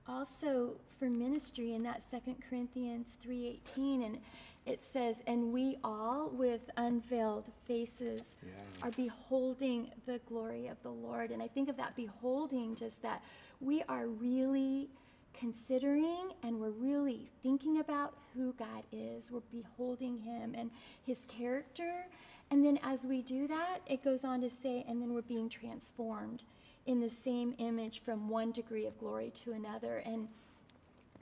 also 0.08 0.76
for 1.00 1.10
ministry. 1.10 1.74
In 1.74 1.84
that 1.84 2.04
Second 2.04 2.36
Corinthians 2.50 3.16
three 3.20 3.48
eighteen, 3.48 4.04
and 4.04 4.20
it 4.66 4.82
says, 4.84 5.22
"And 5.28 5.52
we 5.54 5.78
all, 5.84 6.30
with 6.30 6.70
unveiled 6.78 7.52
faces, 7.66 8.36
Yeah. 8.44 8.52
are 8.84 8.92
beholding 8.92 9.92
the 10.06 10.20
glory 10.28 10.68
of 10.68 10.82
the 10.84 10.92
Lord." 10.92 11.32
And 11.32 11.42
I 11.42 11.48
think 11.48 11.70
of 11.70 11.78
that 11.78 11.96
beholding, 11.96 12.76
just 12.76 13.02
that 13.02 13.24
we 13.62 13.84
are 13.84 14.08
really 14.08 14.90
considering 15.34 16.32
and 16.44 16.62
we're 16.62 16.70
really 16.70 17.30
thinking 17.44 17.80
about 17.80 18.18
who 18.34 18.54
God 18.54 18.84
is. 18.92 19.32
We're 19.32 19.42
beholding 19.52 20.20
Him 20.20 20.56
and 20.56 20.72
His 21.06 21.26
character. 21.26 22.08
And 22.50 22.64
then 22.64 22.80
as 22.82 23.06
we 23.06 23.22
do 23.22 23.46
that, 23.48 23.80
it 23.86 24.02
goes 24.04 24.24
on 24.24 24.40
to 24.42 24.50
say, 24.50 24.86
and 24.88 25.02
then 25.02 25.14
we're 25.14 25.22
being 25.24 25.50
transformed 25.50 26.44
in 26.86 27.00
the 27.02 27.10
same 27.10 27.56
image 27.58 28.02
from 28.04 28.30
one 28.30 28.52
degree 28.52 28.86
of 28.86 28.98
glory 29.00 29.32
to 29.44 29.54
another. 29.54 30.04
And 30.06 30.28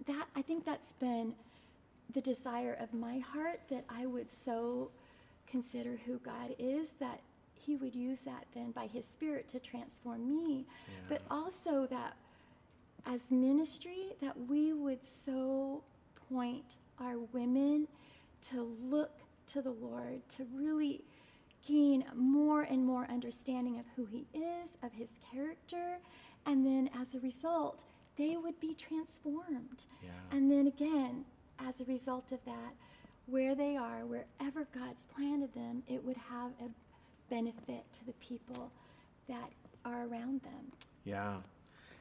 that, 0.06 0.28
I 0.36 0.42
think 0.42 0.66
that's 0.66 0.94
been 0.94 1.36
the 2.14 2.22
desire 2.22 2.78
of 2.80 2.94
my 2.94 3.20
heart 3.20 3.62
that 3.70 3.86
I 3.90 4.06
would 4.06 4.30
so 4.30 4.92
consider 5.48 6.00
who 6.06 6.20
God 6.20 6.56
is 6.60 6.92
that 7.00 7.22
He 7.54 7.76
would 7.76 7.96
use 7.96 8.22
that 8.22 8.46
then 8.54 8.72
by 8.72 8.88
His 8.88 9.06
Spirit 9.06 9.48
to 9.50 9.60
transform 9.60 10.28
me, 10.28 10.66
but 11.08 11.22
also 11.32 11.88
that 11.88 12.16
as 13.06 13.32
ministry 13.32 14.14
that 14.22 14.36
we 14.48 14.74
would 14.74 15.06
so 15.06 15.84
point 16.32 16.78
our 17.00 17.18
women 17.32 17.88
to 18.42 18.76
look 18.84 19.12
to 19.48 19.62
the 19.62 19.72
Lord, 19.72 20.28
to 20.30 20.46
really 20.54 21.04
gain 21.68 22.06
more 22.16 22.62
and 22.62 22.86
more 22.86 23.08
understanding 23.10 23.80
of 23.80 23.86
who 23.96 24.06
He 24.06 24.28
is, 24.34 24.78
of 24.84 24.94
His 24.94 25.20
character, 25.32 26.00
and 26.46 26.66
then 26.66 26.90
as 27.00 27.16
a 27.16 27.20
result, 27.20 27.84
they 28.18 28.38
would 28.38 28.60
be 28.60 28.74
transformed. 28.74 29.86
Yeah. 30.04 30.10
And 30.32 30.52
then 30.52 30.68
again, 30.68 31.26
as 31.60 31.82
a 31.82 31.86
result 31.86 32.32
of 32.32 32.44
that, 32.46 32.74
where 33.26 33.56
they 33.56 33.78
are, 33.78 34.06
wherever 34.06 34.68
God's 34.74 35.06
planted 35.06 35.54
them, 35.54 35.84
it 35.88 36.04
would 36.04 36.18
have 36.18 36.52
a 36.60 36.70
benefit 37.30 37.86
to 37.94 38.06
the 38.06 38.14
people 38.14 38.72
that 39.28 39.50
are 39.86 40.06
around 40.06 40.42
them. 40.42 40.72
Yeah. 41.06 41.38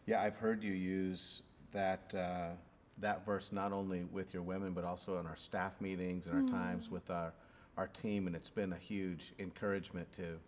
Yeah, 0.07 0.21
I've 0.21 0.37
heard 0.37 0.65
you 0.65 0.73
use 0.73 1.43
that, 1.73 2.13
uh, 2.15 2.51
that 2.99 3.25
verse 3.25 3.53
not 3.53 3.73
only 3.73 4.05
with 4.05 4.35
your 4.35 4.43
women, 4.43 4.73
but 4.73 4.85
also 4.85 5.19
in 5.21 5.27
our 5.27 5.37
staff 5.37 5.81
meetings 5.81 6.27
and 6.27 6.35
our 6.35 6.59
times 6.59 6.91
with 6.91 7.09
our, 7.11 7.33
our 7.77 7.87
team. 7.89 8.27
And 8.27 8.37
it's 8.37 8.51
been 8.51 8.73
a 8.73 8.77
huge 8.79 9.33
encouragement 9.39 10.09
to 10.15 10.39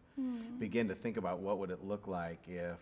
begin 0.59 0.89
to 0.89 0.95
think 0.95 1.17
about 1.17 1.41
what 1.41 1.59
would 1.59 1.71
it 1.71 1.85
look 1.85 2.07
like 2.07 2.39
if 2.49 2.79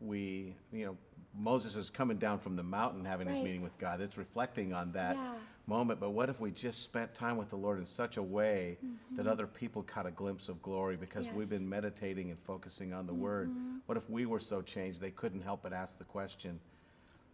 we, 0.00 0.54
you 0.72 0.86
know, 0.86 0.96
Moses 1.38 1.76
is 1.76 1.88
coming 1.90 2.16
down 2.16 2.38
from 2.40 2.56
the 2.56 2.62
mountain 2.64 3.04
having 3.04 3.28
his 3.28 3.40
meeting 3.40 3.62
with 3.62 3.76
God. 3.78 4.00
It's 4.00 4.16
reflecting 4.18 4.72
on 4.72 4.90
that 4.92 5.14
Yeah. 5.14 5.34
moment. 5.68 6.00
But 6.00 6.10
what 6.10 6.28
if 6.28 6.40
we 6.40 6.50
just 6.50 6.82
spent 6.82 7.14
time 7.14 7.36
with 7.36 7.50
the 7.50 7.56
Lord 7.56 7.78
in 7.78 7.84
such 7.84 8.16
a 8.16 8.22
way 8.22 8.78
that 9.12 9.26
other 9.28 9.46
people 9.46 9.82
caught 9.84 10.06
a 10.06 10.10
glimpse 10.10 10.48
of 10.48 10.60
glory 10.62 10.96
because 10.96 11.26
we've 11.26 11.32
Mm-hmm. 11.32 11.40
Yes. 11.40 11.48
Mm-hmm. 11.50 11.58
been 11.64 11.68
meditating 11.68 12.30
and 12.30 12.40
focusing 12.40 12.92
on 12.92 13.06
the 13.06 13.14
Word? 13.14 13.50
What 13.86 13.96
if 13.98 14.08
we 14.10 14.26
were 14.26 14.40
so 14.40 14.62
changed 14.62 15.00
they 15.00 15.10
couldn't 15.12 15.42
help 15.42 15.62
but 15.62 15.72
ask 15.72 15.98
the 15.98 16.04
question, 16.04 16.58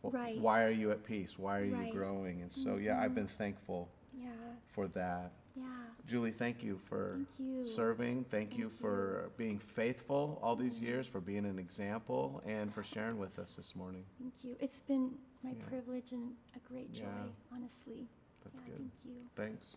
"Wh- 0.03 0.13
Right. 0.13 0.39
Why 0.39 0.65
are 0.65 0.71
you 0.71 0.91
at 0.91 1.03
peace? 1.05 1.39
Why 1.39 1.61
are 1.61 1.65
you 1.65 1.75
Right. 1.75 1.89
Mm-hmm. 1.89 1.97
growing? 1.99 2.43
And 2.43 2.53
so, 2.53 2.77
yeah, 2.77 3.01
I've 3.01 3.15
been 3.15 3.29
thankful 3.29 3.89
Yeah, 4.13 4.29
for 4.67 4.87
that. 4.89 5.33
Yeah. 5.55 5.65
Julie, 6.07 6.33
thank 6.33 6.63
you 6.63 6.79
for 6.89 7.13
Thank 7.17 7.29
you. 7.39 7.65
serving. 7.65 8.25
Thank, 8.31 8.59
you 8.59 8.69
for 8.69 9.31
being 9.37 9.59
faithful 9.59 10.39
all 10.43 10.57
these 10.57 10.81
years, 10.81 11.07
for 11.07 11.21
being 11.21 11.47
an 11.47 11.59
example, 11.59 12.43
and 12.47 12.73
for 12.73 12.83
sharing 12.83 13.19
with 13.19 13.39
us 13.39 13.57
this 13.57 13.75
morning. 13.75 14.05
Thank 14.21 14.35
you. 14.43 14.57
It's 14.61 14.81
been 14.81 15.13
my 15.43 15.51
Yeah. 15.53 15.65
privilege 15.67 16.13
and 16.13 16.35
a 16.55 16.59
great 16.69 16.93
joy, 16.93 17.05
Yeah. 17.05 17.27
honestly. 17.53 18.09
That's 18.43 18.61
Yeah, 18.61 18.67
good. 18.67 18.77
Thank 18.77 18.93
you. 19.05 19.31
Thanks. 19.35 19.77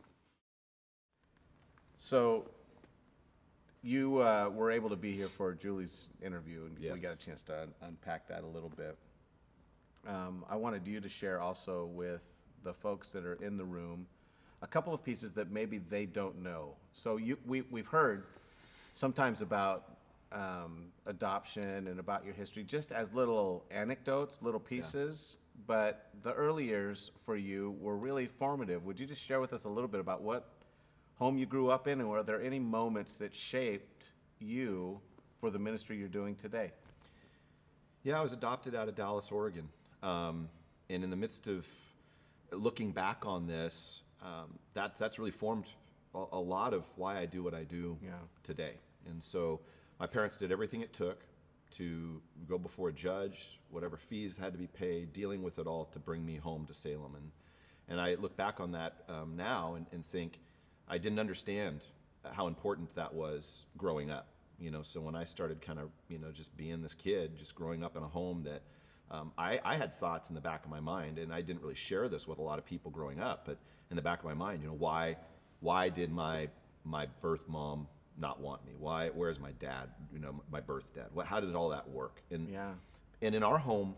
So, 1.97 2.49
you 3.81 4.17
uh, 4.21 4.49
were 4.53 4.71
able 4.71 4.89
to 4.89 4.95
be 4.95 5.13
here 5.15 5.27
for 5.29 5.53
Julie's 5.53 6.09
interview, 6.21 6.65
and 6.65 6.77
we 6.77 6.99
got 6.99 7.13
a 7.13 7.15
chance 7.15 7.41
to 7.43 7.61
un- 7.63 7.73
unpack 7.81 8.27
that 8.27 8.43
a 8.43 8.47
little 8.47 8.69
bit. 8.69 8.97
Um, 10.05 10.45
I 10.49 10.55
wanted 10.55 10.85
you 10.87 10.99
to 10.99 11.09
share 11.09 11.39
also 11.41 11.85
with 11.85 12.21
the 12.63 12.73
folks 12.73 13.11
that 13.11 13.25
are 13.25 13.35
in 13.35 13.57
the 13.57 13.65
room 13.65 14.07
a 14.61 14.67
couple 14.67 14.93
of 14.93 15.03
pieces 15.03 15.33
that 15.33 15.51
maybe 15.51 15.77
they 15.77 16.05
don't 16.05 16.41
know. 16.41 16.75
So, 16.93 17.17
you, 17.17 17.37
we, 17.45 17.61
we've 17.61 17.87
heard 17.87 18.25
sometimes 18.93 19.41
about 19.41 19.97
um, 20.31 20.85
adoption 21.05 21.87
and 21.87 21.99
about 21.99 22.25
your 22.25 22.33
history 22.33 22.63
just 22.63 22.91
as 22.91 23.13
little 23.13 23.63
anecdotes, 23.71 24.39
little 24.41 24.59
pieces. 24.59 25.37
But 25.65 26.09
the 26.23 26.33
early 26.33 26.65
years 26.65 27.11
for 27.25 27.35
you 27.35 27.75
were 27.79 27.97
really 27.97 28.27
formative. 28.27 28.85
Would 28.85 28.99
you 28.99 29.07
just 29.07 29.23
share 29.23 29.39
with 29.39 29.53
us 29.53 29.63
a 29.63 29.69
little 29.69 29.87
bit 29.87 29.99
about 29.99 30.21
what 30.21 30.49
home 31.15 31.37
you 31.37 31.45
grew 31.47 31.69
up 31.69 31.87
in, 31.87 31.99
and 31.99 32.09
were 32.09 32.21
there 32.21 32.41
any 32.41 32.59
moments 32.59 33.15
that 33.15 33.33
shaped 33.33 34.09
you 34.39 34.99
for 35.39 35.49
the 35.49 35.57
ministry 35.57 35.97
you're 35.97 36.07
doing 36.07 36.35
today? 36.35 36.71
Yeah, 38.03 38.19
I 38.19 38.21
was 38.21 38.33
adopted 38.33 38.75
out 38.75 38.87
of 38.87 38.95
Dallas, 38.95 39.31
Oregon. 39.31 39.67
Um, 40.03 40.49
and 40.89 41.03
in 41.03 41.09
the 41.09 41.15
midst 41.15 41.47
of 41.47 41.65
looking 42.51 42.91
back 42.91 43.25
on 43.25 43.47
this, 43.47 44.03
um, 44.21 44.57
that, 44.73 44.97
that's 44.97 45.19
really 45.19 45.31
formed 45.31 45.65
a, 46.15 46.23
a 46.33 46.39
lot 46.39 46.73
of 46.73 46.85
why 46.95 47.19
I 47.19 47.25
do 47.25 47.43
what 47.43 47.53
I 47.53 47.63
do 47.63 47.97
Yeah. 48.03 48.11
today. 48.43 48.73
And 49.07 49.21
so 49.21 49.61
my 49.99 50.07
parents 50.07 50.37
did 50.37 50.51
everything 50.51 50.81
it 50.81 50.93
took 50.93 51.23
to 51.71 52.21
go 52.47 52.57
before 52.57 52.89
a 52.89 52.93
judge, 52.93 53.59
whatever 53.71 53.97
fees 53.97 54.37
had 54.37 54.53
to 54.53 54.59
be 54.59 54.67
paid, 54.67 55.13
dealing 55.13 55.43
with 55.43 55.59
it 55.59 55.67
all 55.67 55.85
to 55.85 55.99
bring 55.99 56.25
me 56.25 56.37
home 56.37 56.65
to 56.65 56.73
Salem. 56.73 57.15
And, 57.15 57.31
And 57.89 58.01
I 58.01 58.15
look 58.15 58.35
back 58.35 58.59
on 58.59 58.71
that 58.71 59.03
um, 59.09 59.35
now 59.35 59.75
and, 59.75 59.85
and 59.91 60.05
think 60.05 60.39
I 60.89 60.97
didn't 60.97 61.19
understand 61.19 61.83
how 62.31 62.47
important 62.47 62.93
that 62.95 63.13
was 63.13 63.65
growing 63.77 64.11
up. 64.11 64.27
You 64.59 64.71
know, 64.71 64.81
so 64.81 64.99
when 65.01 65.15
I 65.15 65.23
started 65.25 65.61
kind 65.61 65.77
of, 65.79 65.89
you 66.09 66.17
know, 66.17 66.31
just 66.31 66.57
being 66.57 66.81
this 66.81 66.93
kid, 66.93 67.37
just 67.37 67.53
growing 67.53 67.83
up 67.83 67.95
in 67.95 68.03
a 68.03 68.07
home 68.07 68.43
that 68.43 68.61
um, 69.11 69.31
I, 69.37 69.59
I 69.63 69.77
had 69.77 69.99
thoughts 69.99 70.29
in 70.29 70.35
the 70.35 70.41
back 70.41 70.65
of 70.65 70.71
my 70.71 70.79
mind, 70.79 71.19
and 71.19 71.31
I 71.31 71.41
didn't 71.41 71.61
really 71.61 71.75
share 71.75 72.09
this 72.09 72.27
with 72.27 72.39
a 72.39 72.41
lot 72.41 72.57
of 72.59 72.65
people 72.65 72.89
growing 72.91 73.19
up, 73.21 73.45
but 73.45 73.57
in 73.89 73.95
the 73.95 74.01
back 74.01 74.19
of 74.19 74.25
my 74.25 74.33
mind, 74.33 74.61
you 74.61 74.67
know, 74.67 74.75
why, 74.75 75.15
why 75.59 75.89
did 75.89 76.11
my, 76.11 76.49
my 76.83 77.07
birth 77.21 77.47
mom 77.47 77.87
not 78.17 78.39
want 78.41 78.65
me? 78.65 78.73
Why, 78.77 79.09
where's 79.09 79.39
my 79.39 79.51
dad, 79.53 79.89
you 80.13 80.19
know, 80.19 80.41
my 80.51 80.59
birth 80.59 80.93
dad? 80.93 81.07
What, 81.13 81.25
how 81.25 81.39
did 81.39 81.55
all 81.55 81.69
that 81.69 81.89
work? 81.89 82.21
And, 82.31 82.49
Yeah. 82.49 82.71
and 83.21 83.35
in 83.35 83.43
our 83.43 83.57
home, 83.57 83.95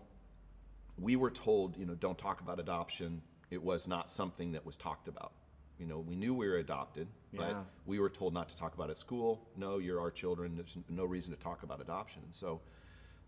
we 0.97 1.15
were 1.15 1.31
told, 1.31 1.77
you 1.77 1.85
know, 1.85 1.95
don't 1.95 2.17
talk 2.17 2.41
about 2.41 2.59
adoption. 2.59 3.21
It 3.49 3.63
was 3.63 3.87
not 3.87 4.11
something 4.11 4.51
that 4.51 4.65
was 4.65 4.75
talked 4.75 5.07
about. 5.07 5.31
You 5.79 5.85
know, 5.85 5.99
we 5.99 6.15
knew 6.17 6.33
we 6.33 6.47
were 6.49 6.57
adopted, 6.57 7.07
but 7.33 7.51
we 7.85 7.99
were 7.99 8.09
told 8.09 8.33
not 8.33 8.49
to 8.49 8.55
talk 8.57 8.73
about 8.75 8.89
it 8.89 8.91
at 8.91 8.97
school. 8.97 9.47
No, 9.55 9.77
you're 9.77 10.01
our 10.01 10.11
children. 10.11 10.55
There's 10.55 10.77
no 10.89 11.05
reason 11.05 11.33
to 11.33 11.39
talk 11.39 11.63
about 11.63 11.79
adoption. 11.79 12.21
And 12.25 12.35
so 12.35 12.59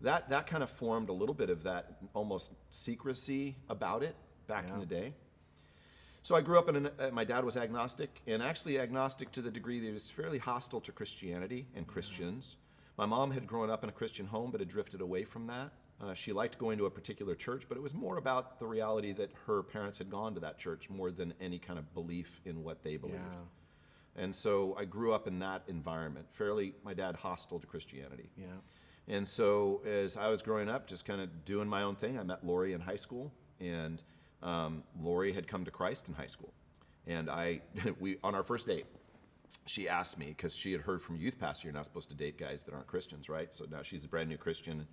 that, 0.02 0.28
that 0.28 0.46
kind 0.46 0.62
of 0.62 0.68
formed 0.70 1.08
a 1.08 1.14
little 1.14 1.34
bit 1.34 1.48
of 1.48 1.62
that 1.62 1.96
almost 2.12 2.52
secrecy 2.70 3.56
about 3.70 4.02
it 4.02 4.14
back 4.48 4.64
in 4.68 4.80
the 4.80 4.86
day. 4.86 5.14
So 6.22 6.36
I 6.36 6.40
grew 6.40 6.58
up 6.58 6.68
in 6.68 6.76
an, 6.76 6.90
uh, 7.00 7.10
my 7.12 7.24
dad 7.24 7.44
was 7.44 7.56
agnostic, 7.56 8.20
and 8.28 8.42
actually 8.42 8.78
agnostic 8.78 9.32
to 9.32 9.42
the 9.42 9.50
degree 9.50 9.80
that 9.80 9.86
he 9.86 9.92
was 9.92 10.08
fairly 10.08 10.38
hostile 10.38 10.80
to 10.82 10.92
Christianity 10.92 11.66
and 11.74 11.86
Christians. 11.86 12.56
My 12.96 13.06
mom 13.06 13.32
had 13.32 13.46
grown 13.46 13.70
up 13.70 13.82
in 13.82 13.88
a 13.88 13.92
Christian 13.92 14.26
home, 14.26 14.52
but 14.52 14.60
had 14.60 14.68
drifted 14.68 15.00
away 15.00 15.24
from 15.24 15.46
that. 15.48 15.72
Uh, 16.00 16.14
she 16.14 16.32
liked 16.32 16.58
going 16.58 16.78
to 16.78 16.86
a 16.86 16.90
particular 16.90 17.34
church, 17.34 17.64
but 17.68 17.76
it 17.76 17.82
was 17.82 17.94
more 17.94 18.18
about 18.18 18.58
the 18.58 18.66
reality 18.66 19.12
that 19.12 19.30
her 19.46 19.62
parents 19.62 19.98
had 19.98 20.10
gone 20.10 20.34
to 20.34 20.40
that 20.40 20.58
church 20.58 20.88
more 20.90 21.10
than 21.10 21.34
any 21.40 21.58
kind 21.58 21.78
of 21.78 21.92
belief 21.94 22.40
in 22.44 22.62
what 22.62 22.82
they 22.82 22.96
believed. 22.96 23.18
Yeah. 23.18 24.22
And 24.22 24.34
so 24.34 24.76
I 24.78 24.84
grew 24.84 25.12
up 25.12 25.26
in 25.26 25.38
that 25.38 25.62
environment, 25.68 26.26
fairly, 26.32 26.74
my 26.84 26.92
dad 26.92 27.16
hostile 27.16 27.58
to 27.60 27.66
Christianity. 27.66 28.30
Yeah. 28.36 28.46
And 29.08 29.26
so 29.26 29.80
as 29.86 30.16
I 30.16 30.28
was 30.28 30.42
growing 30.42 30.68
up, 30.68 30.86
just 30.86 31.04
kind 31.04 31.20
of 31.20 31.44
doing 31.44 31.68
my 31.68 31.82
own 31.82 31.96
thing, 31.96 32.18
I 32.18 32.22
met 32.22 32.44
Lori 32.46 32.74
in 32.74 32.80
high 32.80 32.96
school, 32.96 33.32
and 33.58 34.02
um, 34.42 34.82
Lori 35.00 35.32
had 35.32 35.46
come 35.46 35.64
to 35.64 35.70
Christ 35.70 36.08
in 36.08 36.14
high 36.14 36.26
school. 36.26 36.52
And 37.06 37.30
I, 37.30 37.60
we, 38.00 38.18
on 38.22 38.34
our 38.34 38.42
first 38.42 38.66
date, 38.66 38.86
she 39.66 39.88
asked 39.88 40.18
me 40.18 40.26
because 40.26 40.54
she 40.54 40.72
had 40.72 40.80
heard 40.80 41.02
from 41.02 41.16
a 41.16 41.18
youth 41.18 41.38
pastor, 41.38 41.68
you're 41.68 41.74
not 41.74 41.84
supposed 41.84 42.08
to 42.08 42.14
date 42.14 42.38
guys 42.38 42.62
that 42.64 42.74
aren't 42.74 42.86
Christians, 42.86 43.28
right? 43.28 43.54
So 43.54 43.64
now 43.70 43.82
she's 43.82 44.04
a 44.04 44.08
brand 44.08 44.28
new 44.28 44.36
Christian. 44.36 44.86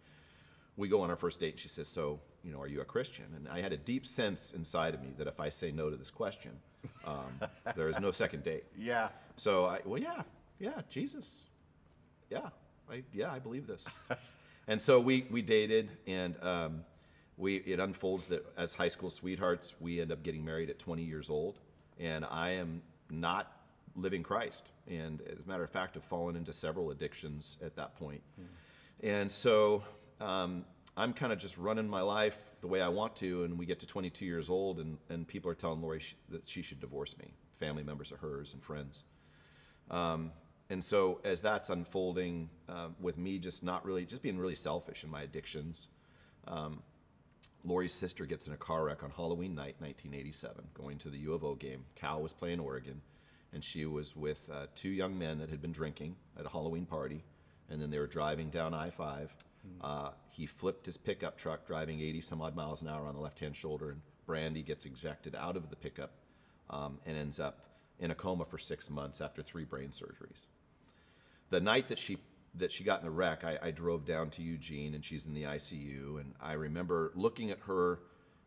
We 0.77 0.87
go 0.87 1.01
on 1.01 1.09
our 1.09 1.15
first 1.15 1.39
date, 1.39 1.53
and 1.53 1.59
she 1.59 1.67
says, 1.67 1.87
"So, 1.87 2.21
you 2.43 2.51
know, 2.53 2.61
are 2.61 2.67
you 2.67 2.79
a 2.79 2.85
Christian?" 2.85 3.25
And 3.35 3.49
I 3.49 3.61
had 3.61 3.73
a 3.73 3.77
deep 3.77 4.05
sense 4.05 4.51
inside 4.51 4.93
of 4.93 5.01
me 5.01 5.09
that 5.17 5.27
if 5.27 5.39
I 5.39 5.49
say 5.49 5.71
no 5.71 5.89
to 5.89 5.97
this 5.97 6.09
question, 6.09 6.51
um, 7.05 7.41
there 7.75 7.89
is 7.89 7.99
no 7.99 8.11
second 8.11 8.43
date. 8.43 8.63
Yeah. 8.77 9.09
So 9.35 9.65
I, 9.65 9.79
well, 9.83 9.99
yeah, 9.99 10.21
yeah, 10.59 10.81
Jesus, 10.89 11.43
yeah, 12.29 12.49
I, 12.89 13.03
yeah, 13.13 13.31
I 13.31 13.39
believe 13.39 13.67
this. 13.67 13.85
and 14.67 14.81
so 14.81 14.99
we 14.99 15.25
we 15.29 15.41
dated, 15.41 15.89
and 16.07 16.41
um, 16.43 16.85
we 17.39 17.55
it 17.57 17.79
unfolds 17.79 18.27
that 18.27 18.45
as 18.57 18.73
high 18.75 18.89
school 18.89 19.09
sweethearts, 19.09 19.73
we 19.79 20.01
end 20.01 20.11
up 20.11 20.21
getting 20.21 20.43
married 20.45 20.69
at 20.69 20.77
20 20.77 21.01
years 21.03 21.29
old, 21.29 21.57
and 21.97 22.25
I 22.25 22.51
am 22.51 22.81
not 23.09 23.51
living 23.95 24.21
Christ, 24.21 24.67
and 24.87 25.21
as 25.21 25.45
a 25.45 25.49
matter 25.49 25.63
of 25.63 25.71
fact, 25.71 25.95
have 25.95 26.03
fallen 26.03 26.35
into 26.35 26.53
several 26.53 26.91
addictions 26.91 27.57
at 27.63 27.75
that 27.77 27.95
point. 27.95 28.21
And 29.01 29.31
so 29.31 29.83
um, 30.19 30.65
I'm 30.97 31.13
kind 31.13 31.31
of 31.31 31.39
just 31.39 31.57
running 31.57 31.87
my 31.87 32.01
life 32.01 32.37
the 32.61 32.67
way 32.67 32.81
I 32.81 32.89
want 32.89 33.15
to, 33.17 33.45
and 33.45 33.57
we 33.57 33.65
get 33.65 33.79
to 33.79 33.87
22 33.87 34.25
years 34.25 34.49
old, 34.49 34.79
and, 34.79 34.97
and 35.09 35.25
people 35.27 35.49
are 35.49 35.55
telling 35.55 35.81
Lori 35.81 35.99
sh- 35.99 36.15
that 36.29 36.47
she 36.47 36.61
should 36.61 36.81
divorce 36.81 37.17
me, 37.17 37.33
family 37.57 37.83
members 37.83 38.11
of 38.11 38.19
hers 38.19 38.53
and 38.53 38.61
friends. 38.61 39.03
Um, 39.89 40.31
and 40.69 40.83
so 40.83 41.19
as 41.23 41.41
that's 41.41 41.69
unfolding 41.69 42.49
uh, 42.67 42.89
with 42.99 43.17
me 43.17 43.39
just 43.39 43.63
not 43.63 43.85
really, 43.85 44.05
just 44.05 44.21
being 44.21 44.37
really 44.37 44.55
selfish 44.55 45.03
in 45.03 45.09
my 45.09 45.21
addictions, 45.23 45.87
um, 46.47 46.83
Lori's 47.65 47.93
sister 47.93 48.25
gets 48.25 48.47
in 48.47 48.53
a 48.53 48.57
car 48.57 48.85
wreck 48.85 49.03
on 49.03 49.11
Halloween 49.11 49.53
night, 49.53 49.75
1987, 49.79 50.63
going 50.73 50.97
to 50.99 51.09
the 51.09 51.17
U 51.19 51.33
of 51.33 51.43
O 51.43 51.55
game. 51.55 51.83
Cal 51.95 52.21
was 52.21 52.33
playing 52.33 52.59
Oregon, 52.59 53.01
and 53.53 53.63
she 53.63 53.85
was 53.85 54.15
with 54.15 54.49
uh, 54.51 54.67
two 54.75 54.89
young 54.89 55.17
men 55.17 55.39
that 55.39 55.49
had 55.49 55.61
been 55.61 55.71
drinking 55.71 56.15
at 56.39 56.45
a 56.45 56.49
Halloween 56.49 56.85
party, 56.85 57.23
and 57.69 57.81
then 57.81 57.89
they 57.89 57.99
were 57.99 58.07
driving 58.07 58.49
down 58.49 58.73
I 58.73 58.89
5. 58.89 59.35
Uh, 59.81 60.11
he 60.29 60.45
flipped 60.45 60.85
his 60.85 60.95
pickup 60.97 61.37
truck, 61.37 61.67
driving 61.67 61.99
80 61.99 62.21
some 62.21 62.41
odd 62.41 62.55
miles 62.55 62.81
an 62.81 62.87
hour 62.87 63.05
on 63.05 63.13
the 63.13 63.21
left 63.21 63.39
hand 63.39 63.55
shoulder, 63.55 63.91
and 63.91 64.01
Brandy 64.25 64.63
gets 64.63 64.85
ejected 64.85 65.35
out 65.35 65.57
of 65.57 65.69
the 65.69 65.75
pickup 65.75 66.11
um, 66.69 66.97
and 67.05 67.17
ends 67.17 67.39
up 67.39 67.65
in 67.99 68.11
a 68.11 68.15
coma 68.15 68.45
for 68.45 68.57
six 68.57 68.89
months 68.89 69.19
after 69.19 69.43
three 69.43 69.65
brain 69.65 69.89
surgeries 69.89 70.45
the 71.49 71.59
night 71.59 71.87
that 71.87 71.97
she 71.97 72.17
that 72.55 72.71
she 72.71 72.83
got 72.83 72.99
in 72.99 73.05
the 73.05 73.11
wreck, 73.11 73.43
I, 73.43 73.57
I 73.61 73.71
drove 73.71 74.05
down 74.05 74.29
to 74.31 74.41
Eugene 74.41 74.93
and 74.93 75.03
she's 75.03 75.25
in 75.25 75.33
the 75.33 75.43
ICU. 75.43 76.19
And 76.19 76.33
I 76.41 76.53
remember 76.53 77.11
looking 77.15 77.51
at 77.51 77.59
her 77.67 77.99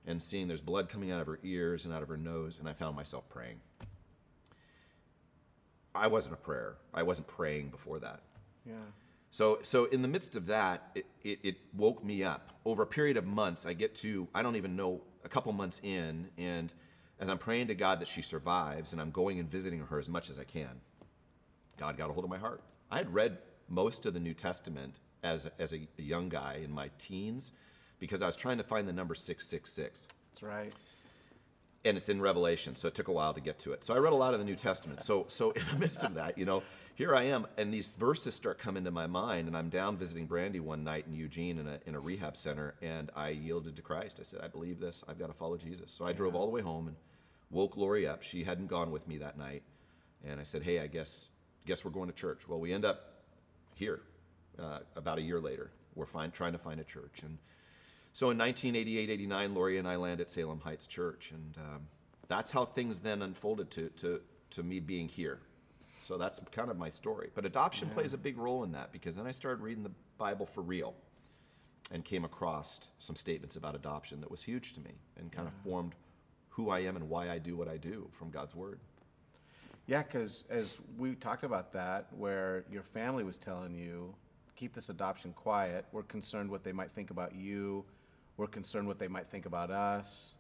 and 0.07 0.23
seeing 0.23 0.49
there's 0.49 0.61
blood 0.61 0.89
coming 0.89 1.11
out 1.11 1.21
of 1.21 1.27
her 1.27 1.39
ears 1.43 1.85
and 1.85 1.95
out 1.95 2.03
of 2.03 2.09
her 2.09 2.17
nose, 2.17 2.59
and 2.59 2.69
I 2.69 2.73
found 2.73 2.97
myself 2.97 3.29
praying. 3.29 3.61
I 5.95 6.07
wasn't 6.09 6.35
a 6.35 6.39
prayer. 6.39 6.77
I 6.93 7.03
wasn't 7.03 7.29
praying 7.29 7.69
before 7.69 7.99
that. 8.01 8.21
Yeah. 8.67 8.75
So, 9.31 9.61
so 9.63 9.85
in 9.87 10.03
the 10.03 10.09
midst 10.09 10.37
of 10.37 10.47
that, 10.47 10.91
it, 10.95 11.07
it, 11.23 11.39
it 11.43 11.57
woke 11.75 12.05
me 12.05 12.25
up. 12.25 12.51
Over 12.65 12.83
a 12.83 12.87
period 12.87 13.17
of 13.17 13.27
months, 13.27 13.65
I 13.65 13.73
get 13.73 13.95
to, 13.97 14.29
I 14.35 14.43
don't 14.43 14.57
even 14.57 14.77
know, 14.77 15.03
a 15.25 15.29
couple 15.29 15.53
months 15.53 15.81
in, 15.85 16.29
and 16.37 16.73
as 17.21 17.29
I'm 17.29 17.39
praying 17.39 17.69
to 17.69 17.75
God 17.75 18.01
that 18.01 18.09
she 18.09 18.23
survives, 18.23 18.93
and 18.93 19.01
I'm 19.01 19.11
going 19.11 19.39
and 19.39 19.49
visiting 19.49 19.81
her 19.81 19.99
as 19.99 20.09
much 20.09 20.29
as 20.29 20.39
I 20.39 20.45
can, 20.45 20.81
God 21.79 21.97
got 21.97 22.11
a 22.11 22.13
hold 22.13 22.25
of 22.25 22.31
my 22.31 22.39
heart. 22.39 22.63
I 22.91 22.99
had 22.99 23.15
read 23.15 23.39
most 23.73 24.05
of 24.07 24.15
the 24.15 24.21
New 24.21 24.35
Testament 24.35 25.01
as, 25.25 25.49
as 25.59 25.73
a, 25.73 25.81
young 25.97 26.29
guy 26.29 26.61
in 26.63 26.71
my 26.71 26.91
teens 26.99 27.53
because 27.99 28.21
I 28.23 28.27
was 28.27 28.37
trying 28.37 28.59
to 28.59 28.65
find 28.65 28.87
the 28.87 28.93
number 28.93 29.15
666 29.15 30.07
That's 30.33 30.43
right. 30.43 30.75
and 31.85 31.97
it's 31.97 32.09
in 32.09 32.21
Revelation, 32.21 32.77
so 32.77 32.89
it 32.89 32.95
took 32.95 33.09
a 33.09 33.13
while 33.13 33.33
to 33.33 33.41
get 33.41 33.59
to 33.61 33.73
it. 33.73 33.83
So 33.83 33.95
I 33.95 33.99
read 33.99 34.13
a 34.13 34.17
lot 34.17 34.35
of 34.35 34.41
the 34.41 34.45
New 34.45 34.57
Testament. 34.57 35.03
So, 35.03 35.25
so 35.29 35.53
in 35.53 35.63
the 35.73 35.79
midst 35.79 36.05
of 36.05 36.15
that, 36.15 36.37
you 36.37 36.45
know, 36.45 36.63
here 36.95 37.15
I 37.15 37.23
am, 37.25 37.47
and 37.57 37.73
these 37.73 37.95
verses 37.95 38.35
start 38.35 38.59
coming 38.59 38.85
to 38.85 38.91
my 38.91 39.07
mind, 39.07 39.49
and 39.49 39.57
I'm 39.57 39.71
down 39.71 39.97
visiting 39.97 40.27
Brandy 40.27 40.61
one 40.61 40.85
night 40.85 41.07
in 41.09 41.15
Eugene 41.15 41.59
in 41.59 41.67
a, 41.67 41.79
in 41.87 41.95
a 41.95 42.01
rehab 42.01 42.37
center, 42.37 42.75
and 42.83 43.11
I 43.17 43.31
yielded 43.31 43.77
to 43.77 43.83
Christ. 43.83 44.19
I 44.21 44.25
said, 44.25 44.41
I 44.43 44.49
believe 44.49 44.79
this. 44.79 45.03
I've 45.09 45.19
got 45.19 45.29
to 45.29 45.33
follow 45.33 45.57
Jesus. 45.57 45.91
So 45.91 46.05
I 46.05 46.13
drove 46.13 46.35
all 46.35 46.45
the 46.45 46.53
way 46.53 46.61
home 46.61 46.89
and 46.89 46.97
woke 47.51 47.79
Lori 47.79 48.07
up. 48.07 48.23
She 48.23 48.45
hadn't 48.45 48.67
gone 48.67 48.91
with 48.91 49.09
me 49.09 49.17
that 49.19 49.39
night, 49.39 49.63
and 50.23 50.39
I 50.39 50.43
said, 50.43 50.63
Hey, 50.63 50.81
I 50.81 50.87
guess 50.87 51.31
guess 51.65 51.85
we're 51.85 51.93
going 51.93 52.09
to 52.09 52.15
church. 52.15 52.49
Well, 52.49 52.59
we 52.61 52.73
end 52.73 52.85
up 52.85 53.12
here 53.75 54.01
uh, 54.59 54.81
about 54.97 55.19
a 55.19 55.23
year 55.23 55.41
later. 55.41 55.71
We're 55.95 56.07
find, 56.07 56.33
trying 56.33 56.53
to 56.53 56.59
find 56.59 56.81
a 56.81 56.85
church, 56.85 57.21
and 57.23 57.39
so 58.15 58.31
in 58.31 58.37
1988, 58.37 59.09
89, 59.09 59.55
Lori 59.55 59.79
and 59.79 59.89
I 59.89 59.97
land 59.97 60.21
at 60.21 60.29
Salem 60.29 60.61
Heights 60.61 60.87
Church, 60.87 61.31
and 61.33 61.57
um, 61.57 61.87
that's 62.29 62.51
how 62.51 62.67
things 62.67 63.01
then 63.01 63.23
unfolded 63.23 63.71
to, 63.73 63.89
to, 63.89 64.21
to 64.51 64.63
me 64.63 64.81
being 64.81 65.09
here. 65.09 65.39
So 66.03 66.19
that's 66.19 66.41
kind 66.51 66.71
of 66.71 66.77
my 66.77 66.91
story. 66.91 67.31
But 67.35 67.47
adoption 67.47 67.89
plays 67.89 68.13
a 68.13 68.19
big 68.19 68.37
role 68.37 68.65
in 68.65 68.73
that 68.73 68.93
because 68.93 69.17
then 69.17 69.27
I 69.27 69.31
started 69.31 69.63
reading 69.63 69.83
the 69.83 69.93
Bible 70.19 70.45
for 70.45 70.61
real 70.61 70.95
and 71.91 72.05
came 72.05 72.25
across 72.25 72.81
some 72.99 73.17
statements 73.17 73.57
about 73.57 73.75
adoption 73.75 74.21
that 74.21 74.31
was 74.31 74.43
huge 74.43 74.73
to 74.75 74.81
me 74.81 74.93
and 75.19 75.33
kind 75.33 75.49
of 75.49 75.55
formed 75.65 75.95
who 76.51 76.69
I 76.71 76.81
am 76.81 76.97
and 76.97 77.09
why 77.09 77.31
I 77.31 77.39
do 77.39 77.57
what 77.57 77.69
I 77.69 77.79
do 77.79 78.09
from 78.13 78.31
God's 78.31 78.55
Word. 78.55 78.79
Yeah, 79.93 80.03
because 80.05 80.45
as 80.49 80.79
we 80.97 81.15
talked 81.15 81.45
about 81.45 81.71
that, 81.75 82.07
where 82.17 82.65
your 82.73 82.83
family 82.83 83.25
was 83.25 83.37
telling 83.37 83.75
you, 83.75 84.15
keep 84.57 84.73
this 84.73 84.89
adoption 84.89 85.35
quiet. 85.35 85.85
We're 85.93 86.03
concerned 86.05 86.49
what 86.49 86.65
they 86.65 86.73
might 86.73 86.93
think 86.93 87.11
about 87.11 87.35
you. 87.35 87.85
We're 88.39 88.47
concerned 88.47 88.89
what 88.89 88.99
they 88.99 89.07
might 89.07 89.29
think 89.29 89.45
about 89.45 89.71
us. 89.71 90.37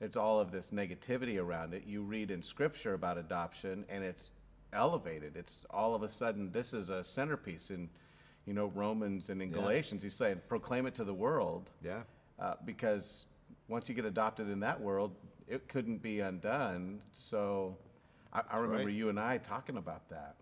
There's 0.00 0.16
all 0.16 0.40
of 0.40 0.50
this 0.50 0.70
negativity 0.70 1.38
around 1.38 1.74
it. 1.74 1.82
You 1.86 2.00
read 2.00 2.30
in 2.30 2.42
scripture 2.42 2.94
about 2.94 3.18
adoption, 3.18 3.84
and 3.90 4.02
it's 4.02 4.30
elevated. 4.72 5.36
It's 5.36 5.66
all 5.68 5.94
of 5.94 6.02
a 6.02 6.08
sudden 6.08 6.50
this 6.50 6.72
is 6.72 6.88
a 6.88 7.04
centerpiece 7.04 7.70
in, 7.70 7.90
you 8.46 8.54
know, 8.54 8.68
Romans 8.74 9.28
and 9.28 9.42
in 9.42 9.50
Yeah. 9.50 9.56
Galatians. 9.56 10.02
He's 10.02 10.14
saying 10.14 10.40
proclaim 10.48 10.86
it 10.86 10.94
to 10.94 11.04
the 11.04 11.12
world 11.12 11.68
Yeah. 11.82 12.04
uh, 12.38 12.54
because 12.64 13.26
once 13.68 13.86
you 13.90 13.94
get 13.94 14.06
adopted 14.06 14.48
in 14.48 14.60
that 14.60 14.80
world, 14.80 15.14
it 15.46 15.68
couldn't 15.68 15.98
be 15.98 16.20
undone. 16.20 17.02
So 17.12 17.76
I, 18.32 18.42
I 18.50 18.56
remember 18.58 18.86
right. 18.86 18.94
you 18.94 19.08
and 19.08 19.18
I 19.18 19.38
talking 19.38 19.76
about 19.76 20.08
that. 20.10 20.36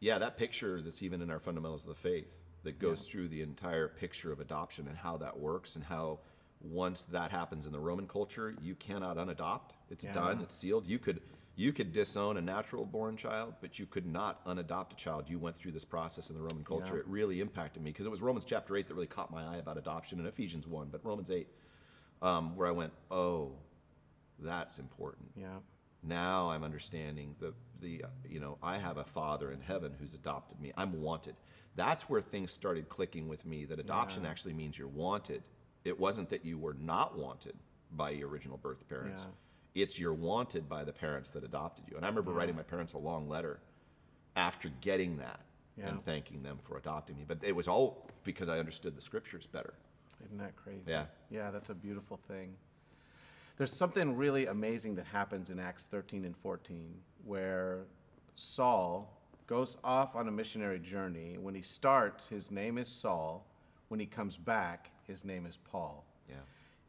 Yeah, 0.00 0.18
that 0.18 0.36
picture 0.36 0.82
that's 0.82 1.02
even 1.02 1.22
in 1.22 1.30
our 1.30 1.38
fundamentals 1.38 1.82
of 1.84 1.90
the 1.90 1.94
faith 1.94 2.42
that 2.64 2.78
goes 2.78 3.06
through 3.06 3.28
the 3.28 3.42
entire 3.42 3.88
picture 3.88 4.32
of 4.32 4.40
adoption 4.40 4.88
and 4.88 4.96
how 4.96 5.16
that 5.18 5.38
works 5.38 5.76
and 5.76 5.84
how 5.84 6.18
once 6.60 7.02
that 7.04 7.30
happens 7.30 7.66
in 7.66 7.72
the 7.72 7.78
Roman 7.78 8.06
culture, 8.06 8.54
you 8.62 8.74
cannot 8.76 9.16
unadopt. 9.16 9.70
It's 9.90 10.04
Yeah. 10.04 10.14
done, 10.14 10.40
it's 10.40 10.54
sealed. 10.54 10.86
You 10.86 10.98
could 10.98 11.20
you 11.54 11.70
could 11.70 11.92
disown 11.92 12.38
a 12.38 12.40
natural 12.40 12.86
born 12.86 13.14
child, 13.14 13.54
but 13.60 13.78
you 13.78 13.84
could 13.84 14.06
not 14.06 14.42
unadopt 14.46 14.92
a 14.92 14.96
child. 14.96 15.28
You 15.28 15.38
went 15.38 15.54
through 15.54 15.72
this 15.72 15.84
process 15.84 16.30
in 16.30 16.36
the 16.36 16.40
Roman 16.40 16.64
culture. 16.64 16.94
Yeah. 16.94 17.00
It 17.00 17.06
really 17.06 17.40
impacted 17.40 17.82
me 17.82 17.90
because 17.90 18.06
it 18.06 18.08
was 18.08 18.22
Romans 18.22 18.46
chapter 18.46 18.74
8 18.74 18.88
that 18.88 18.94
really 18.94 19.06
caught 19.06 19.30
my 19.30 19.44
eye 19.44 19.56
about 19.58 19.76
adoption 19.76 20.18
and 20.18 20.26
Ephesians 20.26 20.66
1, 20.66 20.88
but 20.90 21.04
Romans 21.04 21.30
8 21.30 21.46
um, 22.22 22.56
where 22.56 22.66
I 22.66 22.70
went, 22.70 22.92
"Oh, 23.10 23.52
That's 24.38 24.78
important. 24.78 25.30
Yeah. 25.36 25.58
Now 26.02 26.50
I'm 26.50 26.64
understanding 26.64 27.34
the 27.38 27.54
the 27.80 28.02
you 28.28 28.40
know 28.40 28.58
I 28.62 28.78
have 28.78 28.96
a 28.96 29.04
father 29.04 29.52
in 29.52 29.60
heaven 29.60 29.92
who's 29.98 30.14
adopted 30.14 30.60
me. 30.60 30.72
I'm 30.76 31.00
wanted. 31.00 31.36
That's 31.76 32.08
where 32.08 32.20
things 32.20 32.52
started 32.52 32.88
clicking 32.88 33.28
with 33.28 33.46
me. 33.46 33.64
That 33.64 33.78
adoption 33.78 34.24
Yeah. 34.24 34.30
actually 34.30 34.54
means 34.54 34.76
you're 34.78 34.88
wanted. 34.88 35.42
It 35.84 35.98
wasn't 35.98 36.28
that 36.30 36.44
you 36.44 36.58
were 36.58 36.74
not 36.74 37.16
wanted 37.16 37.56
by 37.92 38.10
your 38.10 38.28
original 38.28 38.56
birth 38.58 38.86
parents. 38.88 39.26
It's 39.74 39.98
you're 39.98 40.12
wanted 40.14 40.68
by 40.68 40.84
the 40.84 40.92
parents 40.92 41.30
that 41.30 41.44
adopted 41.44 41.86
you. 41.88 41.96
And 41.96 42.04
I 42.04 42.08
remember 42.08 42.32
writing 42.32 42.56
my 42.56 42.62
parents 42.62 42.92
a 42.92 42.98
long 42.98 43.28
letter 43.28 43.58
after 44.36 44.68
getting 44.80 45.16
that 45.18 45.40
Yeah. 45.76 45.88
and 45.88 46.04
thanking 46.04 46.42
them 46.42 46.58
for 46.58 46.76
adopting 46.76 47.16
me. 47.16 47.24
But 47.26 47.38
it 47.42 47.52
was 47.56 47.68
all 47.68 48.06
because 48.24 48.48
I 48.48 48.58
understood 48.58 48.94
the 48.94 49.00
scriptures 49.00 49.46
better. 49.46 49.74
Isn't 50.24 50.38
that 50.38 50.54
crazy? 50.56 50.82
Yeah. 50.86 51.06
Yeah, 51.30 51.50
that's 51.50 51.70
a 51.70 51.74
beautiful 51.74 52.16
thing. 52.28 52.56
There's 53.62 53.72
something 53.72 54.16
really 54.16 54.46
amazing 54.46 54.96
that 54.96 55.06
happens 55.06 55.48
in 55.48 55.60
Acts 55.60 55.84
13 55.84 56.24
and 56.24 56.36
14 56.36 56.96
where 57.24 57.84
Saul 58.34 59.16
goes 59.46 59.78
off 59.84 60.16
on 60.16 60.26
a 60.26 60.32
missionary 60.32 60.80
journey. 60.80 61.36
When 61.40 61.54
he 61.54 61.62
starts, 61.62 62.26
his 62.26 62.50
name 62.50 62.76
is 62.76 62.88
Saul. 62.88 63.46
When 63.86 64.00
he 64.00 64.06
comes 64.06 64.36
back, 64.36 64.90
his 65.06 65.24
name 65.24 65.46
is 65.46 65.58
Paul. 65.58 66.04
Yeah. 66.28 66.34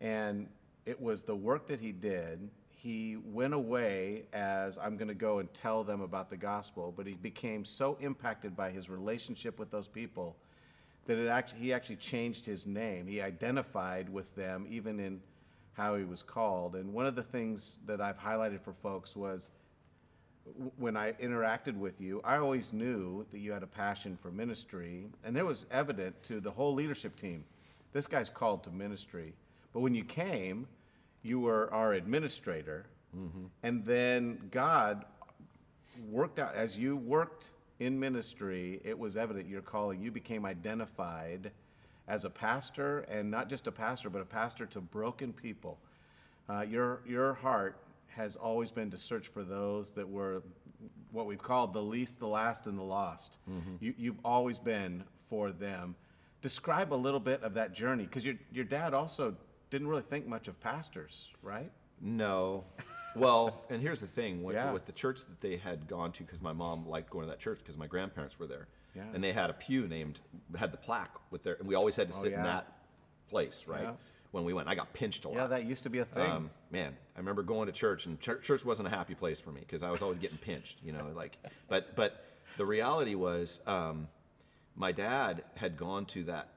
And 0.01 0.47
it 0.87 0.99
was 0.99 1.21
the 1.21 1.35
work 1.35 1.67
that 1.67 1.79
he 1.79 1.91
did. 1.91 2.49
He 2.71 3.17
went 3.23 3.53
away 3.53 4.23
as 4.33 4.79
I'm 4.79 4.97
going 4.97 5.09
to 5.09 5.13
go 5.13 5.37
and 5.37 5.53
tell 5.53 5.83
them 5.83 6.01
about 6.01 6.31
the 6.31 6.37
gospel, 6.37 6.91
but 6.97 7.05
he 7.05 7.13
became 7.13 7.63
so 7.63 7.99
impacted 8.01 8.57
by 8.57 8.71
his 8.71 8.89
relationship 8.89 9.59
with 9.59 9.69
those 9.69 9.87
people 9.87 10.37
that 11.05 11.19
it 11.19 11.27
actually 11.27 11.59
he 11.59 11.71
actually 11.71 11.97
changed 11.97 12.47
his 12.47 12.65
name. 12.65 13.05
He 13.05 13.21
identified 13.21 14.09
with 14.09 14.33
them 14.33 14.65
even 14.67 14.99
in 14.99 15.21
how 15.73 15.95
he 15.95 16.03
was 16.03 16.21
called. 16.21 16.75
And 16.75 16.93
one 16.93 17.05
of 17.05 17.15
the 17.15 17.23
things 17.23 17.79
that 17.85 17.99
I've 17.99 18.19
highlighted 18.19 18.61
for 18.61 18.73
folks 18.73 19.15
was 19.15 19.49
when 20.77 20.97
I 20.97 21.13
interacted 21.13 21.77
with 21.77 22.01
you, 22.01 22.21
I 22.23 22.37
always 22.37 22.73
knew 22.73 23.25
that 23.31 23.39
you 23.39 23.51
had 23.51 23.63
a 23.63 23.67
passion 23.67 24.17
for 24.21 24.29
ministry, 24.29 25.07
and 25.23 25.37
it 25.37 25.45
was 25.45 25.65
evident 25.71 26.21
to 26.23 26.39
the 26.39 26.51
whole 26.51 26.73
leadership 26.73 27.15
team. 27.15 27.45
This 27.93 28.07
guy's 28.07 28.29
called 28.29 28.63
to 28.63 28.69
ministry. 28.69 29.33
But 29.71 29.79
when 29.79 29.95
you 29.95 30.03
came, 30.03 30.67
you 31.21 31.39
were 31.39 31.73
our 31.73 31.93
administrator, 31.93 32.85
mm-hmm. 33.15 33.45
and 33.63 33.85
then 33.85 34.49
God 34.51 35.05
worked 36.09 36.39
out 36.39 36.53
as 36.55 36.77
you 36.77 36.97
worked 36.97 37.51
in 37.79 37.99
ministry. 37.99 38.81
It 38.83 38.97
was 38.97 39.15
evident 39.15 39.47
your 39.47 39.61
calling. 39.61 40.01
You 40.01 40.11
became 40.11 40.45
identified 40.45 41.51
as 42.07 42.25
a 42.25 42.29
pastor, 42.29 42.99
and 43.09 43.29
not 43.31 43.49
just 43.49 43.67
a 43.67 43.71
pastor, 43.71 44.09
but 44.09 44.21
a 44.21 44.25
pastor 44.25 44.65
to 44.67 44.81
broken 44.81 45.31
people. 45.33 45.77
Uh, 46.49 46.61
your 46.61 47.01
your 47.05 47.33
heart 47.33 47.77
has 48.09 48.35
always 48.35 48.71
been 48.71 48.91
to 48.91 48.97
search 48.97 49.27
for 49.27 49.43
those 49.43 49.91
that 49.91 50.07
were 50.07 50.43
what 51.11 51.25
we've 51.25 51.41
called 51.41 51.73
the 51.73 51.81
least, 51.81 52.19
the 52.19 52.27
last, 52.27 52.67
and 52.67 52.77
the 52.77 52.83
lost. 52.83 53.37
You, 53.79 53.93
you've 53.97 54.19
always 54.25 54.59
been 54.59 55.03
for 55.15 55.51
them. 55.51 55.95
Describe 56.41 56.91
a 56.93 56.95
little 56.95 57.19
bit 57.19 57.41
of 57.43 57.53
that 57.53 57.73
journey, 57.73 58.03
because 58.03 58.25
your 58.25 58.35
your 58.51 58.65
dad 58.65 58.93
also 58.93 59.35
didn't 59.69 59.87
really 59.87 60.01
think 60.01 60.27
much 60.27 60.47
of 60.47 60.59
pastors, 60.59 61.29
right? 61.41 61.71
No. 62.01 62.63
Well, 63.15 63.61
and 63.69 63.79
here's 63.81 64.01
the 64.01 64.07
thing 64.07 64.43
with, 64.43 64.55
Yeah. 64.55 64.71
with 64.73 64.85
the 64.87 64.91
church 64.91 65.19
that 65.21 65.39
they 65.39 65.55
had 65.57 65.87
gone 65.87 66.11
to, 66.13 66.23
because 66.23 66.41
my 66.41 66.51
mom 66.51 66.87
liked 66.87 67.09
going 67.11 67.25
to 67.25 67.29
that 67.31 67.39
church 67.39 67.59
because 67.59 67.77
my 67.77 67.85
grandparents 67.87 68.37
were 68.39 68.47
there. 68.47 68.67
Yeah. 68.95 69.03
And 69.13 69.23
they 69.23 69.33
had 69.33 69.49
a 69.49 69.53
pew 69.53 69.87
named, 69.87 70.19
had 70.55 70.71
the 70.71 70.77
plaque 70.77 71.15
with 71.31 71.43
their, 71.43 71.55
and 71.55 71.67
we 71.67 71.75
always 71.75 71.95
had 71.95 72.11
to 72.11 72.17
Oh, 72.17 72.21
sit 72.23 72.33
in 72.33 72.43
that 72.43 72.67
place, 73.27 73.65
right? 73.67 73.83
Yeah. 73.83 73.91
When 74.31 74.45
we 74.45 74.53
went. 74.53 74.67
I 74.67 74.73
got 74.75 74.93
pinched 74.93 75.25
a 75.25 75.29
lot. 75.29 75.37
Yeah, 75.37 75.47
that 75.47 75.65
used 75.65 75.83
to 75.83 75.89
be 75.91 75.99
a 75.99 76.05
thing. 76.05 76.29
Um, 76.29 76.49
man, 76.71 76.95
I 77.15 77.19
remember 77.19 77.43
going 77.43 77.67
to 77.67 77.71
church, 77.71 78.07
and 78.07 78.19
church, 78.19 78.43
church 78.43 78.65
wasn't 78.65 78.87
a 78.87 78.89
happy 78.91 79.13
place 79.13 79.39
for 79.39 79.51
me 79.51 79.61
because 79.61 79.83
I 79.83 79.91
was 79.91 80.01
always 80.01 80.17
getting 80.17 80.39
pinched, 80.39 80.79
you 80.83 80.91
know. 80.91 81.05
Like, 81.15 81.37
but 81.67 81.95
but 81.95 82.25
the 82.57 82.65
reality 82.65 83.13
was, 83.13 83.59
um, 83.67 84.07
my 84.75 84.91
dad 84.91 85.43
had 85.55 85.77
gone 85.77 86.05
to 86.07 86.23
that 86.23 86.49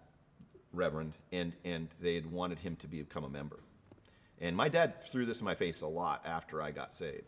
reverend, 0.72 1.12
and 1.32 1.52
and 1.66 1.88
they 2.00 2.14
had 2.14 2.24
wanted 2.32 2.60
him 2.60 2.76
to 2.76 2.86
become 2.86 3.24
a 3.24 3.28
member, 3.28 3.60
and 4.40 4.56
my 4.56 4.70
dad 4.70 5.06
threw 5.10 5.26
this 5.26 5.40
in 5.40 5.44
my 5.44 5.54
face 5.54 5.82
a 5.82 5.86
lot 5.86 6.22
after 6.24 6.62
I 6.62 6.70
got 6.70 6.94
saved. 6.94 7.24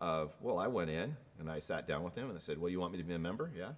Of 0.00 0.30
well, 0.40 0.60
I 0.60 0.68
went 0.68 0.90
in 0.90 1.16
and 1.40 1.50
I 1.50 1.58
sat 1.58 1.88
down 1.88 2.04
with 2.04 2.14
him 2.14 2.28
and 2.28 2.36
I 2.36 2.40
said, 2.40 2.58
"Well, 2.58 2.70
you 2.70 2.78
want 2.78 2.92
me 2.92 2.98
to 2.98 3.04
be 3.04 3.14
a 3.14 3.18
member? 3.18 3.50
Yeah." 3.56 3.70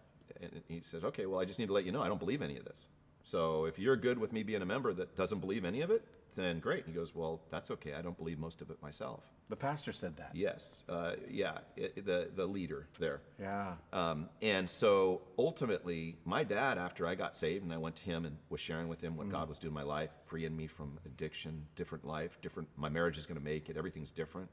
And 0.43 0.63
he 0.69 0.81
says, 0.83 1.05
"Okay, 1.05 1.27
well, 1.27 1.41
I 1.41 1.45
just 1.45 1.59
need 1.59 1.67
to 1.67 1.73
let 1.73 1.85
you 1.85 1.93
know 1.93 2.03
I 2.03 2.09
don't 2.09 2.21
believe 2.21 2.43
any 2.43 2.57
of 2.57 2.65
this. 2.65 2.89
So 3.25 3.67
if 3.67 3.79
you're 3.79 3.97
good 3.97 4.19
with 4.19 4.33
me 4.33 4.43
being 4.43 4.63
a 4.63 4.67
member 4.67 4.93
that 4.95 5.17
doesn't 5.17 5.41
believe 5.41 5.65
any 5.65 5.83
of 5.83 5.91
it, 5.91 6.05
then 6.35 6.59
great." 6.59 6.85
And 6.85 6.95
he 6.95 6.99
goes, 6.99 7.15
"Well, 7.15 7.41
that's 7.51 7.71
okay. 7.71 7.95
I 7.95 8.03
don't 8.03 8.17
believe 8.17 8.39
most 8.39 8.63
of 8.63 8.71
it 8.71 8.81
myself." 8.83 9.23
the 9.51 9.57
pastor 9.57 9.93
said 9.93 10.17
that. 10.17 10.31
Yes, 10.33 10.85
uh, 10.89 11.17
yeah, 11.29 11.59
it, 11.77 12.07
the 12.07 12.31
the 12.35 12.47
leader 12.47 12.87
there. 12.99 13.21
Yeah. 13.39 13.75
Um, 13.93 14.29
and 14.41 14.71
so 14.71 15.23
ultimately, 15.39 16.17
my 16.25 16.45
dad, 16.45 16.79
after 16.79 17.07
I 17.07 17.17
got 17.17 17.35
saved 17.35 17.65
and 17.65 17.73
I 17.73 17.77
went 17.77 17.97
to 17.97 18.05
him 18.05 18.25
and 18.25 18.37
was 18.49 18.61
sharing 18.61 18.89
with 18.89 19.01
him 19.01 19.17
what 19.17 19.29
God 19.29 19.49
was 19.49 19.59
doing 19.59 19.73
in 19.73 19.75
my 19.75 19.83
life, 19.83 20.11
freeing 20.25 20.57
me 20.57 20.69
from 20.69 20.99
addiction, 21.05 21.67
different 21.75 22.07
life, 22.07 22.39
different, 22.41 22.69
my 22.77 22.89
marriage 22.89 23.19
is 23.19 23.27
going 23.27 23.39
to 23.39 23.45
make 23.45 23.69
it, 23.69 23.77
everything's 23.77 24.13
different. 24.13 24.49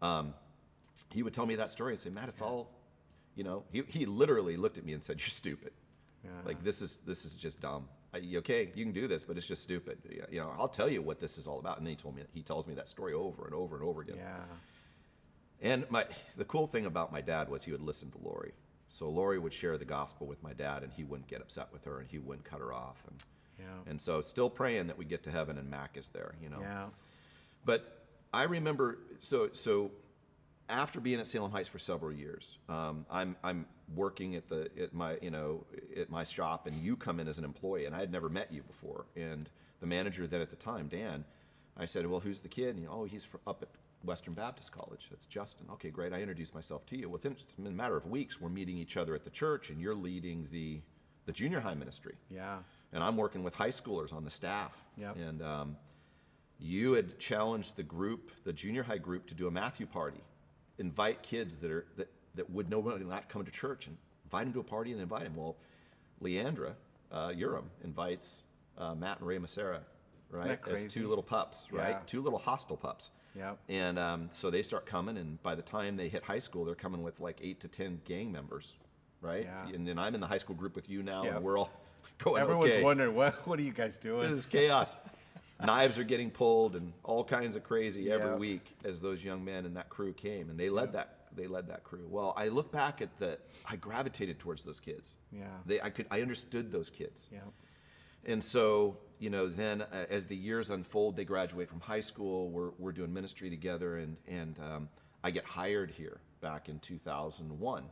Um, 0.00 0.32
he 1.10 1.22
would 1.22 1.34
tell 1.34 1.46
me 1.46 1.56
that 1.56 1.70
story 1.70 1.92
and 1.92 2.00
say, 2.00 2.10
Matt, 2.10 2.28
it's 2.28 2.40
all, 2.40 2.70
you 3.36 3.44
know, 3.44 3.62
he, 3.70 3.82
he 3.86 4.06
literally 4.06 4.56
looked 4.56 4.78
at 4.78 4.84
me 4.84 4.92
and 4.94 5.02
said, 5.02 5.20
You're 5.20 5.28
stupid. 5.28 5.72
Like, 6.44 6.64
this 6.64 6.82
is, 6.82 6.98
this 7.06 7.24
is 7.24 7.36
just 7.36 7.60
dumb. 7.60 7.88
I, 8.12 8.20
okay, 8.38 8.72
you 8.74 8.84
can 8.84 8.92
do 8.92 9.06
this, 9.06 9.22
but 9.22 9.36
it's 9.36 9.46
just 9.46 9.62
stupid. 9.62 9.98
You 10.30 10.40
know, 10.40 10.52
I'll 10.58 10.66
tell 10.68 10.88
you 10.90 11.00
what 11.00 11.20
this 11.20 11.38
is 11.38 11.46
all 11.46 11.60
about. 11.60 11.78
And 11.78 11.86
then 11.86 11.90
he 11.92 11.96
told 11.96 12.16
me, 12.16 12.22
he 12.34 12.42
tells 12.42 12.66
me 12.66 12.74
that 12.74 12.88
story 12.88 13.12
over 13.14 13.44
and 13.44 13.54
over 13.54 13.76
and 13.76 13.84
over 13.84 14.00
again. 14.00 14.16
Yeah. 14.18 14.36
And 15.62 15.88
my 15.90 16.04
the 16.36 16.44
cool 16.44 16.66
thing 16.66 16.84
about 16.86 17.12
my 17.12 17.20
dad 17.20 17.48
was 17.48 17.62
he 17.64 17.70
would 17.72 17.80
listen 17.80 18.10
to 18.10 18.18
Lori. 18.18 18.52
So 18.88 19.08
Lori 19.08 19.38
would 19.38 19.52
share 19.52 19.78
the 19.78 19.84
gospel 19.84 20.26
with 20.26 20.42
my 20.42 20.52
dad, 20.52 20.82
and 20.82 20.92
he 20.92 21.04
wouldn't 21.04 21.28
get 21.28 21.40
upset 21.40 21.68
with 21.72 21.84
her, 21.84 21.98
and 22.00 22.08
he 22.08 22.18
wouldn't 22.18 22.44
cut 22.44 22.60
her 22.60 22.72
off. 22.72 22.98
And 23.08 23.22
Yeah. 23.58 23.90
and 23.90 24.00
so 24.00 24.20
still 24.20 24.50
praying 24.50 24.88
that 24.88 24.98
we 24.98 25.04
get 25.04 25.22
to 25.24 25.30
heaven 25.30 25.58
and 25.58 25.70
Mac 25.70 25.96
is 25.96 26.08
there, 26.10 26.34
you 26.42 26.48
know. 26.50 26.60
Yeah. 26.60 26.86
But 27.64 28.06
I 28.34 28.44
remember 28.44 28.98
so 29.20 29.50
so 29.52 29.92
after 30.68 31.00
being 31.00 31.20
at 31.20 31.26
Salem 31.26 31.50
Heights 31.52 31.68
for 31.68 31.78
several 31.78 32.12
years, 32.12 32.58
um, 32.68 33.06
I'm 33.10 33.36
I'm 33.44 33.66
working 33.94 34.34
at 34.36 34.48
the 34.48 34.68
at 34.80 34.92
my 34.94 35.16
you 35.22 35.30
know 35.30 35.64
at 35.96 36.10
my 36.10 36.24
shop, 36.24 36.66
and 36.66 36.76
you 36.82 36.96
come 36.96 37.20
in 37.20 37.28
as 37.28 37.38
an 37.38 37.44
employee, 37.44 37.86
and 37.86 37.94
I 37.94 38.00
had 38.00 38.10
never 38.12 38.28
met 38.28 38.52
you 38.52 38.62
before. 38.62 39.06
And 39.16 39.48
the 39.80 39.86
manager 39.86 40.26
then 40.26 40.40
at 40.40 40.50
the 40.50 40.56
time, 40.56 40.88
Dan, 40.88 41.24
I 41.76 41.84
said, 41.84 42.06
"Well, 42.06 42.20
who's 42.20 42.40
the 42.40 42.48
kid?" 42.48 42.70
And 42.70 42.78
he, 42.80 42.86
"Oh, 42.86 43.04
he's 43.04 43.28
up 43.46 43.62
at 43.62 43.68
Western 44.04 44.34
Baptist 44.34 44.72
College. 44.72 45.06
That's 45.10 45.26
Justin." 45.26 45.66
Okay, 45.72 45.90
great. 45.90 46.12
I 46.12 46.20
introduced 46.20 46.54
myself 46.54 46.84
to 46.86 46.96
you. 46.96 47.08
Within 47.08 47.32
it's 47.32 47.54
been 47.54 47.66
a 47.66 47.70
matter 47.70 47.96
of 47.96 48.06
weeks, 48.06 48.40
we're 48.40 48.48
meeting 48.48 48.76
each 48.78 48.96
other 48.96 49.14
at 49.14 49.22
the 49.24 49.30
church, 49.30 49.70
and 49.70 49.80
you're 49.80 49.94
leading 49.94 50.48
the 50.50 50.80
the 51.26 51.32
junior 51.32 51.58
high 51.58 51.74
ministry 51.74 52.14
Yeah. 52.30 52.58
and 52.92 53.02
I'm 53.02 53.16
working 53.16 53.42
with 53.42 53.52
high 53.52 53.70
schoolers 53.70 54.12
on 54.12 54.22
the 54.22 54.30
staff. 54.30 54.72
Yep. 54.96 55.16
And 55.16 55.42
um, 55.42 55.76
you 56.60 56.92
had 56.92 57.18
challenged 57.18 57.74
the 57.76 57.82
group, 57.82 58.30
the 58.44 58.52
junior 58.52 58.84
high 58.84 58.98
group, 58.98 59.26
to 59.26 59.34
do 59.34 59.48
a 59.48 59.50
Matthew 59.50 59.86
party, 59.86 60.20
invite 60.78 61.22
kids 61.22 61.56
that 61.56 61.70
are 61.70 61.86
that, 61.96 62.10
that 62.34 62.50
would 62.50 62.68
normally 62.70 63.02
not 63.04 63.28
come 63.28 63.44
to 63.44 63.50
church, 63.50 63.86
and 63.86 63.96
invite 64.24 64.44
them 64.44 64.52
to 64.54 64.60
a 64.60 64.64
party 64.64 64.92
and 64.92 65.00
invite 65.00 65.24
them. 65.24 65.36
Well, 65.36 65.56
Leandra 66.22 66.72
uh, 67.12 67.32
Urim 67.36 67.70
invites 67.84 68.42
uh, 68.78 68.94
Matt 68.94 69.18
and 69.18 69.26
Ray 69.26 69.38
Macera, 69.38 69.80
right, 70.30 70.58
as 70.68 70.86
two 70.86 71.08
little 71.08 71.22
pups, 71.22 71.66
right, 71.70 71.90
Yeah. 71.90 71.98
two 72.06 72.22
little 72.22 72.38
hostile 72.38 72.76
pups. 72.76 73.10
Yeah. 73.36 73.52
And 73.68 73.98
um, 73.98 74.28
so 74.32 74.50
they 74.50 74.62
start 74.62 74.86
coming, 74.86 75.18
and 75.18 75.42
by 75.42 75.54
the 75.54 75.62
time 75.62 75.96
they 75.96 76.08
hit 76.08 76.22
high 76.22 76.38
school, 76.38 76.64
they're 76.64 76.74
coming 76.74 77.02
with 77.02 77.20
like 77.20 77.38
eight 77.42 77.60
to 77.60 77.68
ten 77.68 78.00
gang 78.04 78.32
members, 78.32 78.76
right? 79.20 79.44
Yeah. 79.44 79.74
And 79.74 79.86
then 79.86 79.98
I'm 79.98 80.14
in 80.14 80.20
the 80.20 80.26
high 80.26 80.38
school 80.38 80.56
group 80.56 80.74
with 80.74 80.88
you 80.88 81.02
now, 81.02 81.24
and 81.24 81.42
we're 81.44 81.58
all 81.58 81.70
going. 82.18 82.40
Everyone's 82.40 82.72
okay. 82.72 82.82
wondering 82.82 83.14
what 83.14 83.46
what 83.46 83.58
are 83.58 83.62
you 83.62 83.72
guys 83.72 83.98
doing? 83.98 84.30
This 84.30 84.40
is 84.40 84.46
chaos. 84.46 84.96
Knives 85.64 85.98
are 85.98 86.04
getting 86.04 86.30
pulled 86.30 86.76
and 86.76 86.92
all 87.02 87.24
kinds 87.24 87.56
of 87.56 87.64
crazy 87.64 88.10
every 88.10 88.30
Yeah. 88.30 88.36
week 88.36 88.76
as 88.84 89.00
those 89.00 89.24
young 89.24 89.44
men 89.44 89.64
and 89.64 89.76
that 89.76 89.88
crew 89.88 90.12
came, 90.12 90.50
and 90.50 90.58
they 90.60 90.68
led 90.68 90.92
that 90.92 91.12
they 91.34 91.46
led 91.46 91.68
that 91.68 91.84
crew. 91.84 92.06
Well, 92.08 92.32
I 92.36 92.48
look 92.48 92.72
back 92.72 93.02
at 93.02 93.18
the 93.18 93.38
I 93.66 93.76
gravitated 93.76 94.38
towards 94.38 94.64
those 94.64 94.80
kids. 94.80 95.16
Yeah. 95.32 95.46
They 95.66 95.80
I 95.80 95.90
could 95.90 96.06
I 96.10 96.20
understood 96.22 96.70
those 96.72 96.90
kids. 96.90 97.26
yeah. 97.32 97.40
And 98.28 98.42
so, 98.42 98.98
you 99.20 99.30
know, 99.30 99.46
then 99.46 99.82
uh, 99.82 100.06
as 100.10 100.26
the 100.26 100.34
years 100.34 100.70
unfold, 100.70 101.14
they 101.14 101.24
graduate 101.24 101.68
from 101.68 101.78
high 101.80 102.00
school. 102.00 102.50
We're, 102.50 102.70
we're 102.76 102.90
doing 102.90 103.12
ministry 103.14 103.48
together, 103.50 103.98
and, 103.98 104.16
and 104.26 104.58
um, 104.58 104.88
I 105.22 105.30
get 105.30 105.44
hired 105.44 105.92
here 105.92 106.18
back 106.40 106.68
in 106.68 106.80
2001. 106.80 107.84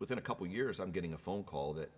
Within 0.00 0.18
a 0.18 0.20
couple 0.20 0.44
years, 0.48 0.80
I'm 0.80 0.90
getting 0.90 1.12
a 1.12 1.18
phone 1.18 1.44
call 1.44 1.74
that, 1.74 1.90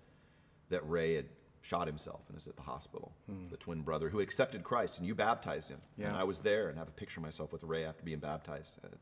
that 0.69 0.87
Ray 0.87 1.15
had 1.15 1.25
shot 1.63 1.87
himself 1.87 2.23
and 2.29 2.37
is 2.37 2.47
at 2.49 2.57
the 2.57 2.63
hospital. 2.63 3.13
The 3.51 3.57
twin 3.57 3.83
brother 3.83 4.09
who 4.11 4.21
accepted 4.21 4.63
Christ, 4.65 4.99
and 4.99 5.07
you 5.07 5.15
baptized 5.15 5.69
him. 5.69 5.81
And 5.97 6.07
Yeah. 6.07 6.21
I 6.21 6.25
was 6.25 6.41
there 6.41 6.69
and 6.69 6.77
I 6.77 6.81
have 6.81 6.89
a 6.89 6.93
picture 6.93 7.21
of 7.21 7.25
myself 7.25 7.53
with 7.53 7.63
Ray 7.65 7.85
after 7.85 8.03
being 8.03 8.19
baptized. 8.19 8.79
And 8.83 8.93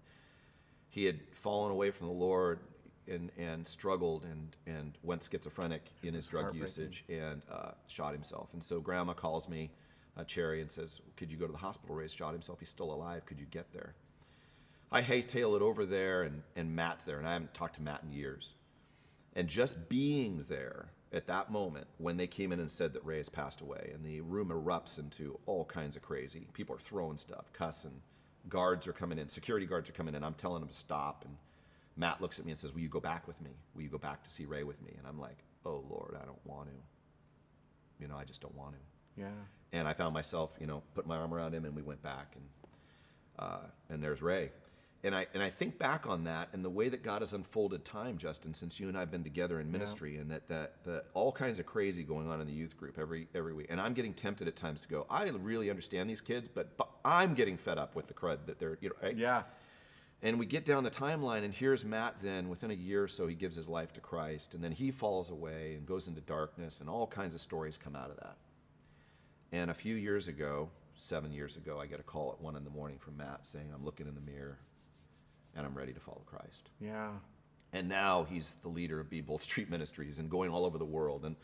he 0.91 1.05
had 1.05 1.21
fallen 1.33 1.73
away 1.73 1.91
from 1.91 2.07
the 2.09 2.13
Lord 2.13 2.61
and, 3.09 3.33
and 3.39 3.67
struggled 3.67 4.25
and, 4.25 4.57
and 4.67 4.99
went 5.03 5.23
schizophrenic 5.29 5.83
in 6.03 6.15
his 6.15 6.27
drug 6.27 6.55
usage 6.55 7.05
and 7.09 7.43
uh, 7.51 7.71
shot 7.87 8.13
himself. 8.13 8.51
And 8.53 8.63
so 8.63 8.79
grandma 8.79 9.15
calls 9.15 9.49
me, 9.49 9.71
uh, 10.19 10.25
Cherry, 10.25 10.61
and 10.61 10.71
says, 10.71 11.01
Could 11.17 11.33
you 11.33 11.39
go 11.39 11.47
to 11.47 11.53
the 11.53 11.59
hospital? 11.59 11.97
Ray's 11.97 12.13
shot 12.13 12.33
himself. 12.33 12.61
He's 12.61 12.69
still 12.69 12.93
alive. 12.93 13.25
Could 13.25 13.41
you 13.41 13.47
get 13.51 13.73
there? 13.73 13.95
I 14.93 15.03
hightail 15.03 15.57
it 15.57 15.63
over 15.63 15.87
there, 15.87 16.25
and, 16.25 16.43
and 16.57 16.75
Matt's 16.75 17.05
there, 17.05 17.19
and 17.19 17.27
I 17.27 17.33
haven't 17.33 17.55
talked 17.55 17.77
to 17.77 17.83
Matt 17.83 18.03
in 18.03 18.13
years. 18.13 18.55
And 19.35 19.49
just 19.49 19.89
being 19.89 20.45
there 20.49 20.89
at 21.13 21.27
that 21.27 21.51
moment 21.51 21.87
when 21.99 22.17
they 22.17 22.27
came 22.27 22.53
in 22.53 22.61
and 22.61 22.71
said 22.71 22.93
that 22.93 23.05
Ray 23.05 23.19
has 23.19 23.29
passed 23.29 23.61
away, 23.61 23.91
and 23.95 24.05
the 24.05 24.21
room 24.21 24.49
erupts 24.49 24.99
into 24.99 25.39
all 25.47 25.65
kinds 25.65 25.97
of 25.97 26.03
crazy. 26.03 26.47
People 26.53 26.77
are 26.77 26.81
throwing 26.81 27.17
stuff, 27.17 27.53
cussing. 27.53 28.01
Guards 28.49 28.87
are 28.87 28.93
coming 28.93 29.19
in, 29.19 29.29
security 29.29 29.67
guards 29.67 29.89
are 29.89 29.93
coming 29.93 30.15
in. 30.15 30.25
I'm 30.25 30.35
telling 30.35 30.61
them 30.61 30.69
to 30.69 30.75
stop. 30.75 31.25
And 31.25 31.37
Matt 31.97 32.21
looks 32.21 32.39
at 32.39 32.45
me 32.45 32.53
and 32.53 32.59
says, 32.59 32.73
Will 32.73 32.81
you 32.81 32.89
go 32.89 33.01
back 33.01 33.27
with 33.27 33.41
me? 33.43 33.51
Will 33.75 33.83
you 33.83 33.89
go 33.89 33.99
back 33.99 34.23
to 34.25 34.31
see 34.31 34.47
Ray 34.47 34.63
with 34.63 34.81
me? 34.83 34.93
And 34.99 35.07
I'm 35.07 35.21
like, 35.21 35.39
Oh, 35.67 35.85
Lord, 35.91 36.17
I 36.21 36.25
don't 36.25 36.45
want 36.45 36.69
to. 36.69 36.75
You 38.01 38.09
know, 38.09 38.17
I 38.17 38.25
just 38.25 38.41
don't 38.41 38.57
want 38.57 38.73
to. 38.73 39.21
Yeah. 39.21 39.29
And 39.73 39.87
I 39.87 39.93
found 39.93 40.15
myself, 40.15 40.51
you 40.59 40.67
know, 40.67 40.83
put 40.95 41.07
my 41.07 41.17
arm 41.17 41.35
around 41.35 41.55
him, 41.55 41.65
and 41.65 41.77
we 41.77 41.83
went 41.83 42.03
back, 42.03 42.35
and 42.35 42.45
uh, 43.39 43.67
and 43.89 44.03
there's 44.03 44.23
Ray. 44.23 44.51
And 45.03 45.15
I 45.15 45.27
and 45.33 45.43
I 45.43 45.49
think 45.49 45.79
back 45.79 46.07
on 46.07 46.25
that 46.25 46.51
and 46.53 46.63
the 46.63 46.71
way 46.71 46.91
that 46.91 47.03
God 47.03 47.23
has 47.23 47.33
unfolded 47.33 47.87
time, 47.87 48.19
Justin, 48.19 48.53
since 48.53 48.79
you 48.79 48.89
and 48.89 48.99
I've 48.99 49.11
been 49.11 49.25
together 49.25 49.59
in 49.59 49.73
ministry, 49.73 50.19
and 50.19 50.31
that 50.31 50.47
that 50.49 50.85
the 50.85 51.05
all 51.15 51.33
kinds 51.33 51.59
of 51.59 51.65
crazy 51.65 52.03
going 52.03 52.29
on 52.29 52.41
in 52.43 52.47
the 52.47 52.53
youth 52.53 52.77
group 52.77 52.99
every 52.99 53.27
every 53.35 53.55
week. 53.55 53.69
And 53.71 53.81
I'm 53.81 53.95
getting 53.95 54.13
tempted 54.13 54.47
at 54.47 54.57
times 54.57 54.81
to 54.81 54.89
go, 54.89 55.07
I 55.09 55.27
really 55.29 55.71
understand 55.71 56.11
these 56.11 56.21
kids, 56.21 56.49
but, 56.49 56.77
but 56.77 56.91
I'm 57.03 57.35
getting 57.35 57.57
fed 57.57 57.79
up 57.79 57.97
with 57.97 58.09
the 58.09 58.15
crud 58.15 58.45
that 58.47 58.59
they're, 58.59 58.77
you 58.83 58.91
know, 58.91 58.97
right? 59.03 59.17
Yeah. 59.17 59.45
And 60.23 60.39
we 60.39 60.45
get 60.45 60.67
down 60.67 60.85
the 60.85 60.91
timeline, 60.91 61.45
and 61.45 61.55
here's 61.55 61.83
Matt 61.83 62.17
then, 62.21 62.51
within 62.51 62.71
a 62.71 62.75
year 62.75 63.03
or 63.03 63.09
so, 63.09 63.27
he 63.27 63.35
gives 63.35 63.57
his 63.57 63.69
life 63.69 63.95
to 63.95 64.01
Christ, 64.01 64.53
and 64.53 64.63
then 64.63 64.71
he 64.71 64.91
falls 64.91 65.31
away 65.31 65.77
and 65.79 65.87
goes 65.87 66.09
into 66.09 66.21
darkness, 66.21 66.83
and 66.83 66.91
all 66.91 67.07
kinds 67.07 67.35
of 67.35 67.41
stories 67.41 67.79
come 67.79 67.97
out 67.97 68.11
of 68.11 68.17
that. 68.19 68.37
And 69.51 69.71
a 69.71 69.75
few 69.75 69.95
years 69.95 70.29
ago, 70.29 70.69
seven 70.95 71.33
years 71.33 71.57
ago, 71.57 71.81
I 71.81 71.87
get 71.87 72.01
a 72.01 72.03
call 72.03 72.33
at 72.33 72.39
one 72.39 72.55
in 72.55 72.65
the 72.65 72.71
morning 72.71 72.99
from 72.99 73.17
Matt 73.17 73.47
saying, 73.47 73.71
I'm 73.75 73.83
looking 73.83 74.07
in 74.07 74.15
the 74.15 74.21
mirror 74.21 74.59
and 75.57 75.67
I'm 75.67 75.75
ready 75.75 75.93
to 75.93 76.01
follow 76.01 76.23
Christ. 76.27 76.71
Yeah. 76.81 77.11
And 77.73 77.89
now 77.89 78.27
he's 78.29 78.55
the 78.63 78.69
leader 78.69 78.99
of 79.01 79.09
Be 79.09 79.21
Bold 79.21 79.43
Street 79.43 79.71
Ministries 79.71 80.19
and 80.19 80.29
going 80.29 80.51
all 80.51 80.65
over 80.65 80.77
the 80.79 80.85
world. 80.85 81.25
And, 81.25 81.37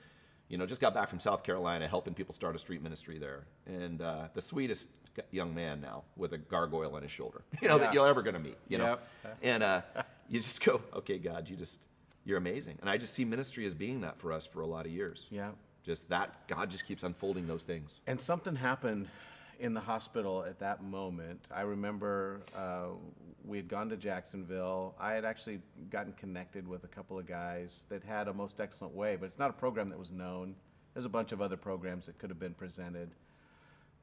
you 0.49 0.59
know, 0.59 0.67
just 0.67 0.81
got 0.81 0.93
back 0.95 1.09
from 1.09 1.19
South 1.21 1.43
Carolina 1.45 1.87
helping 1.89 2.15
people 2.15 2.35
start 2.35 2.57
a 2.57 2.59
street 2.59 2.83
ministry 2.83 3.19
there. 3.19 3.47
And 3.67 4.03
uh, 4.03 4.29
the 4.33 4.41
sweetest 4.41 4.89
young 5.31 5.55
man 5.55 5.81
now 5.81 6.03
with 6.17 6.33
a 6.33 6.39
gargoyle 6.39 6.95
on 6.97 7.03
his 7.03 7.11
shoulder, 7.11 7.43
you 7.63 7.69
know, 7.69 7.77
Yeah. 7.77 7.85
that 7.85 7.95
you're 7.95 8.09
ever 8.09 8.23
going 8.23 8.35
to 8.35 8.41
meet, 8.41 8.59
you 8.69 8.79
know. 8.79 8.99
Yep. 9.25 9.39
And 9.43 9.63
uh, 9.63 9.81
you 10.29 10.41
just 10.41 10.65
go, 10.65 10.81
okay, 10.95 11.19
God, 11.19 11.49
you 11.49 11.57
just, 11.57 11.81
you're 12.25 12.39
amazing. 12.39 12.79
And 12.81 12.91
I 12.91 12.99
just 12.99 13.15
see 13.15 13.25
ministry 13.25 13.65
as 13.65 13.75
being 13.75 14.01
that 14.01 14.19
for 14.19 14.33
us 14.33 14.47
for 14.47 14.61
a 14.63 14.67
lot 14.67 14.85
of 14.87 14.93
years. 14.93 15.27
Yeah. 15.31 15.51
Just 15.85 16.09
that, 16.09 16.49
God 16.49 16.71
just 16.71 16.87
keeps 16.87 17.05
unfolding 17.05 17.47
those 17.47 17.63
things. 17.63 18.01
And 18.09 18.21
something 18.21 18.57
happened 18.57 19.07
in 19.61 19.75
the 19.75 19.81
hospital 19.81 20.45
at 20.45 20.59
that 20.61 20.83
moment. 20.83 21.41
I 21.51 21.63
remember 21.63 22.43
uh, 22.57 22.89
we 23.45 23.57
had 23.57 23.69
gone 23.69 23.89
to 23.91 23.97
Jacksonville. 23.97 24.95
I 25.01 25.13
had 25.13 25.25
actually 25.25 25.61
gotten 25.91 26.13
connected 26.13 26.67
with 26.67 26.85
a 26.85 26.89
couple 26.89 27.19
of 27.19 27.27
guys 27.27 27.87
that 27.89 28.03
had 28.03 28.29
a 28.29 28.35
most 28.35 28.61
excellent 28.61 28.95
way, 28.95 29.17
but 29.17 29.27
it's 29.27 29.39
not 29.39 29.51
a 29.51 29.55
program 29.55 29.89
that 29.91 29.99
was 29.99 30.11
known. 30.11 30.55
There's 30.95 31.07
a 31.07 31.11
bunch 31.11 31.33
of 31.33 31.41
other 31.41 31.57
programs 31.57 32.07
that 32.07 32.19
could 32.19 32.31
have 32.31 32.41
been 32.41 32.55
presented. 32.55 33.11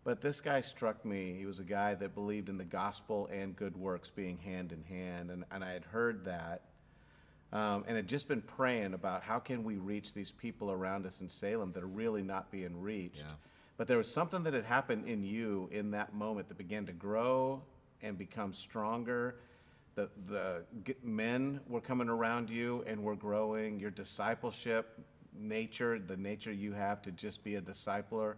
But 0.04 0.22
this 0.22 0.42
guy 0.42 0.62
struck 0.62 1.06
me. 1.06 1.36
He 1.38 1.46
was 1.46 1.60
a 1.60 1.64
guy 1.64 1.96
that 1.96 2.14
believed 2.14 2.50
in 2.50 2.58
the 2.58 2.66
gospel 2.66 3.30
and 3.32 3.56
good 3.56 3.78
works 3.78 4.10
being 4.10 4.38
hand 4.38 4.72
in 4.72 4.84
hand. 4.84 5.32
And, 5.32 5.46
and 5.50 5.64
I 5.64 5.72
had 5.72 5.86
heard 5.86 6.26
that 6.26 6.62
um, 7.54 7.86
and 7.88 7.96
had 7.96 8.08
just 8.08 8.28
been 8.28 8.42
praying 8.42 8.94
about 8.94 9.24
how 9.24 9.40
can 9.40 9.64
we 9.64 9.78
reach 9.78 10.14
these 10.14 10.32
people 10.32 10.72
around 10.72 11.06
us 11.06 11.22
in 11.22 11.30
Salem 11.30 11.72
that 11.74 11.84
are 11.84 11.88
really 11.88 12.24
not 12.24 12.52
being 12.52 12.82
reached. 12.82 13.20
Yeah. 13.20 13.36
But 13.78 13.88
there 13.88 13.98
was 13.98 14.12
something 14.12 14.44
that 14.44 14.54
had 14.54 14.66
happened 14.66 15.08
in 15.08 15.24
you 15.24 15.68
in 15.72 15.92
that 15.92 16.14
moment 16.14 16.48
that 16.50 16.58
began 16.58 16.86
to 16.86 16.94
grow 16.94 17.62
and 18.02 18.18
become 18.18 18.54
stronger. 18.54 19.36
The, 19.96 20.10
the 20.28 20.64
men 21.04 21.60
were 21.68 21.82
coming 21.82 22.10
around 22.10 22.50
you 22.50 22.84
and 22.86 23.04
were 23.04 23.16
growing. 23.16 23.80
Your 23.80 23.92
discipleship 23.92 25.00
nature, 25.36 26.00
the 26.00 26.18
nature 26.18 26.52
you 26.52 26.74
have 26.74 27.02
to 27.04 27.12
just 27.12 27.44
be 27.44 27.56
a 27.56 27.62
discipler 27.62 28.36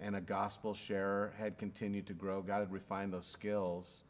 and 0.00 0.16
a 0.16 0.20
gospel 0.20 0.74
sharer, 0.74 1.32
had 1.38 1.58
continued 1.58 2.06
to 2.06 2.12
grow. 2.12 2.42
God 2.42 2.60
had 2.60 2.72
refined 2.72 3.12
those 3.12 3.26
skills. 3.26 4.04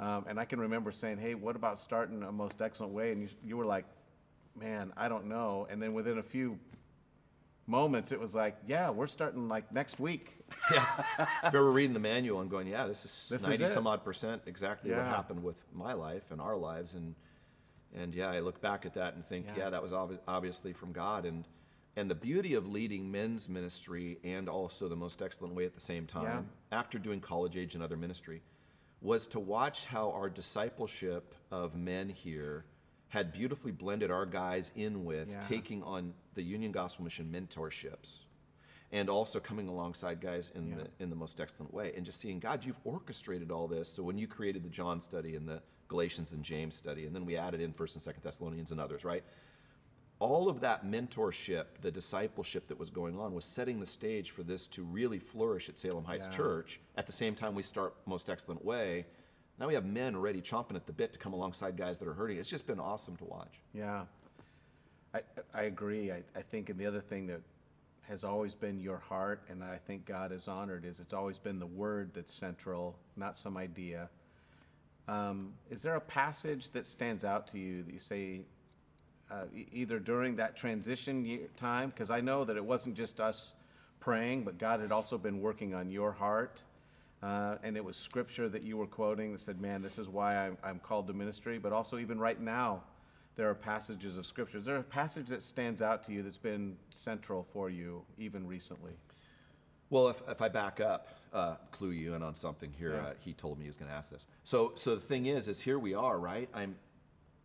Um, 0.00 0.24
and 0.28 0.38
I 0.38 0.44
can 0.44 0.60
remember 0.60 0.92
saying, 0.92 1.18
"Hey, 1.18 1.34
what 1.34 1.56
about 1.56 1.78
starting 1.78 2.22
a 2.22 2.30
most 2.30 2.62
excellent 2.62 2.92
way?" 2.92 3.10
And 3.10 3.22
you, 3.22 3.28
you 3.44 3.56
were 3.56 3.66
like, 3.66 3.84
"Man, 4.56 4.92
I 4.96 5.08
don't 5.08 5.26
know." 5.26 5.66
And 5.68 5.82
then 5.82 5.92
within 5.92 6.18
a 6.18 6.22
few 6.22 6.58
moments, 7.68 8.10
it 8.12 8.18
was 8.18 8.34
like, 8.34 8.56
"Yeah, 8.66 8.90
we're 8.90 9.06
starting 9.06 9.48
like 9.48 9.70
next 9.72 10.00
week." 10.00 10.36
yeah. 10.72 10.86
I 11.18 11.26
remember 11.46 11.70
reading 11.72 11.92
the 11.94 12.00
manual 12.00 12.40
and 12.40 12.50
going, 12.50 12.66
yeah, 12.66 12.86
this 12.86 13.04
is 13.04 13.28
This 13.30 13.46
90 13.46 13.64
it. 13.64 13.70
some 13.70 13.86
odd 13.86 14.02
percent 14.04 14.42
exactly 14.46 14.90
what 14.90 15.00
happened 15.04 15.42
with 15.42 15.62
my 15.74 15.92
life 15.92 16.30
and 16.30 16.40
our 16.40 16.56
lives. 16.56 16.94
And, 16.94 17.14
and 17.94 18.14
yeah, 18.14 18.30
I 18.30 18.40
look 18.40 18.60
back 18.60 18.86
at 18.86 18.94
that 18.94 19.14
and 19.14 19.24
think, 19.24 19.46
Yeah. 19.48 19.64
yeah, 19.64 19.70
that 19.70 19.82
was 19.82 19.92
obvi- 19.92 20.18
obviously 20.26 20.72
from 20.72 20.92
God. 20.92 21.26
And, 21.26 21.46
and 21.96 22.10
the 22.10 22.14
beauty 22.14 22.54
of 22.54 22.66
leading 22.66 23.10
men's 23.10 23.48
ministry 23.48 24.18
and 24.24 24.48
also 24.48 24.88
the 24.88 24.96
most 24.96 25.20
excellent 25.20 25.54
way 25.54 25.66
at 25.66 25.74
the 25.74 25.80
same 25.80 26.06
time, 26.06 26.48
after 26.72 26.98
doing 26.98 27.20
college 27.20 27.56
age 27.56 27.74
and 27.74 27.82
other 27.84 27.96
ministry, 27.96 28.40
was 29.02 29.26
to 29.28 29.38
watch 29.40 29.84
how 29.84 30.10
our 30.12 30.30
discipleship 30.30 31.34
of 31.50 31.76
men 31.76 32.08
here 32.08 32.64
had 33.08 33.32
beautifully 33.32 33.72
blended 33.72 34.10
our 34.10 34.26
guys 34.26 34.70
in 34.76 35.04
with 35.04 35.30
Yeah. 35.30 35.40
taking 35.40 35.82
on 35.82 36.14
the 36.34 36.42
Union 36.42 36.72
Gospel 36.72 37.04
Mission 37.04 37.30
mentorships 37.32 38.20
and 38.92 39.08
also 39.10 39.38
coming 39.40 39.68
alongside 39.68 40.20
guys 40.20 40.50
in 40.54 40.68
Yeah. 40.68 40.76
the 40.76 40.90
in 41.02 41.10
the 41.10 41.16
most 41.16 41.40
excellent 41.40 41.72
way 41.72 41.92
and 41.94 42.04
just 42.06 42.20
seeing 42.20 42.38
God 42.38 42.64
you've 42.64 42.80
orchestrated 42.84 43.50
all 43.50 43.68
this 43.68 43.88
so 43.88 44.02
when 44.02 44.18
you 44.18 44.26
created 44.26 44.62
the 44.62 44.68
John 44.70 45.00
study 45.00 45.36
and 45.36 45.48
the 45.48 45.62
Galatians 45.88 46.32
and 46.32 46.42
James 46.44 46.74
study 46.74 47.06
and 47.06 47.14
then 47.14 47.24
we 47.24 47.36
added 47.36 47.60
in 47.60 47.72
1st 47.72 47.94
and 47.96 48.02
2nd 48.16 48.22
Thessalonians 48.22 48.70
and 48.72 48.80
others 48.80 49.04
right 49.04 49.24
all 50.20 50.48
of 50.48 50.60
that 50.60 50.84
mentorship 50.84 51.66
the 51.80 51.90
discipleship 51.90 52.66
that 52.68 52.78
was 52.78 52.90
going 52.90 53.18
on 53.18 53.32
was 53.34 53.44
setting 53.44 53.78
the 53.80 53.86
stage 53.86 54.30
for 54.30 54.42
this 54.42 54.66
to 54.66 54.82
really 54.82 55.18
flourish 55.18 55.68
at 55.68 55.78
Salem 55.78 56.04
Heights 56.04 56.26
Yeah. 56.30 56.36
Church 56.36 56.80
at 56.96 57.06
the 57.06 57.12
same 57.12 57.34
time 57.34 57.54
we 57.54 57.62
start 57.62 57.94
most 58.06 58.28
excellent 58.28 58.64
way 58.64 59.06
now 59.58 59.66
we 59.66 59.74
have 59.74 59.84
men 59.84 60.14
already 60.14 60.40
chomping 60.40 60.76
at 60.76 60.86
the 60.86 60.92
bit 60.92 61.12
to 61.12 61.18
come 61.18 61.32
alongside 61.32 61.76
guys 61.76 61.98
that 61.98 62.08
are 62.08 62.14
hurting 62.14 62.38
it's 62.38 62.48
just 62.48 62.66
been 62.66 62.80
awesome 62.80 63.16
to 63.16 63.24
watch 63.24 63.60
Yeah, 63.74 64.04
I, 65.14 65.20
I 65.54 65.62
agree. 65.62 66.12
I, 66.12 66.22
I 66.36 66.42
think, 66.42 66.68
and 66.70 66.78
the 66.78 66.86
other 66.86 67.00
thing 67.00 67.26
that 67.28 67.40
has 68.02 68.24
always 68.24 68.54
been 68.54 68.80
your 68.80 68.98
heart, 68.98 69.42
and 69.48 69.62
I 69.62 69.76
think 69.76 70.06
God 70.06 70.30
has 70.30 70.48
honored, 70.48 70.84
is 70.84 71.00
it's 71.00 71.12
always 71.12 71.38
been 71.38 71.58
the 71.58 71.66
word 71.66 72.10
that's 72.14 72.32
central, 72.32 72.96
not 73.16 73.36
some 73.36 73.56
idea. 73.56 74.08
Um, 75.06 75.54
is 75.70 75.82
there 75.82 75.94
a 75.94 76.00
passage 76.00 76.70
that 76.70 76.86
stands 76.86 77.24
out 77.24 77.46
to 77.48 77.58
you 77.58 77.82
that 77.82 77.92
you 77.92 77.98
say, 77.98 78.42
uh, 79.30 79.44
e- 79.54 79.66
either 79.72 79.98
during 79.98 80.36
that 80.36 80.56
transition 80.56 81.24
year, 81.24 81.48
time, 81.56 81.90
because 81.90 82.10
I 82.10 82.20
know 82.20 82.44
that 82.44 82.56
it 82.56 82.64
wasn't 82.64 82.94
just 82.94 83.20
us 83.20 83.54
praying, 84.00 84.44
but 84.44 84.58
God 84.58 84.80
had 84.80 84.92
also 84.92 85.16
been 85.16 85.40
working 85.40 85.74
on 85.74 85.90
your 85.90 86.12
heart. 86.12 86.62
Uh, 87.22 87.56
and 87.64 87.76
it 87.76 87.84
was 87.84 87.96
scripture 87.96 88.48
that 88.48 88.62
you 88.62 88.76
were 88.76 88.86
quoting 88.86 89.32
that 89.32 89.40
said, 89.40 89.60
Man, 89.60 89.82
this 89.82 89.98
is 89.98 90.08
why 90.08 90.36
I'm, 90.36 90.56
I'm 90.62 90.78
called 90.78 91.06
to 91.08 91.12
ministry. 91.12 91.58
But 91.58 91.72
also, 91.72 91.98
even 91.98 92.18
right 92.18 92.40
now, 92.40 92.82
there 93.36 93.48
are 93.50 93.54
passages 93.54 94.16
of 94.16 94.26
scripture. 94.26 94.58
Is 94.58 94.64
there 94.64 94.76
a 94.76 94.82
passage 94.82 95.26
that 95.28 95.42
stands 95.42 95.82
out 95.82 96.04
to 96.04 96.12
you 96.12 96.22
that's 96.22 96.36
been 96.36 96.76
central 96.90 97.42
for 97.42 97.70
you, 97.70 98.02
even 98.18 98.46
recently? 98.46 98.92
Well, 99.90 100.08
if, 100.08 100.22
if 100.28 100.42
I 100.42 100.48
back 100.48 100.80
up, 100.80 101.08
uh, 101.32 101.54
clue 101.72 101.90
you 101.90 102.14
in 102.14 102.22
on 102.22 102.34
something 102.34 102.72
here, 102.78 102.94
Yeah. 102.94 103.08
uh, 103.08 103.12
he 103.20 103.32
told 103.32 103.58
me 103.58 103.64
he 103.64 103.68
was 103.68 103.76
going 103.76 103.90
to 103.90 103.96
ask 103.96 104.10
this. 104.10 104.26
So, 104.44 104.72
so 104.74 104.94
the 104.94 105.00
thing 105.00 105.26
is, 105.26 105.48
is 105.48 105.60
here 105.60 105.78
we 105.78 105.94
are, 105.94 106.18
right? 106.18 106.48
I'm, 106.54 106.76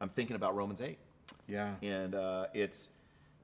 I'm 0.01 0.09
thinking 0.09 0.36
about 0.36 0.55
Romans 0.55 0.82
eight, 0.82 0.97
Yeah. 1.47 1.76
and 1.82 2.15
uh, 2.15 2.47
it's, 2.53 2.89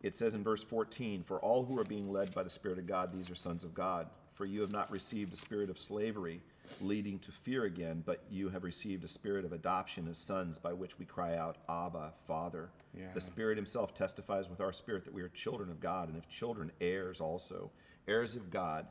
it 0.03 0.15
says 0.15 0.33
in 0.33 0.43
verse 0.43 0.63
14, 0.63 1.23
"For 1.23 1.39
all 1.39 1.65
who 1.65 1.77
are 1.79 1.83
being 1.83 2.11
led 2.11 2.33
by 2.33 2.43
the 2.43 2.49
Spirit 2.49 2.77
of 2.77 2.87
God, 2.87 3.11
these 3.13 3.29
are 3.29 3.35
sons 3.35 3.63
of 3.63 3.73
God. 3.73 4.07
For 4.39 4.45
you 4.45 4.61
have 4.61 4.71
not 4.71 4.89
received 4.89 5.33
a 5.33 5.35
spirit 5.35 5.69
of 5.69 5.77
slavery, 5.77 6.41
leading 6.79 7.19
to 7.19 7.31
fear 7.33 7.65
again, 7.65 8.01
but 8.05 8.23
you 8.31 8.47
have 8.47 8.63
received 8.63 9.03
a 9.03 9.07
spirit 9.09 9.43
of 9.43 9.51
adoption 9.51 10.07
as 10.07 10.17
sons, 10.17 10.57
by 10.57 10.71
which 10.71 10.97
we 10.97 11.03
cry 11.03 11.35
out, 11.35 11.57
Abba, 11.67 12.13
Father. 12.25 12.69
Yeah. 12.97 13.07
The 13.13 13.19
Spirit 13.19 13.57
Himself 13.57 13.93
testifies 13.93 14.47
with 14.49 14.61
our 14.61 14.71
spirit 14.71 15.03
that 15.03 15.13
we 15.13 15.23
are 15.23 15.27
children 15.27 15.69
of 15.69 15.81
God, 15.81 16.07
and 16.07 16.17
if 16.17 16.25
children, 16.29 16.71
heirs 16.79 17.19
also, 17.19 17.69
heirs 18.07 18.37
of 18.37 18.49
God, 18.49 18.87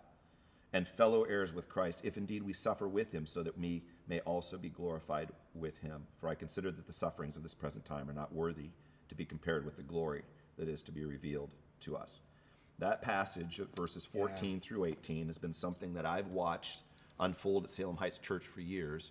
and 0.75 0.87
fellow 0.87 1.23
heirs 1.23 1.55
with 1.55 1.67
Christ, 1.67 2.01
if 2.03 2.19
indeed 2.19 2.43
we 2.43 2.53
suffer 2.53 2.87
with 2.87 3.11
him, 3.11 3.25
so 3.25 3.43
that 3.43 3.57
we 3.57 3.85
may 4.07 4.21
also 4.21 4.59
be 4.59 4.69
glorified 4.69 5.31
with 5.55 5.79
him. 5.79 6.07
For 6.21 6.29
I 6.29 6.35
consider 6.35 6.71
that 6.71 6.87
the 6.87 6.93
sufferings 6.93 7.39
of 7.39 7.43
this 7.43 7.55
present 7.55 7.87
time 7.87 8.11
are 8.11 8.13
not 8.13 8.35
worthy 8.35 8.69
to 9.09 9.15
be 9.15 9.25
compared 9.25 9.65
with 9.65 9.77
the 9.77 9.83
glory 9.83 10.25
that 10.59 10.69
is 10.69 10.83
to 10.83 10.93
be 10.93 11.07
revealed 11.07 11.55
to 11.81 11.97
us. 11.97 12.21
That 12.79 13.03
passage 13.03 13.59
of 13.59 13.69
verses 13.77 14.05
14 14.05 14.61
through 14.61 14.85
18 14.85 15.27
has 15.27 15.39
been 15.39 15.53
something 15.53 15.95
that 15.95 16.07
I've 16.07 16.29
watched 16.29 16.83
unfold 17.19 17.65
at 17.65 17.71
Salem 17.71 17.97
Heights 17.97 18.19
Church 18.19 18.45
for 18.47 18.61
years. 18.61 19.11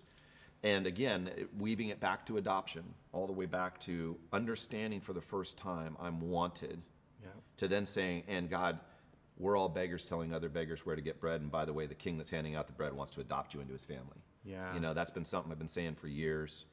And 0.62 0.86
again, 0.86 1.30
weaving 1.58 1.90
it 1.90 2.00
back 2.00 2.24
to 2.26 2.38
adoption, 2.38 2.82
all 3.12 3.26
the 3.26 3.32
way 3.32 3.46
back 3.46 3.78
to 3.80 4.16
understanding 4.32 5.00
for 5.00 5.12
the 5.12 5.20
first 5.20 5.58
time 5.58 5.96
I'm 6.00 6.20
wanted 6.20 6.82
Yeah. 7.22 7.28
to 7.58 7.68
then 7.68 7.84
saying, 7.84 8.24
and 8.26 8.48
God, 8.48 8.80
we're 9.36 9.56
all 9.56 9.68
beggars 9.68 10.04
telling 10.06 10.32
other 10.32 10.48
beggars 10.48 10.84
where 10.86 10.96
to 10.96 11.02
get 11.02 11.20
bread. 11.20 11.40
And 11.42 11.50
by 11.50 11.64
the 11.64 11.72
way, 11.72 11.86
the 11.86 11.94
king 11.94 12.16
that's 12.16 12.30
handing 12.30 12.56
out 12.56 12.66
the 12.66 12.72
bread 12.72 12.92
wants 12.94 13.12
to 13.12 13.20
adopt 13.20 13.54
you 13.54 13.60
into 13.60 13.72
his 13.72 13.84
family. 13.84 14.18
Yeah. 14.44 14.72
You 14.74 14.80
know, 14.80 14.94
that's 14.94 15.10
been 15.10 15.24
something 15.24 15.52
I've 15.52 15.58
been 15.58 15.68
saying 15.68 15.94
for 15.96 16.08
years. 16.08 16.64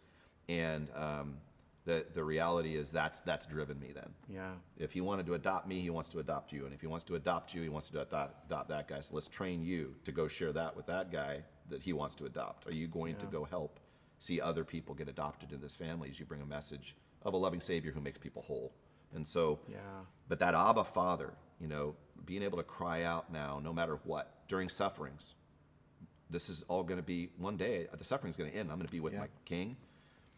And 0.48 0.90
um, 0.96 1.38
the, 1.86 2.06
the 2.14 2.24
reality 2.24 2.76
is 2.76 2.92
that's, 2.92 3.22
that's 3.22 3.46
driven 3.46 3.80
me 3.80 3.92
then. 3.94 4.10
Yeah. 4.28 4.52
If 4.78 4.92
he 4.92 5.02
wanted 5.02 5.26
to 5.28 5.36
adopt 5.36 5.68
me, 5.68 5.82
he 5.82 5.90
wants 5.92 6.10
to 6.10 6.20
adopt 6.20 6.52
you. 6.52 6.66
And 6.66 6.74
if 6.74 6.82
he 6.82 6.88
wants 6.88 7.04
to 7.06 7.16
adopt 7.16 7.54
you, 7.54 7.62
he 7.62 7.70
wants 7.70 7.90
to 7.90 8.02
adopt, 8.02 8.46
adopt 8.48 8.70
that 8.70 8.88
guy. 8.88 9.02
So 9.02 9.14
let's 9.14 9.28
train 9.28 9.62
you 9.64 9.96
to 10.04 10.12
go 10.12 10.28
share 10.28 10.52
that 10.54 10.76
with 10.76 10.88
that 10.88 11.12
guy 11.12 11.44
that 11.70 11.84
he 11.84 11.94
wants 11.94 12.16
to 12.16 12.26
adopt. 12.26 12.66
Are 12.74 12.76
you 12.78 12.88
going 12.88 13.16
to 13.18 13.26
go 13.28 13.46
help 13.46 13.80
see 14.18 14.42
other 14.42 14.64
people 14.64 14.96
get 14.96 15.08
adopted 15.10 15.52
in 15.52 15.62
this 15.62 15.76
family 15.76 16.10
as 16.10 16.20
you 16.20 16.26
bring 16.26 16.42
a 16.42 16.46
message 16.46 16.96
of 17.22 17.34
a 17.34 17.38
loving 17.38 17.60
Savior 17.60 17.92
who 17.92 18.02
makes 18.02 18.18
people 18.18 18.42
whole? 18.42 18.74
And 19.14 19.28
so, 19.28 19.60
Yeah. 19.72 19.78
but 20.28 20.40
that 20.40 20.56
Abba 20.56 20.86
Father, 20.86 21.34
you 21.62 21.68
know, 21.68 21.96
being 22.26 22.42
able 22.42 22.58
to 22.58 22.64
cry 22.64 23.04
out 23.04 23.32
now, 23.32 23.60
no 23.64 23.72
matter 23.72 24.00
what, 24.06 24.48
during 24.48 24.70
sufferings, 24.70 25.36
this 26.32 26.50
is 26.50 26.64
all 26.68 26.82
going 26.84 26.98
to 26.98 27.04
be 27.06 27.30
one 27.38 27.58
day, 27.58 27.88
the 27.96 28.04
suffering's 28.04 28.36
going 28.36 28.50
to 28.52 28.58
end. 28.58 28.72
I'm 28.72 28.78
going 28.78 28.88
to 28.88 28.92
be 28.92 29.00
with 29.00 29.14
Yeah. 29.14 29.20
my 29.20 29.28
King. 29.46 29.78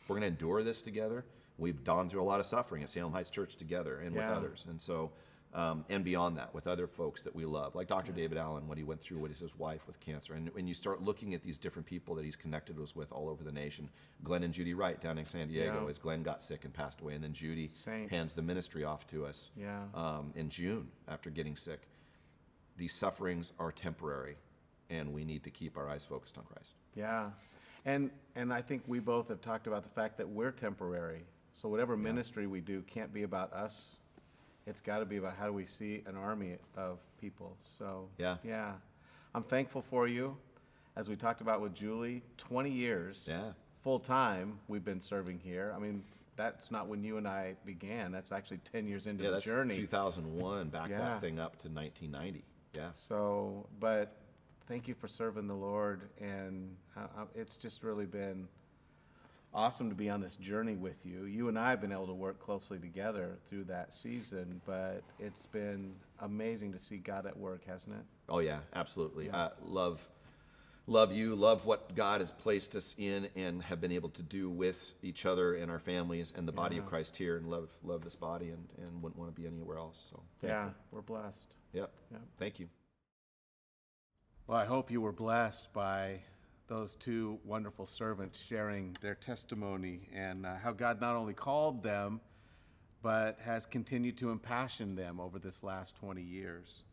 We're 0.07 0.15
going 0.15 0.21
to 0.21 0.27
endure 0.27 0.61
this 0.63 0.81
together. 0.81 1.25
We've 1.57 1.83
gone 1.83 2.09
through 2.09 2.21
a 2.21 2.25
lot 2.25 2.39
of 2.39 2.45
suffering 2.45 2.83
at 2.83 2.89
Salem 2.89 3.13
Heights 3.13 3.29
Church 3.29 3.55
together 3.55 3.99
and 3.99 4.15
Yeah. 4.15 4.29
with 4.29 4.37
others. 4.37 4.65
And 4.69 4.79
so, 4.81 5.11
um, 5.53 5.85
and 5.89 6.03
beyond 6.03 6.37
that, 6.37 6.53
with 6.53 6.67
other 6.67 6.87
folks 6.87 7.23
that 7.23 7.33
we 7.35 7.45
love, 7.45 7.73
like 7.73 7.87
Dr. 7.87 8.11
David 8.11 8.37
Allen, 8.37 8.67
what 8.67 8.77
he 8.77 8.83
went 8.83 9.01
through 9.01 9.19
with 9.19 9.39
his 9.39 9.57
wife 9.57 9.87
with 9.87 9.99
cancer. 9.99 10.33
And 10.35 10.49
when 10.53 10.67
you 10.67 10.73
start 10.75 11.01
looking 11.01 11.33
at 11.33 11.41
these 11.41 11.57
different 11.57 11.87
people 11.87 12.13
that 12.15 12.25
he's 12.25 12.35
connected 12.35 12.77
us 12.79 12.95
with 12.95 13.11
all 13.11 13.27
over 13.29 13.43
the 13.43 13.51
nation, 13.51 13.89
Glenn 14.23 14.43
and 14.43 14.53
Judy 14.53 14.73
Wright 14.75 14.99
down 15.01 15.17
in 15.17 15.25
San 15.25 15.47
Diego, 15.47 15.81
Yeah. 15.83 15.89
as 15.89 15.97
Glenn 15.97 16.21
got 16.21 16.43
sick 16.43 16.63
and 16.65 16.73
passed 16.73 17.01
away, 17.01 17.15
and 17.15 17.23
then 17.23 17.33
Judy 17.33 17.69
Saints. 17.69 18.11
hands 18.11 18.33
the 18.33 18.41
ministry 18.43 18.83
off 18.83 19.07
to 19.07 19.25
us 19.25 19.49
Yeah. 19.55 19.85
um, 19.95 20.31
in 20.35 20.49
June 20.49 20.91
after 21.07 21.29
getting 21.31 21.55
sick. 21.55 21.87
These 22.75 22.93
sufferings 22.93 23.53
are 23.57 23.71
temporary, 23.71 24.37
and 24.91 25.11
we 25.13 25.25
need 25.25 25.43
to 25.45 25.49
keep 25.49 25.75
our 25.77 25.89
eyes 25.89 26.05
focused 26.05 26.37
on 26.37 26.43
Christ. 26.45 26.75
Yeah. 26.93 27.31
And 27.85 28.11
and 28.35 28.53
I 28.53 28.61
think 28.61 28.83
we 28.85 28.99
both 28.99 29.29
have 29.29 29.41
talked 29.41 29.65
about 29.65 29.81
the 29.83 29.89
fact 29.89 30.17
that 30.17 30.29
we're 30.29 30.51
temporary. 30.51 31.25
So 31.57 31.67
whatever 31.69 31.97
ministry 31.97 32.45
we 32.45 32.61
do 32.61 32.83
can't 32.83 33.11
be 33.11 33.23
about 33.23 33.51
us. 33.51 33.95
It's 34.67 34.79
got 34.79 34.99
to 34.99 35.05
be 35.05 35.17
about 35.17 35.35
how 35.37 35.47
do 35.47 35.53
we 35.53 35.65
see 35.65 36.03
an 36.05 36.15
army 36.15 36.57
of 36.75 36.99
people. 37.19 37.57
So 37.59 38.09
Yeah. 38.19 38.37
Yeah. 38.43 38.73
I'm 39.33 39.41
thankful 39.41 39.81
for 39.81 40.07
you. 40.07 40.37
As 40.95 41.09
we 41.09 41.15
talked 41.15 41.41
about 41.41 41.59
with 41.61 41.73
Julie, 41.73 42.21
20 42.37 42.69
years 42.69 43.27
Yeah. 43.27 43.53
full 43.81 43.99
time 43.99 44.59
we've 44.67 44.85
been 44.85 45.01
serving 45.01 45.39
here. 45.39 45.73
I 45.75 45.79
mean, 45.79 46.03
that's 46.35 46.69
not 46.69 46.87
when 46.87 47.03
you 47.03 47.17
and 47.17 47.27
I 47.27 47.55
began. 47.65 48.11
That's 48.11 48.31
actually 48.31 48.59
10 48.59 48.85
years 48.85 49.07
into 49.07 49.23
Yeah, 49.23 49.31
the 49.31 49.35
that's 49.37 49.45
journey. 49.47 49.77
2001. 49.77 50.69
Back 50.69 50.91
Yeah. 50.91 50.99
that 50.99 51.21
thing 51.21 51.39
up 51.39 51.57
to 51.63 51.69
1990. 51.69 52.45
Yeah. 52.75 52.91
So, 52.91 53.67
but 53.79 54.15
thank 54.67 54.87
you 54.87 54.93
for 54.93 55.07
serving 55.07 55.47
the 55.47 55.55
Lord, 55.55 56.07
and 56.21 56.77
uh, 56.95 57.07
uh, 57.17 57.25
it's 57.33 57.57
just 57.57 57.81
really 57.81 58.05
been 58.05 58.47
awesome 59.53 59.89
to 59.89 59.95
be 59.95 60.09
on 60.09 60.21
this 60.21 60.35
journey 60.35 60.75
with 60.75 61.05
you. 61.05 61.25
You 61.25 61.47
and 61.49 61.57
I 61.57 61.69
have 61.71 61.81
been 61.81 61.91
able 61.91 62.07
to 62.07 62.13
work 62.13 62.39
closely 62.39 62.77
together 62.79 63.37
through 63.49 63.65
that 63.65 63.93
season, 63.93 64.61
but 64.65 65.01
it's 65.19 65.45
been 65.47 65.93
amazing 66.19 66.73
to 66.73 66.79
see 66.79 66.97
God 66.97 67.25
at 67.25 67.37
work, 67.37 67.65
hasn't 67.65 67.95
it? 67.95 68.03
Oh 68.29 68.39
yeah, 68.39 68.59
absolutely. 68.75 69.27
Yeah. 69.27 69.37
Uh, 69.37 69.49
love, 69.65 70.07
love 70.85 71.11
you. 71.13 71.35
Love 71.35 71.65
what 71.65 71.95
God 71.95 72.21
has 72.21 72.31
placed 72.31 72.75
us 72.75 72.93
in 72.97 73.29
and 73.35 73.61
have 73.63 73.81
been 73.81 73.91
able 73.91 74.09
to 74.09 74.23
do 74.23 74.49
with 74.49 74.93
each 75.01 75.25
other 75.25 75.55
and 75.55 75.71
our 75.71 75.79
families 75.79 76.33
and 76.35 76.47
the 76.47 76.51
body 76.51 76.77
of 76.77 76.85
Christ 76.85 77.17
here, 77.17 77.37
and 77.37 77.47
love 77.49 77.69
love 77.83 78.03
this 78.03 78.15
body 78.15 78.49
and, 78.49 78.67
and 78.77 79.01
wouldn't 79.01 79.17
want 79.19 79.33
to 79.33 79.41
be 79.41 79.47
anywhere 79.47 79.77
else. 79.77 80.07
So 80.11 80.21
Yeah, 80.43 80.63
thankful. 80.65 80.83
we're 80.91 81.01
blessed. 81.01 81.55
Yep. 81.73 81.91
Yep. 82.11 82.21
Thank 82.37 82.59
you. 82.59 82.67
Well, 84.45 84.57
I 84.57 84.65
hope 84.65 84.91
you 84.91 85.01
were 85.01 85.11
blessed 85.11 85.73
by 85.73 86.21
those 86.67 86.95
two 86.95 87.39
wonderful 87.45 87.85
servants 87.85 88.45
sharing 88.45 88.95
their 89.01 89.15
testimony 89.15 90.09
and 90.13 90.45
uh, 90.45 90.55
how 90.57 90.71
God 90.73 90.99
not 90.99 91.15
only 91.15 91.33
called 91.33 91.81
them, 91.81 92.19
but 93.01 93.37
has 93.41 93.65
continued 93.65 94.17
to 94.17 94.31
impassion 94.31 94.95
them 94.95 95.19
over 95.19 95.39
this 95.39 95.63
last 95.63 95.95
20 95.95 96.21
years. 96.21 96.83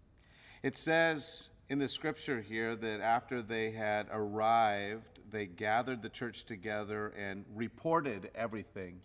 It 0.62 0.76
says 0.76 1.50
in 1.68 1.78
the 1.78 1.88
scripture 1.88 2.40
here 2.40 2.76
that 2.76 3.00
after 3.00 3.42
they 3.42 3.72
had 3.72 4.06
arrived, 4.12 5.18
they 5.30 5.46
gathered 5.46 6.02
the 6.02 6.08
church 6.08 6.44
together 6.44 7.08
and 7.18 7.44
reported 7.54 8.30
everything. 8.34 9.00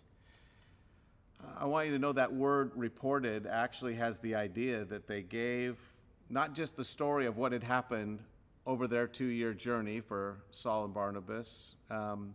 I 1.58 1.64
want 1.64 1.86
you 1.86 1.92
to 1.94 1.98
know 1.98 2.12
that 2.12 2.32
word 2.32 2.70
reported 2.76 3.46
actually 3.46 3.94
has 3.94 4.20
the 4.20 4.36
idea 4.36 4.84
that 4.84 5.08
they 5.08 5.22
gave 5.22 5.80
not 6.28 6.54
just 6.54 6.76
the 6.76 6.84
story 6.84 7.26
of 7.26 7.38
what 7.38 7.50
had 7.50 7.64
happened 7.64 8.20
over 8.66 8.86
their 8.86 9.06
two 9.06 9.26
year 9.26 9.52
journey 9.52 10.00
for 10.00 10.42
Saul 10.50 10.84
and 10.84 10.94
Barnabas, 10.94 11.74
um, 11.90 12.34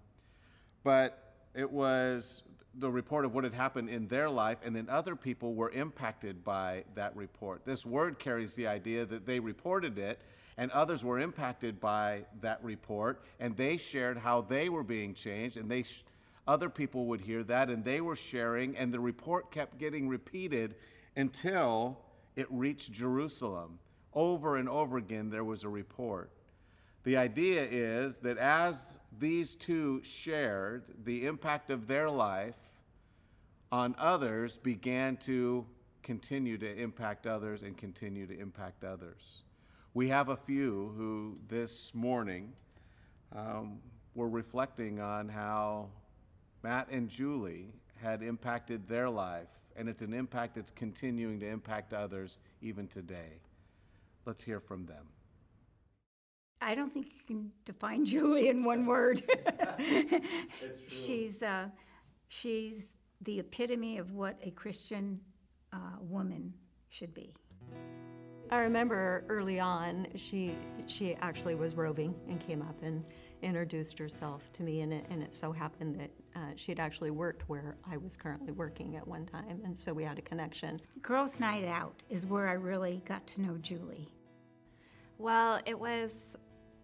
but 0.83 1.33
it 1.53 1.69
was 1.69 2.43
the 2.77 2.91
report 2.91 3.23
of 3.23 3.33
what 3.33 3.43
had 3.43 3.53
happened 3.53 3.89
in 3.89 4.07
their 4.07 4.29
life, 4.29 4.57
and 4.63 4.75
then 4.75 4.89
other 4.89 5.15
people 5.15 5.53
were 5.53 5.69
impacted 5.71 6.43
by 6.43 6.83
that 6.95 7.15
report. 7.15 7.63
This 7.65 7.85
word 7.85 8.19
carries 8.19 8.53
the 8.55 8.67
idea 8.67 9.05
that 9.05 9.25
they 9.25 9.39
reported 9.39 9.97
it, 9.97 10.19
and 10.57 10.71
others 10.71 11.03
were 11.05 11.19
impacted 11.19 11.79
by 11.79 12.25
that 12.41 12.61
report, 12.63 13.23
and 13.39 13.55
they 13.55 13.77
shared 13.77 14.17
how 14.17 14.41
they 14.41 14.67
were 14.69 14.83
being 14.83 15.13
changed, 15.13 15.57
and 15.57 15.69
they. 15.69 15.83
Sh- 15.83 16.03
other 16.47 16.69
people 16.69 17.07
would 17.07 17.21
hear 17.21 17.43
that 17.43 17.69
and 17.69 17.83
they 17.83 18.01
were 18.01 18.15
sharing, 18.15 18.77
and 18.77 18.93
the 18.93 18.99
report 18.99 19.51
kept 19.51 19.79
getting 19.79 20.07
repeated 20.07 20.75
until 21.15 21.97
it 22.35 22.47
reached 22.49 22.91
Jerusalem. 22.91 23.79
Over 24.15 24.55
and 24.55 24.69
over 24.69 24.97
again, 24.97 25.29
there 25.29 25.43
was 25.43 25.63
a 25.63 25.69
report. 25.69 26.31
The 27.03 27.17
idea 27.17 27.67
is 27.69 28.19
that 28.21 28.37
as 28.37 28.93
these 29.19 29.55
two 29.55 30.01
shared, 30.03 30.83
the 31.03 31.27
impact 31.27 31.69
of 31.69 31.85
their 31.85 32.09
life 32.09 32.55
on 33.71 33.93
others 33.99 34.57
began 34.57 35.17
to 35.17 35.65
continue 36.01 36.57
to 36.57 36.81
impact 36.81 37.27
others 37.27 37.61
and 37.61 37.77
continue 37.77 38.25
to 38.25 38.39
impact 38.39 38.83
others. 38.83 39.43
We 39.93 40.09
have 40.09 40.29
a 40.29 40.35
few 40.35 40.93
who 40.97 41.37
this 41.47 41.93
morning 41.93 42.53
um, 43.35 43.79
were 44.13 44.29
reflecting 44.29 44.99
on 44.99 45.29
how 45.29 45.89
Matt 46.63 46.89
and 46.89 47.09
Julie 47.09 47.73
had 48.01 48.23
impacted 48.23 48.87
their 48.87 49.09
life, 49.09 49.47
and 49.75 49.89
it's 49.89 50.01
an 50.01 50.13
impact 50.13 50.55
that's 50.55 50.71
continuing 50.71 51.39
to 51.39 51.47
impact 51.47 51.93
others 51.93 52.39
even 52.61 52.87
today. 52.87 53.41
Let's 54.25 54.43
hear 54.43 54.59
from 54.59 54.85
them. 54.85 55.07
I 56.61 56.73
don't 56.73 56.91
think 56.91 57.07
you 57.13 57.21
can 57.27 57.51
define 57.63 58.05
Julie 58.11 58.49
in 58.49 58.63
one 58.63 58.85
word. 58.85 59.21
She's, 60.87 61.43
uh, 61.43 61.69
she's 62.27 62.93
the 63.21 63.39
epitome 63.39 63.97
of 63.97 64.13
what 64.13 64.37
a 64.43 64.51
Christian 64.51 65.19
uh, 65.71 65.97
woman 65.99 66.53
should 66.89 67.13
be. 67.13 67.33
I 68.51 68.57
remember 68.59 69.25
early 69.27 69.59
on, 69.59 70.07
she 70.15 70.51
she 70.85 71.15
actually 71.15 71.55
was 71.55 71.75
roving 71.75 72.13
and 72.29 72.39
came 72.39 72.61
up 72.61 72.79
and 72.83 73.03
introduced 73.41 73.97
herself 73.97 74.43
to 74.53 74.63
me, 74.63 74.81
and 74.81 74.93
it, 74.93 75.05
and 75.09 75.23
it 75.23 75.33
so 75.33 75.51
happened 75.51 75.99
that 75.99 76.11
uh, 76.35 76.51
she 76.55 76.71
had 76.71 76.79
actually 76.79 77.09
worked 77.09 77.49
where 77.49 77.75
I 77.89 77.97
was 77.97 78.15
currently 78.15 78.51
working 78.51 78.97
at 78.97 79.07
one 79.07 79.25
time, 79.25 79.61
and 79.65 79.75
so 79.75 79.93
we 79.93 80.03
had 80.03 80.19
a 80.19 80.21
connection. 80.21 80.79
Girls' 81.01 81.39
Night 81.39 81.65
Out 81.65 82.03
is 82.09 82.27
where 82.27 82.47
I 82.47 82.53
really 82.53 83.01
got 83.05 83.25
to 83.27 83.41
know 83.41 83.57
Julie. 83.57 84.09
Well, 85.17 85.61
it 85.65 85.79
was, 85.79 86.11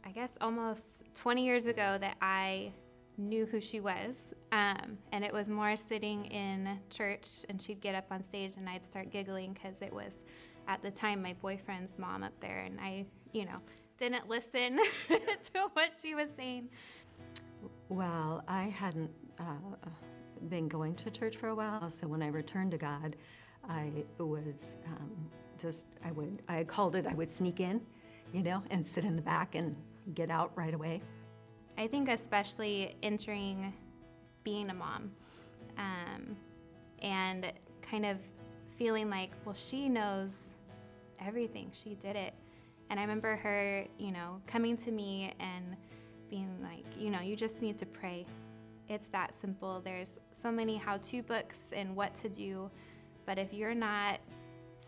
I 0.05 0.11
guess, 0.11 0.31
almost 0.39 1.03
20 1.15 1.43
years 1.43 1.65
ago 1.65 1.97
that 1.99 2.15
I 2.21 2.71
knew 3.17 3.45
who 3.45 3.59
she 3.59 3.79
was. 3.79 4.15
Um, 4.51 4.97
and 5.11 5.23
it 5.23 5.33
was 5.33 5.49
more 5.49 5.77
sitting 5.77 6.25
in 6.25 6.77
church, 6.89 7.27
and 7.49 7.61
she'd 7.61 7.81
get 7.81 7.95
up 7.95 8.05
on 8.11 8.23
stage, 8.23 8.55
and 8.57 8.67
I'd 8.67 8.85
start 8.85 9.11
giggling 9.11 9.53
because 9.53 9.81
it 9.81 9.93
was 9.93 10.11
at 10.67 10.81
the 10.81 10.91
time 10.91 11.21
my 11.21 11.33
boyfriend's 11.41 11.97
mom 11.97 12.23
up 12.23 12.33
there, 12.41 12.59
and 12.59 12.79
I, 12.79 13.05
you 13.31 13.45
know, 13.45 13.59
didn't 13.97 14.27
listen 14.27 14.79
to 15.09 15.69
what 15.73 15.91
she 16.01 16.15
was 16.15 16.27
saying. 16.35 16.69
Well, 17.89 18.43
I 18.47 18.63
hadn't 18.63 19.11
uh, 19.39 19.43
been 20.49 20.67
going 20.67 20.95
to 20.95 21.11
church 21.11 21.37
for 21.37 21.49
a 21.49 21.55
while, 21.55 21.89
so 21.89 22.07
when 22.07 22.21
I 22.21 22.27
returned 22.27 22.71
to 22.71 22.77
God, 22.77 23.15
I 23.69 23.91
was 24.17 24.75
um, 24.87 25.11
just 25.57 25.85
I 26.03 26.11
would 26.11 26.41
I 26.47 26.63
called 26.63 26.95
it 26.95 27.05
I 27.05 27.13
would 27.13 27.29
sneak 27.29 27.59
in, 27.59 27.79
you 28.33 28.43
know, 28.43 28.63
and 28.69 28.85
sit 28.85 29.05
in 29.05 29.15
the 29.15 29.21
back 29.21 29.55
and 29.55 29.75
get 30.13 30.31
out 30.31 30.51
right 30.55 30.73
away. 30.73 31.01
I 31.77 31.87
think 31.87 32.09
especially 32.09 32.95
entering 33.01 33.73
being 34.43 34.69
a 34.69 34.73
mom 34.73 35.11
um, 35.77 36.35
and 37.01 37.51
kind 37.81 38.05
of 38.05 38.17
feeling 38.77 39.09
like, 39.09 39.31
well, 39.45 39.55
she 39.55 39.89
knows 39.89 40.29
everything. 41.19 41.71
She 41.73 41.95
did 41.95 42.15
it. 42.15 42.33
And 42.89 42.99
I 42.99 43.03
remember 43.03 43.35
her, 43.37 43.85
you 43.97 44.11
know, 44.11 44.41
coming 44.47 44.75
to 44.77 44.91
me 44.91 45.33
and 45.39 45.75
being 46.29 46.57
like, 46.61 46.85
you 46.97 47.09
know, 47.09 47.21
you 47.21 47.35
just 47.35 47.61
need 47.61 47.77
to 47.79 47.85
pray. 47.85 48.25
It's 48.89 49.07
that 49.09 49.33
simple. 49.39 49.81
There's 49.83 50.19
so 50.33 50.51
many 50.51 50.77
how 50.77 50.97
to 50.97 51.23
books 51.23 51.57
and 51.71 51.95
what 51.95 52.13
to 52.15 52.29
do. 52.29 52.69
But 53.25 53.37
if 53.37 53.53
you're 53.53 53.75
not 53.75 54.19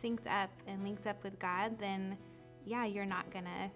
synced 0.04 0.28
up 0.28 0.50
and 0.68 0.84
linked 0.84 1.08
up 1.08 1.24
with 1.24 1.40
God, 1.40 1.78
then 1.80 2.18
yeah, 2.66 2.86
you're 2.86 3.06
not 3.06 3.32
going 3.32 3.46
to 3.46 3.72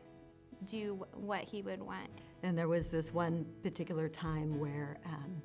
do 0.65 1.05
what 1.13 1.43
He 1.43 1.61
would 1.61 1.81
want. 1.81 2.09
And 2.43 2.57
there 2.57 2.67
was 2.67 2.91
this 2.91 3.13
one 3.13 3.45
particular 3.63 4.07
time 4.07 4.59
where 4.59 4.97
um, 5.05 5.41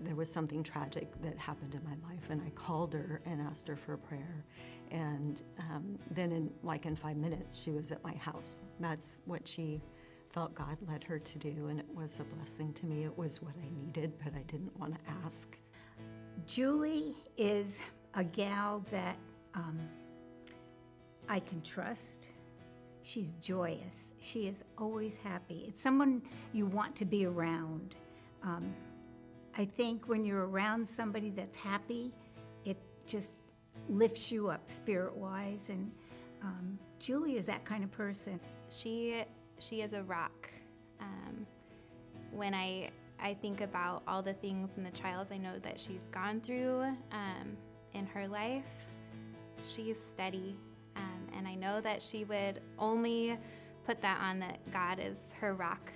there 0.00 0.14
was 0.14 0.30
something 0.30 0.62
tragic 0.62 1.08
that 1.22 1.36
happened 1.38 1.74
in 1.74 1.82
my 1.84 1.96
life, 2.08 2.30
and 2.30 2.40
I 2.42 2.50
called 2.50 2.92
her 2.94 3.20
and 3.24 3.40
asked 3.40 3.66
her 3.68 3.76
for 3.76 3.94
a 3.94 3.98
prayer. 3.98 4.44
And 4.90 5.42
um, 5.58 5.98
then, 6.10 6.32
in 6.32 6.50
like 6.62 6.86
in 6.86 6.96
five 6.96 7.16
minutes, 7.16 7.60
she 7.60 7.70
was 7.70 7.90
at 7.90 8.02
my 8.04 8.14
house. 8.14 8.62
That's 8.80 9.18
what 9.24 9.46
she 9.46 9.80
felt 10.30 10.54
God 10.54 10.76
led 10.86 11.02
her 11.04 11.18
to 11.18 11.38
do, 11.38 11.68
and 11.68 11.80
it 11.80 11.88
was 11.94 12.20
a 12.20 12.24
blessing 12.36 12.72
to 12.74 12.86
me. 12.86 13.04
It 13.04 13.16
was 13.16 13.42
what 13.42 13.54
I 13.62 13.68
needed, 13.84 14.12
but 14.22 14.34
I 14.34 14.42
didn't 14.42 14.78
want 14.78 14.94
to 14.94 15.00
ask. 15.24 15.56
Julie 16.46 17.16
is 17.36 17.80
a 18.14 18.24
gal 18.24 18.84
that 18.90 19.16
um, 19.54 19.78
I 21.28 21.40
can 21.40 21.60
trust. 21.62 22.28
She's 23.08 23.32
joyous. 23.40 24.12
She 24.20 24.48
is 24.48 24.62
always 24.76 25.16
happy. 25.16 25.64
It's 25.66 25.82
someone 25.82 26.20
you 26.52 26.66
want 26.66 26.94
to 26.96 27.06
be 27.06 27.24
around. 27.24 27.96
Um, 28.42 28.74
I 29.56 29.64
think 29.64 30.08
when 30.08 30.26
you're 30.26 30.46
around 30.46 30.86
somebody 30.86 31.30
that's 31.30 31.56
happy, 31.56 32.12
it 32.66 32.76
just 33.06 33.44
lifts 33.88 34.30
you 34.30 34.50
up 34.50 34.68
spirit 34.68 35.16
wise. 35.16 35.70
And 35.70 35.90
um, 36.42 36.78
Julie 36.98 37.38
is 37.38 37.46
that 37.46 37.64
kind 37.64 37.82
of 37.82 37.90
person. 37.90 38.38
She 38.68 39.24
she 39.58 39.80
is 39.80 39.94
a 39.94 40.02
rock. 40.02 40.50
Um, 41.00 41.46
when 42.30 42.52
I 42.52 42.90
I 43.18 43.32
think 43.32 43.62
about 43.62 44.02
all 44.06 44.20
the 44.20 44.34
things 44.34 44.72
and 44.76 44.84
the 44.84 44.90
trials 44.90 45.28
I 45.32 45.38
know 45.38 45.58
that 45.60 45.80
she's 45.80 46.04
gone 46.10 46.42
through 46.42 46.82
um, 47.12 47.56
in 47.94 48.04
her 48.04 48.28
life, 48.28 48.66
she's 49.66 49.96
steady, 50.12 50.58
and 51.38 51.46
I 51.46 51.54
know 51.54 51.80
that 51.80 52.02
she 52.02 52.24
would 52.24 52.60
only 52.78 53.38
put 53.86 54.02
that 54.02 54.20
on 54.20 54.40
that 54.40 54.58
God 54.72 54.98
is 55.00 55.16
her 55.40 55.54
rock. 55.54 55.92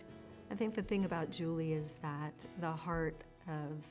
I 0.51 0.55
think 0.55 0.74
the 0.74 0.82
thing 0.82 1.05
about 1.05 1.30
Julie 1.30 1.72
is 1.72 1.99
that 2.01 2.32
the 2.61 2.70
heart 2.70 3.20
of 3.49 3.82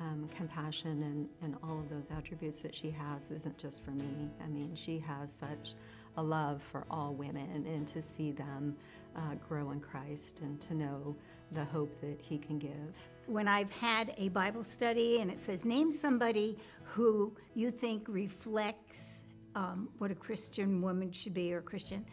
um, 0.00 0.28
compassion 0.36 1.02
and, 1.02 1.28
and 1.42 1.56
all 1.62 1.78
of 1.78 1.88
those 1.88 2.10
attributes 2.10 2.62
that 2.62 2.74
she 2.74 2.90
has 2.90 3.30
isn't 3.30 3.56
just 3.58 3.84
for 3.84 3.92
me. 3.92 4.28
I 4.44 4.48
mean, 4.48 4.74
she 4.74 4.98
has 4.98 5.32
such 5.32 5.74
a 6.16 6.22
love 6.22 6.62
for 6.62 6.84
all 6.90 7.14
women 7.14 7.64
and 7.66 7.86
to 7.88 8.02
see 8.02 8.32
them 8.32 8.76
uh, 9.16 9.34
grow 9.48 9.70
in 9.70 9.80
Christ 9.80 10.40
and 10.42 10.60
to 10.62 10.74
know 10.74 11.16
the 11.52 11.64
hope 11.64 12.00
that 12.00 12.18
He 12.20 12.38
can 12.38 12.58
give. 12.58 12.72
When 13.26 13.46
I've 13.46 13.72
had 13.72 14.14
a 14.18 14.28
Bible 14.30 14.64
study 14.64 15.20
and 15.20 15.30
it 15.30 15.40
says, 15.40 15.64
name 15.64 15.92
somebody 15.92 16.58
who 16.84 17.32
you 17.54 17.70
think 17.70 18.04
reflects 18.08 19.24
um, 19.58 19.88
what 19.98 20.10
a 20.12 20.14
Christian 20.14 20.80
woman 20.80 21.10
should 21.10 21.34
be 21.34 21.52
or 21.52 21.60
Christian, 21.60 22.06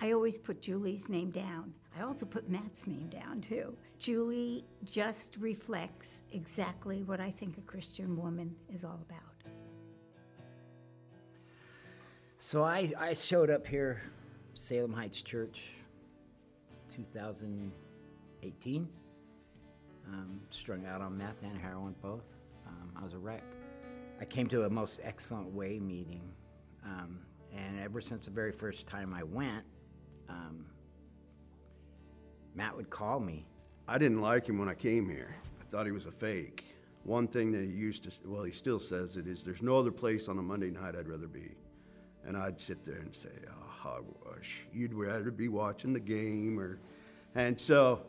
I 0.00 0.12
always 0.12 0.38
put 0.38 0.62
Julie's 0.62 1.10
name 1.10 1.30
down. 1.30 1.74
I 1.98 2.02
also 2.02 2.24
put 2.24 2.48
Matt's 2.48 2.86
name 2.86 3.08
down 3.08 3.42
too. 3.42 3.76
Julie 3.98 4.64
just 4.82 5.36
reflects 5.36 6.22
exactly 6.32 7.02
what 7.02 7.20
I 7.20 7.30
think 7.30 7.58
a 7.58 7.60
Christian 7.60 8.16
woman 8.16 8.56
is 8.74 8.82
all 8.82 8.98
about. 9.08 9.20
So 12.38 12.64
I, 12.64 12.90
I 12.98 13.12
showed 13.12 13.50
up 13.50 13.66
here, 13.66 14.00
Salem 14.54 14.94
Heights 14.94 15.20
Church, 15.20 15.64
2018. 16.94 18.88
Um, 20.08 20.40
strung 20.50 20.86
out 20.86 21.02
on 21.02 21.18
meth 21.18 21.42
and 21.42 21.58
heroin 21.58 21.94
both. 22.00 22.24
Um, 22.66 22.92
I 22.96 23.02
was 23.02 23.12
a 23.12 23.18
wreck. 23.18 23.42
I 24.18 24.24
came 24.24 24.46
to 24.46 24.64
a 24.64 24.70
most 24.70 25.00
excellent 25.04 25.52
way 25.52 25.78
meeting, 25.78 26.22
um, 26.86 27.18
and 27.54 27.80
ever 27.80 28.00
since 28.00 28.26
the 28.26 28.30
very 28.30 28.52
first 28.52 28.86
time 28.86 29.12
I 29.12 29.22
went, 29.22 29.64
um, 30.28 30.66
Matt 32.54 32.76
would 32.76 32.90
call 32.90 33.20
me. 33.20 33.46
I 33.88 33.98
didn't 33.98 34.20
like 34.20 34.48
him 34.48 34.58
when 34.58 34.68
I 34.68 34.74
came 34.74 35.08
here. 35.08 35.36
I 35.60 35.64
thought 35.64 35.86
he 35.86 35.92
was 35.92 36.06
a 36.06 36.12
fake. 36.12 36.64
One 37.04 37.28
thing 37.28 37.52
that 37.52 37.60
he 37.60 37.66
used 37.66 38.04
to, 38.04 38.10
well, 38.24 38.42
he 38.42 38.50
still 38.52 38.80
says 38.80 39.16
it 39.16 39.26
is, 39.26 39.44
there's 39.44 39.62
no 39.62 39.76
other 39.76 39.92
place 39.92 40.28
on 40.28 40.38
a 40.38 40.42
Monday 40.42 40.70
night 40.70 40.94
I'd 40.96 41.08
rather 41.08 41.28
be. 41.28 41.54
And 42.24 42.36
I'd 42.36 42.60
sit 42.60 42.84
there 42.84 42.98
and 42.98 43.14
say, 43.14 43.28
oh, 43.48 43.52
hogwash. 43.68 44.66
You'd 44.72 44.92
rather 44.92 45.30
be 45.30 45.48
watching 45.48 45.92
the 45.92 46.00
game 46.00 46.58
or, 46.58 46.80
and 47.36 47.60
so, 47.60 48.02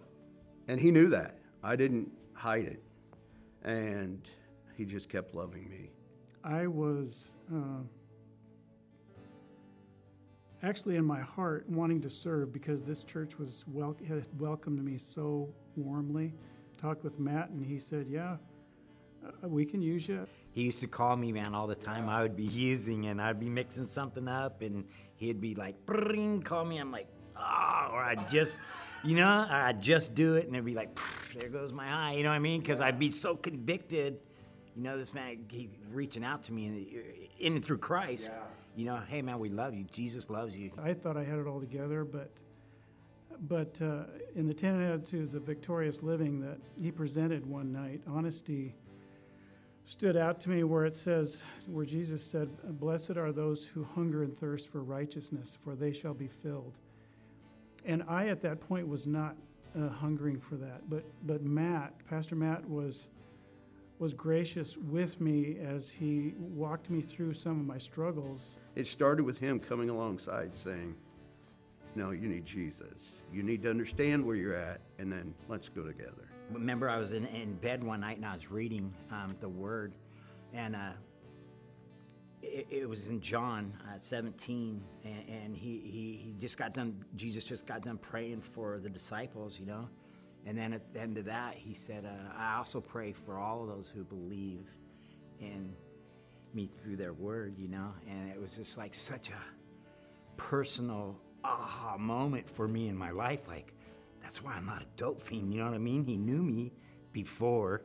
and 0.67 0.79
he 0.79 0.89
knew 0.89 1.09
that. 1.09 1.39
I 1.63 1.75
didn't 1.75 2.11
hide 2.33 2.65
it. 2.65 2.83
And 3.63 4.27
he 4.75 4.85
just 4.85 5.09
kept 5.09 5.35
loving 5.35 5.69
me. 5.69 5.91
I 6.43 6.65
was 6.65 7.33
uh, 7.53 7.81
actually 10.63 10.95
in 10.95 11.05
my 11.05 11.19
heart 11.21 11.67
wanting 11.69 12.01
to 12.01 12.09
serve 12.09 12.51
because 12.51 12.85
this 12.85 13.03
church 13.03 13.37
was 13.37 13.65
wel- 13.67 13.97
had 14.07 14.25
welcomed 14.39 14.83
me 14.83 14.97
so 14.97 15.53
warmly. 15.75 16.33
Talked 16.77 17.03
with 17.03 17.19
Matt, 17.19 17.49
and 17.49 17.65
he 17.65 17.79
said, 17.79 18.07
"Yeah, 18.07 18.37
uh, 19.25 19.47
we 19.47 19.65
can 19.65 19.81
use 19.81 20.07
you." 20.07 20.27
He 20.51 20.63
used 20.63 20.79
to 20.79 20.87
call 20.87 21.15
me, 21.15 21.31
man, 21.31 21.53
all 21.53 21.67
the 21.67 21.75
time. 21.75 22.09
I 22.09 22.21
would 22.21 22.35
be 22.35 22.43
using 22.45 23.07
and 23.07 23.21
I'd 23.21 23.39
be 23.39 23.49
mixing 23.49 23.87
something 23.87 24.27
up, 24.27 24.61
and 24.61 24.85
he'd 25.15 25.41
be 25.41 25.55
like, 25.55 25.85
"Bring, 25.85 26.41
call 26.41 26.65
me." 26.65 26.77
I'm 26.77 26.91
like, 26.91 27.07
"Oh," 27.35 27.89
or 27.91 28.03
I'd 28.03 28.29
just, 28.29 28.59
you 29.03 29.15
know, 29.15 29.47
I'd 29.49 29.81
just 29.81 30.13
do 30.15 30.35
it, 30.35 30.45
and 30.45 30.55
it'd 30.55 30.65
be 30.65 30.73
like, 30.75 30.99
"There 31.33 31.49
goes 31.49 31.71
my 31.71 31.91
eye," 31.91 32.13
you 32.13 32.23
know 32.23 32.29
what 32.29 32.35
I 32.35 32.39
mean? 32.39 32.61
Because 32.61 32.81
I'd 32.81 32.99
be 32.99 33.11
so 33.11 33.35
convicted. 33.35 34.19
You 34.75 34.83
know, 34.83 34.97
this 34.97 35.13
man, 35.13 35.45
he 35.49 35.69
reaching 35.91 36.23
out 36.23 36.43
to 36.43 36.53
me 36.53 36.93
in 37.39 37.53
and 37.53 37.65
through 37.65 37.79
Christ. 37.79 38.31
Yeah. 38.33 38.43
You 38.77 38.85
know, 38.85 39.01
hey 39.07 39.23
man, 39.23 39.39
we 39.39 39.49
love 39.49 39.73
you. 39.73 39.85
Jesus 39.91 40.29
loves 40.29 40.55
you. 40.55 40.69
I 40.77 40.93
thought 40.93 41.17
I 41.17 41.23
had 41.23 41.39
it 41.39 41.47
all 41.47 41.59
together, 41.59 42.05
but 42.05 42.29
but 43.49 43.81
uh, 43.81 44.03
in 44.35 44.45
the 44.45 44.53
ten 44.53 44.79
attitudes 44.79 45.33
of 45.33 45.41
victorious 45.41 46.03
living 46.03 46.39
that 46.41 46.59
he 46.79 46.91
presented 46.91 47.43
one 47.43 47.71
night, 47.71 48.01
honesty 48.05 48.75
stood 49.83 50.15
out 50.15 50.39
to 50.41 50.51
me 50.51 50.63
where 50.63 50.85
it 50.85 50.95
says, 50.95 51.43
where 51.65 51.85
Jesus 51.85 52.23
said, 52.23 52.49
"Blessed 52.79 53.17
are 53.17 53.31
those 53.31 53.65
who 53.65 53.83
hunger 53.83 54.21
and 54.21 54.37
thirst 54.37 54.69
for 54.69 54.83
righteousness, 54.83 55.57
for 55.63 55.73
they 55.73 55.91
shall 55.91 56.13
be 56.13 56.27
filled." 56.27 56.77
And 57.83 58.03
I, 58.07 58.27
at 58.27 58.43
that 58.43 58.59
point, 58.59 58.87
was 58.87 59.07
not 59.07 59.35
uh, 59.75 59.89
hungering 59.89 60.39
for 60.39 60.55
that, 60.57 60.87
but 60.87 61.03
but 61.25 61.41
Matt, 61.41 61.95
Pastor 62.07 62.35
Matt, 62.35 62.63
was 62.69 63.07
was 63.99 64.13
gracious 64.13 64.77
with 64.77 65.19
me 65.19 65.57
as 65.59 65.89
he 65.89 66.33
walked 66.37 66.89
me 66.89 67.01
through 67.01 67.33
some 67.33 67.59
of 67.59 67.65
my 67.65 67.77
struggles. 67.77 68.57
It 68.75 68.87
started 68.87 69.23
with 69.23 69.39
him 69.39 69.59
coming 69.59 69.89
alongside 69.89 70.57
saying, 70.57 70.95
No, 71.95 72.11
you 72.11 72.27
need 72.27 72.45
Jesus. 72.45 73.21
You 73.33 73.41
need 73.41 73.63
to 73.63 73.69
understand 73.69 74.25
where 74.25 74.35
you're 74.35 74.55
at, 74.55 74.81
and 74.99 75.11
then 75.11 75.33
let's 75.47 75.69
go 75.69 75.83
together. 75.83 76.29
Remember, 76.51 76.89
I 76.89 76.97
was 76.97 77.11
in, 77.11 77.25
in 77.27 77.55
bed 77.55 77.83
one 77.83 78.01
night 78.01 78.17
and 78.17 78.25
I 78.25 78.35
was 78.35 78.51
reading 78.51 78.93
um, 79.11 79.33
the 79.39 79.49
Word, 79.49 79.93
and 80.53 80.75
uh, 80.75 80.91
it, 82.41 82.67
it, 82.69 82.89
was 82.89 83.07
in 83.07 83.19
John 83.19 83.73
uh, 83.89 83.97
17, 83.97 84.81
and, 85.03 85.13
and 85.27 85.57
he, 85.57 85.81
he, 85.83 86.21
he 86.23 86.35
just 86.39 86.57
got 86.57 86.73
done, 86.73 87.03
Jesus 87.15 87.43
just 87.43 87.65
got 87.65 87.81
done 87.81 87.97
praying 87.97 88.41
for 88.41 88.79
the 88.79 88.89
disciples, 88.89 89.59
you 89.59 89.65
know. 89.65 89.89
And 90.47 90.57
then 90.57 90.71
at 90.71 90.93
the 90.93 91.01
end 91.01 91.17
of 91.17 91.25
that, 91.25 91.55
he 91.55 91.73
said, 91.73 92.05
uh, 92.05 92.33
I 92.37 92.55
also 92.55 92.79
pray 92.79 93.11
for 93.11 93.37
all 93.37 93.63
of 93.63 93.67
those 93.67 93.89
who 93.89 94.05
believe 94.05 94.65
in 95.41 95.73
me 96.53 96.67
through 96.67 96.95
their 96.95 97.11
word, 97.11 97.57
you 97.57 97.67
know? 97.67 97.91
And 98.07 98.29
it 98.29 98.39
was 98.39 98.55
just 98.55 98.77
like 98.77 98.95
such 98.95 99.29
a 99.29 100.37
personal 100.37 101.19
aha 101.43 101.97
moment 101.97 102.49
for 102.49 102.65
me 102.65 102.87
in 102.87 102.95
my 102.95 103.11
life. 103.11 103.49
Like, 103.49 103.73
that's 104.23 104.41
why 104.41 104.53
I'm 104.53 104.65
not 104.65 104.81
a 104.81 104.85
dope 104.95 105.21
fiend, 105.21 105.53
you 105.53 105.59
know 105.59 105.65
what 105.65 105.73
I 105.73 105.79
mean? 105.79 106.05
He 106.05 106.15
knew 106.15 106.41
me 106.41 106.71
before 107.11 107.81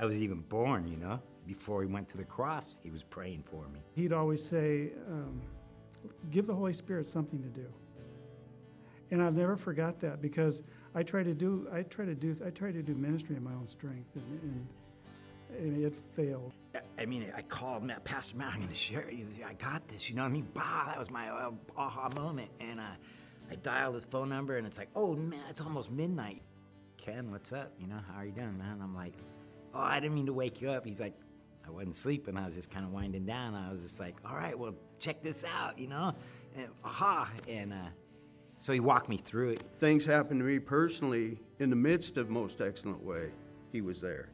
I 0.00 0.04
was 0.04 0.16
even 0.16 0.42
born, 0.42 0.86
you 0.86 0.96
know? 0.96 1.20
Before 1.44 1.82
he 1.82 1.88
went 1.88 2.06
to 2.10 2.18
the 2.18 2.24
cross, 2.24 2.78
he 2.84 2.90
was 2.90 3.02
praying 3.02 3.42
for 3.42 3.66
me. 3.68 3.80
He'd 3.96 4.12
always 4.12 4.44
say, 4.44 4.92
um, 5.08 5.42
Give 6.30 6.46
the 6.46 6.54
Holy 6.54 6.72
Spirit 6.72 7.08
something 7.08 7.42
to 7.42 7.48
do. 7.48 7.66
And 9.10 9.20
I've 9.20 9.34
never 9.34 9.56
forgot 9.56 9.98
that 10.00 10.22
because 10.22 10.62
I 10.94 11.02
try 11.02 11.22
to 11.22 11.34
do 11.34 11.68
I 11.72 11.82
try 11.82 12.04
to 12.04 12.14
do 12.14 12.36
I 12.44 12.50
try 12.50 12.72
to 12.72 12.82
do 12.82 12.94
ministry 12.94 13.36
in 13.36 13.44
my 13.44 13.52
own 13.52 13.66
strength 13.66 14.14
and, 14.14 14.40
and, 14.42 14.68
and 15.58 15.84
it 15.84 15.94
failed. 16.14 16.52
I 16.98 17.06
mean, 17.06 17.32
I 17.36 17.42
called 17.42 17.82
Matt, 17.82 18.04
Pastor 18.04 18.36
Matt. 18.36 18.52
I'm 18.52 18.58
going 18.58 18.68
to 18.68 18.74
share 18.74 19.10
you. 19.10 19.26
I 19.46 19.54
got 19.54 19.88
this. 19.88 20.10
You 20.10 20.16
know 20.16 20.22
what 20.22 20.28
I 20.28 20.32
mean? 20.32 20.48
Bah, 20.52 20.86
that 20.86 20.98
was 20.98 21.10
my 21.10 21.28
uh, 21.28 21.50
aha 21.76 22.10
moment. 22.16 22.50
And 22.60 22.78
uh, 22.80 22.84
I 23.50 23.54
dialed 23.56 23.94
his 23.94 24.04
phone 24.04 24.28
number, 24.28 24.56
and 24.58 24.66
it's 24.66 24.78
like, 24.78 24.90
oh 24.94 25.14
man, 25.14 25.40
it's 25.48 25.60
almost 25.60 25.90
midnight. 25.90 26.42
Ken, 26.98 27.30
what's 27.30 27.52
up? 27.52 27.72
You 27.80 27.86
know, 27.86 28.00
how 28.08 28.20
are 28.20 28.26
you 28.26 28.32
doing, 28.32 28.58
man? 28.58 28.80
I'm 28.82 28.94
like, 28.94 29.14
oh, 29.74 29.80
I 29.80 30.00
didn't 30.00 30.14
mean 30.14 30.26
to 30.26 30.32
wake 30.32 30.60
you 30.60 30.70
up. 30.70 30.84
He's 30.84 31.00
like, 31.00 31.14
I 31.66 31.70
wasn't 31.70 31.96
sleeping. 31.96 32.36
I 32.36 32.44
was 32.44 32.54
just 32.54 32.70
kind 32.70 32.84
of 32.84 32.92
winding 32.92 33.24
down. 33.24 33.54
I 33.54 33.70
was 33.70 33.82
just 33.82 34.00
like, 34.00 34.16
all 34.26 34.36
right, 34.36 34.58
well, 34.58 34.74
check 34.98 35.22
this 35.22 35.44
out. 35.44 35.78
You 35.78 35.88
know, 35.88 36.14
and, 36.56 36.68
aha, 36.84 37.30
and. 37.48 37.72
Uh, 37.72 37.88
so 38.58 38.72
he 38.72 38.80
walked 38.80 39.08
me 39.08 39.16
through 39.16 39.50
it. 39.50 39.62
Things 39.72 40.04
happened 40.04 40.40
to 40.40 40.44
me 40.44 40.58
personally 40.58 41.38
in 41.60 41.70
the 41.70 41.76
midst 41.76 42.16
of 42.16 42.28
most 42.28 42.60
excellent 42.60 43.02
way. 43.02 43.30
He 43.72 43.80
was 43.80 44.00
there. 44.00 44.28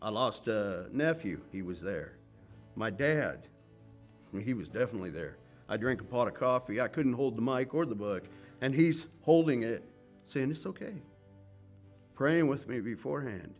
I 0.00 0.10
lost 0.10 0.48
a 0.48 0.86
nephew. 0.92 1.40
He 1.52 1.62
was 1.62 1.80
there. 1.82 2.12
My 2.76 2.88
dad. 2.88 3.48
He 4.42 4.54
was 4.54 4.68
definitely 4.68 5.10
there. 5.10 5.36
I 5.68 5.76
drank 5.76 6.00
a 6.00 6.04
pot 6.04 6.28
of 6.28 6.34
coffee. 6.34 6.80
I 6.80 6.88
couldn't 6.88 7.12
hold 7.14 7.36
the 7.36 7.42
mic 7.42 7.74
or 7.74 7.84
the 7.84 7.94
book, 7.94 8.24
and 8.60 8.74
he's 8.74 9.06
holding 9.22 9.62
it, 9.62 9.84
saying, 10.26 10.50
It's 10.50 10.66
okay. 10.66 11.02
Praying 12.14 12.46
with 12.46 12.68
me 12.68 12.80
beforehand. 12.80 13.54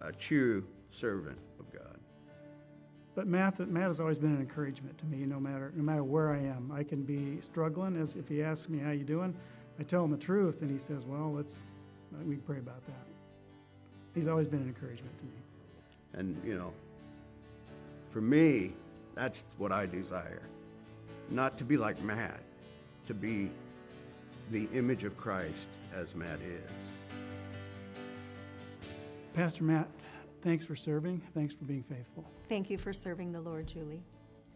A 0.00 0.12
true 0.12 0.64
servant. 0.90 1.38
But 3.18 3.26
Matt, 3.26 3.58
Matt 3.68 3.86
has 3.86 3.98
always 3.98 4.16
been 4.16 4.32
an 4.32 4.38
encouragement 4.38 4.96
to 4.98 5.06
me, 5.06 5.26
no 5.26 5.40
matter 5.40 5.72
no 5.74 5.82
matter 5.82 6.04
where 6.04 6.30
I 6.30 6.38
am. 6.38 6.70
I 6.72 6.84
can 6.84 7.02
be 7.02 7.40
struggling. 7.40 7.96
As 7.96 8.14
if 8.14 8.28
he 8.28 8.44
asks 8.44 8.68
me 8.68 8.78
how 8.78 8.92
you 8.92 9.02
doing, 9.02 9.34
I 9.80 9.82
tell 9.82 10.04
him 10.04 10.12
the 10.12 10.16
truth, 10.16 10.62
and 10.62 10.70
he 10.70 10.78
says, 10.78 11.04
"Well, 11.04 11.32
let's 11.32 11.56
uh, 12.14 12.22
we 12.24 12.36
can 12.36 12.44
pray 12.44 12.58
about 12.58 12.86
that." 12.86 13.06
He's 14.14 14.28
always 14.28 14.46
been 14.46 14.60
an 14.60 14.68
encouragement 14.68 15.18
to 15.18 15.24
me. 15.24 15.32
And, 16.12 16.40
you 16.46 16.56
know, 16.56 16.72
for 18.10 18.20
me, 18.20 18.74
that's 19.16 19.46
what 19.56 19.72
I 19.72 19.86
desire. 19.86 20.42
Not 21.28 21.58
to 21.58 21.64
be 21.64 21.76
like 21.76 22.00
Matt, 22.04 22.40
to 23.08 23.14
be 23.14 23.50
the 24.52 24.68
image 24.72 25.02
of 25.02 25.16
Christ 25.16 25.68
as 25.92 26.14
Matt 26.14 26.38
is. 26.40 26.70
Pastor 29.34 29.64
Matt, 29.64 29.88
thanks 30.42 30.64
for 30.64 30.76
serving. 30.76 31.22
Thanks 31.34 31.54
for 31.54 31.64
being 31.64 31.82
faithful. 31.82 32.24
Thank 32.48 32.70
you 32.70 32.78
for 32.78 32.92
serving 32.92 33.32
the 33.32 33.40
Lord, 33.40 33.66
Julie. 33.66 34.02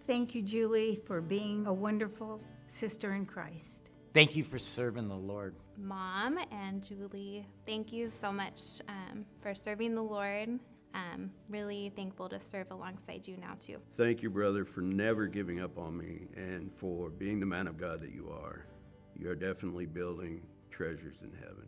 Thank 0.06 0.34
you, 0.34 0.42
Julie, 0.42 1.00
for 1.06 1.20
being 1.20 1.66
a 1.66 1.72
wonderful 1.72 2.40
sister 2.68 3.14
in 3.14 3.26
Christ. 3.26 3.90
Thank 4.14 4.36
you 4.36 4.44
for 4.44 4.58
serving 4.58 5.08
the 5.08 5.16
Lord. 5.16 5.54
Mom 5.78 6.38
and 6.50 6.82
Julie, 6.82 7.46
thank 7.66 7.92
you 7.92 8.10
so 8.20 8.30
much 8.30 8.60
um, 8.88 9.24
for 9.40 9.54
serving 9.54 9.94
the 9.94 10.02
Lord. 10.02 10.58
Um, 10.94 11.30
really 11.48 11.90
thankful 11.96 12.28
to 12.28 12.38
serve 12.38 12.70
alongside 12.70 13.26
you 13.26 13.38
now, 13.38 13.54
too. 13.58 13.78
Thank 13.96 14.22
you, 14.22 14.28
brother, 14.28 14.66
for 14.66 14.82
never 14.82 15.26
giving 15.26 15.60
up 15.60 15.78
on 15.78 15.96
me 15.96 16.26
and 16.36 16.70
for 16.76 17.08
being 17.08 17.40
the 17.40 17.46
man 17.46 17.66
of 17.66 17.78
God 17.78 18.00
that 18.02 18.12
you 18.12 18.30
are. 18.30 18.66
You 19.18 19.30
are 19.30 19.34
definitely 19.34 19.86
building 19.86 20.42
treasures 20.70 21.16
in 21.22 21.32
heaven. 21.40 21.66